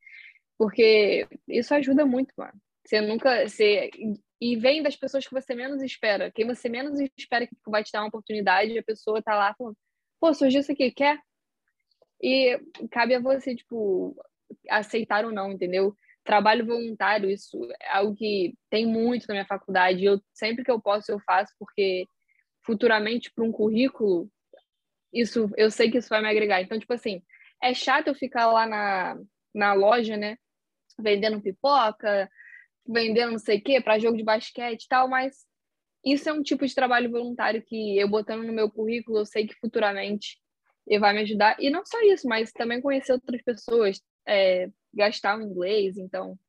porque 0.57 1.27
isso 1.47 1.73
ajuda 1.73 2.05
muito, 2.05 2.33
mano. 2.37 2.59
Você 2.87 3.01
nunca. 3.01 3.47
Você, 3.47 3.89
e 4.39 4.55
vem 4.55 4.81
das 4.81 4.95
pessoas 4.95 5.27
que 5.27 5.33
você 5.33 5.53
menos 5.53 5.81
espera. 5.81 6.31
Quem 6.31 6.45
você 6.45 6.69
menos 6.69 6.99
espera 7.17 7.45
que 7.45 7.55
vai 7.67 7.83
te 7.83 7.91
dar 7.91 8.01
uma 8.01 8.07
oportunidade, 8.07 8.77
a 8.77 8.83
pessoa 8.83 9.21
tá 9.21 9.35
lá 9.35 9.53
falando, 9.57 9.75
pô, 10.19 10.33
surgiu 10.33 10.61
isso 10.61 10.71
aqui, 10.71 10.91
quer? 10.91 11.19
E 12.21 12.59
cabe 12.91 13.15
a 13.15 13.19
você, 13.19 13.55
tipo, 13.55 14.15
aceitar 14.69 15.25
ou 15.25 15.31
não, 15.31 15.51
entendeu? 15.51 15.95
trabalho 16.27 16.65
voluntário, 16.65 17.29
isso 17.29 17.57
é 17.81 17.89
algo 17.89 18.13
que 18.13 18.53
tem 18.69 18.85
muito 18.85 19.25
na 19.29 19.33
minha 19.33 19.45
faculdade. 19.45 20.03
Eu 20.03 20.21
sempre 20.33 20.63
que 20.63 20.69
eu 20.69 20.79
posso 20.79 21.09
eu 21.09 21.19
faço 21.21 21.53
porque 21.57 22.05
futuramente 22.65 23.31
para 23.33 23.45
um 23.45 23.51
currículo 23.51 24.29
isso 25.13 25.49
eu 25.55 25.71
sei 25.71 25.89
que 25.89 25.97
isso 25.97 26.09
vai 26.09 26.21
me 26.21 26.29
agregar. 26.29 26.61
Então, 26.61 26.77
tipo 26.77 26.93
assim, 26.93 27.23
é 27.63 27.73
chato 27.73 28.09
eu 28.09 28.13
ficar 28.13 28.51
lá 28.51 28.67
na, 28.67 29.17
na 29.55 29.73
loja, 29.73 30.17
né, 30.17 30.37
vendendo 30.99 31.41
pipoca, 31.41 32.29
vendendo 32.87 33.31
não 33.31 33.39
sei 33.39 33.57
o 33.57 33.63
quê 33.63 33.81
para 33.81 33.99
jogo 33.99 34.17
de 34.17 34.23
basquete 34.23 34.83
e 34.83 34.87
tal, 34.87 35.07
mas 35.07 35.45
isso 36.05 36.29
é 36.29 36.33
um 36.33 36.41
tipo 36.41 36.65
de 36.65 36.73
trabalho 36.73 37.11
voluntário 37.11 37.61
que 37.61 37.97
eu 37.97 38.07
botando 38.07 38.43
no 38.43 38.53
meu 38.53 38.71
currículo, 38.71 39.19
eu 39.19 39.25
sei 39.25 39.47
que 39.47 39.55
futuramente 39.55 40.39
ele 40.87 40.99
vai 40.99 41.13
me 41.13 41.21
ajudar. 41.21 41.57
E 41.59 41.69
não 41.69 41.85
só 41.85 41.99
isso, 42.01 42.27
mas 42.27 42.51
também 42.51 42.81
conhecer 42.81 43.11
outras 43.11 43.41
pessoas, 43.41 44.01
é, 44.25 44.69
gastar 44.93 45.37
o 45.37 45.41
inglês. 45.41 45.97
Então, 45.97 46.39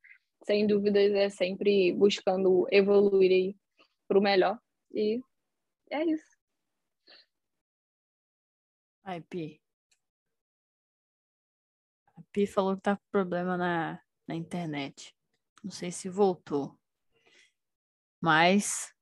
sem 0.44 0.66
dúvidas, 0.66 1.12
é 1.12 1.28
sempre 1.28 1.92
buscando 1.92 2.66
evoluir 2.70 3.56
para 4.06 4.18
o 4.18 4.22
melhor. 4.22 4.58
E 4.92 5.20
é 5.90 6.04
isso. 6.04 6.38
Ai, 9.02 9.20
Pi. 9.22 9.60
A 12.16 12.22
Pi 12.30 12.46
falou 12.46 12.76
que 12.76 12.82
tá 12.82 12.96
com 12.96 13.02
problema 13.10 13.56
na, 13.56 14.00
na 14.26 14.34
internet. 14.34 15.17
Não 15.62 15.70
sei 15.70 15.90
se 15.90 16.08
voltou. 16.08 16.78
Mas 18.20 18.94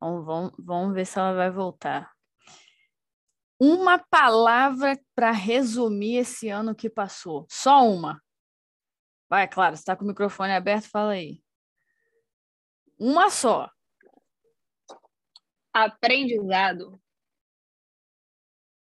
vamos, 0.00 0.24
vamos, 0.24 0.52
vamos 0.58 0.94
ver 0.94 1.06
se 1.06 1.18
ela 1.18 1.34
vai 1.34 1.50
voltar. 1.50 2.14
Uma 3.58 3.98
palavra 3.98 5.00
para 5.14 5.30
resumir 5.30 6.16
esse 6.18 6.48
ano 6.48 6.74
que 6.74 6.90
passou. 6.90 7.46
Só 7.48 7.86
uma. 7.88 8.22
Vai, 9.28 9.48
claro, 9.48 9.76
você 9.76 9.80
está 9.82 9.96
com 9.96 10.04
o 10.04 10.08
microfone 10.08 10.52
aberto, 10.52 10.88
fala 10.90 11.12
aí. 11.12 11.42
Uma 12.98 13.30
só. 13.30 13.70
Aprendizado. 15.72 17.00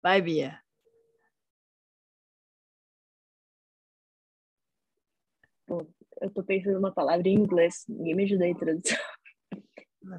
Vai, 0.01 0.21
Bia. 0.21 0.61
Eu 6.21 6.29
tô 6.29 6.43
pensando 6.43 6.77
uma 6.77 6.93
palavra 6.93 7.27
em 7.27 7.33
inglês. 7.33 7.83
Ninguém 7.89 8.15
me 8.15 8.23
ajuda 8.25 8.45
aí, 8.45 8.55
tradução. 8.55 8.97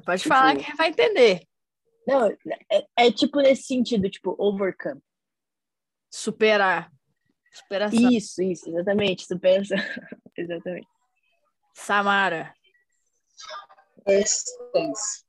Pode 0.05 0.23
falar 0.27 0.57
que 0.57 0.75
vai 0.75 0.89
entender. 0.89 1.47
Não, 2.05 2.27
é, 2.69 2.85
é, 2.97 3.11
tipo 3.11 3.39
nesse 3.39 3.63
sentido, 3.63 4.09
tipo, 4.09 4.35
overcome. 4.37 5.01
Superar. 6.11 6.91
Superação. 7.53 8.11
Isso, 8.11 8.41
isso, 8.41 8.69
exatamente. 8.69 9.25
Superação. 9.25 9.77
exatamente. 10.35 10.87
Samara. 11.73 12.53
Persistência. 14.03 15.23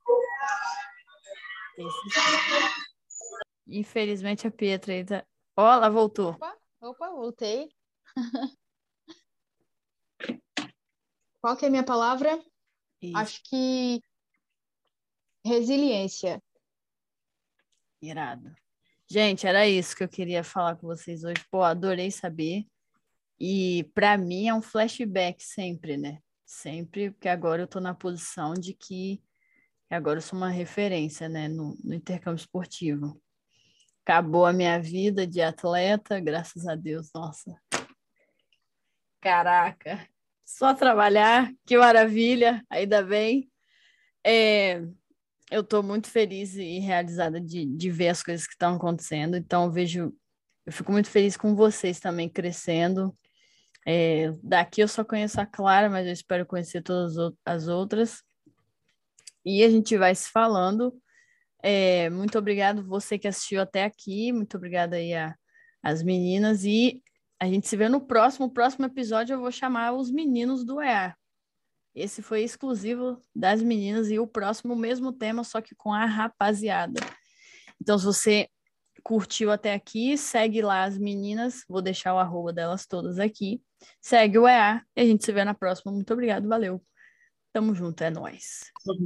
Infelizmente 3.67 4.47
a 4.47 4.51
Pietra 4.51 5.05
tá... 5.05 5.25
Ó, 5.55 5.73
ela 5.73 5.89
voltou. 5.89 6.31
Opa, 6.31 6.55
opa, 6.81 7.09
voltei. 7.11 7.69
Qual 11.45 11.55
que 11.55 11.63
é 11.63 11.67
a 11.67 11.69
minha 11.69 11.83
palavra? 11.83 12.43
Isso. 12.99 13.15
Acho 13.15 13.43
que 13.43 14.01
resiliência. 15.45 16.41
Irado. 18.01 18.51
Gente, 19.07 19.45
era 19.45 19.67
isso 19.67 19.95
que 19.95 20.03
eu 20.03 20.09
queria 20.09 20.43
falar 20.43 20.75
com 20.75 20.87
vocês 20.87 21.23
hoje. 21.23 21.45
Pô, 21.51 21.61
adorei 21.61 22.09
saber. 22.09 22.65
E 23.39 23.83
para 23.93 24.17
mim 24.17 24.47
é 24.47 24.55
um 24.55 24.61
flashback 24.61 25.43
sempre, 25.43 25.97
né? 25.97 26.19
Sempre, 26.43 27.11
porque 27.11 27.29
agora 27.29 27.61
eu 27.61 27.67
tô 27.67 27.79
na 27.79 27.93
posição 27.93 28.55
de 28.55 28.73
que 28.73 29.21
agora 29.87 30.17
eu 30.17 30.23
sou 30.23 30.39
uma 30.39 30.49
referência, 30.49 31.29
né, 31.29 31.47
no, 31.47 31.77
no 31.83 31.93
intercâmbio 31.93 32.39
esportivo. 32.39 33.21
Acabou 34.03 34.47
a 34.47 34.51
minha 34.51 34.79
vida 34.79 35.27
de 35.27 35.43
atleta, 35.43 36.19
graças 36.19 36.65
a 36.65 36.73
Deus, 36.73 37.11
nossa. 37.13 37.55
Caraca, 39.21 40.09
só 40.45 40.73
trabalhar, 40.73 41.51
que 41.65 41.77
maravilha, 41.77 42.63
ainda 42.69 43.01
bem. 43.01 43.49
É, 44.23 44.81
eu 45.49 45.61
estou 45.61 45.81
muito 45.81 46.07
feliz 46.09 46.55
e 46.55 46.79
realizada 46.79 47.41
de, 47.41 47.65
de 47.65 47.91
ver 47.91 48.09
as 48.09 48.21
coisas 48.21 48.45
que 48.45 48.53
estão 48.53 48.75
acontecendo. 48.75 49.35
Então, 49.35 49.65
eu 49.65 49.71
vejo, 49.71 50.15
eu 50.65 50.71
fico 50.71 50.91
muito 50.91 51.09
feliz 51.09 51.35
com 51.35 51.55
vocês 51.55 51.99
também 51.99 52.29
crescendo. 52.29 53.17
É, 53.87 54.31
daqui 54.43 54.81
eu 54.81 54.87
só 54.87 55.03
conheço 55.03 55.41
a 55.41 55.45
Clara, 55.45 55.89
mas 55.89 56.05
eu 56.07 56.13
espero 56.13 56.45
conhecer 56.45 56.81
todas 56.81 57.15
as 57.43 57.67
outras. 57.67 58.23
E 59.43 59.63
a 59.63 59.69
gente 59.69 59.97
vai 59.97 60.13
se 60.13 60.29
falando. 60.29 60.95
É, 61.61 62.09
muito 62.11 62.37
obrigado 62.37 62.85
você 62.85 63.17
que 63.17 63.27
assistiu 63.27 63.61
até 63.61 63.83
aqui. 63.83 64.31
Muito 64.31 64.57
obrigada 64.57 64.95
aí 64.95 65.11
as 65.83 66.03
meninas. 66.03 66.63
E 66.63 67.01
a 67.39 67.45
gente 67.47 67.67
se 67.67 67.75
vê 67.75 67.89
no 67.89 68.01
próximo. 68.01 68.51
próximo 68.51 68.85
episódio 68.85 69.33
eu 69.33 69.39
vou 69.39 69.51
chamar 69.51 69.93
os 69.93 70.11
meninos 70.11 70.63
do 70.63 70.81
EA. 70.81 71.15
Esse 71.93 72.21
foi 72.21 72.43
exclusivo 72.43 73.21
das 73.33 73.61
meninas 73.61 74.09
e 74.09 74.19
o 74.19 74.27
próximo, 74.27 74.73
o 74.73 74.77
mesmo 74.77 75.13
tema, 75.13 75.43
só 75.43 75.61
que 75.61 75.73
com 75.75 75.93
a 75.93 76.05
rapaziada. 76.05 76.99
Então, 77.81 77.97
se 77.97 78.05
você 78.05 78.49
curtiu 79.03 79.51
até 79.51 79.73
aqui, 79.73 80.17
segue 80.17 80.61
lá 80.61 80.83
as 80.83 80.97
meninas. 80.97 81.63
Vou 81.69 81.81
deixar 81.81 82.13
o 82.13 82.17
arroba 82.17 82.51
delas 82.51 82.85
todas 82.85 83.19
aqui. 83.19 83.61
Segue 84.01 84.37
o 84.37 84.47
EA 84.47 84.81
e 84.95 85.01
a 85.01 85.05
gente 85.05 85.23
se 85.23 85.31
vê 85.31 85.45
na 85.45 85.53
próxima. 85.53 85.91
Muito 85.91 86.11
obrigado, 86.11 86.49
valeu. 86.49 86.83
Tamo 87.53 87.73
junto, 87.73 88.03
é 88.03 88.09
nóis. 88.09 88.71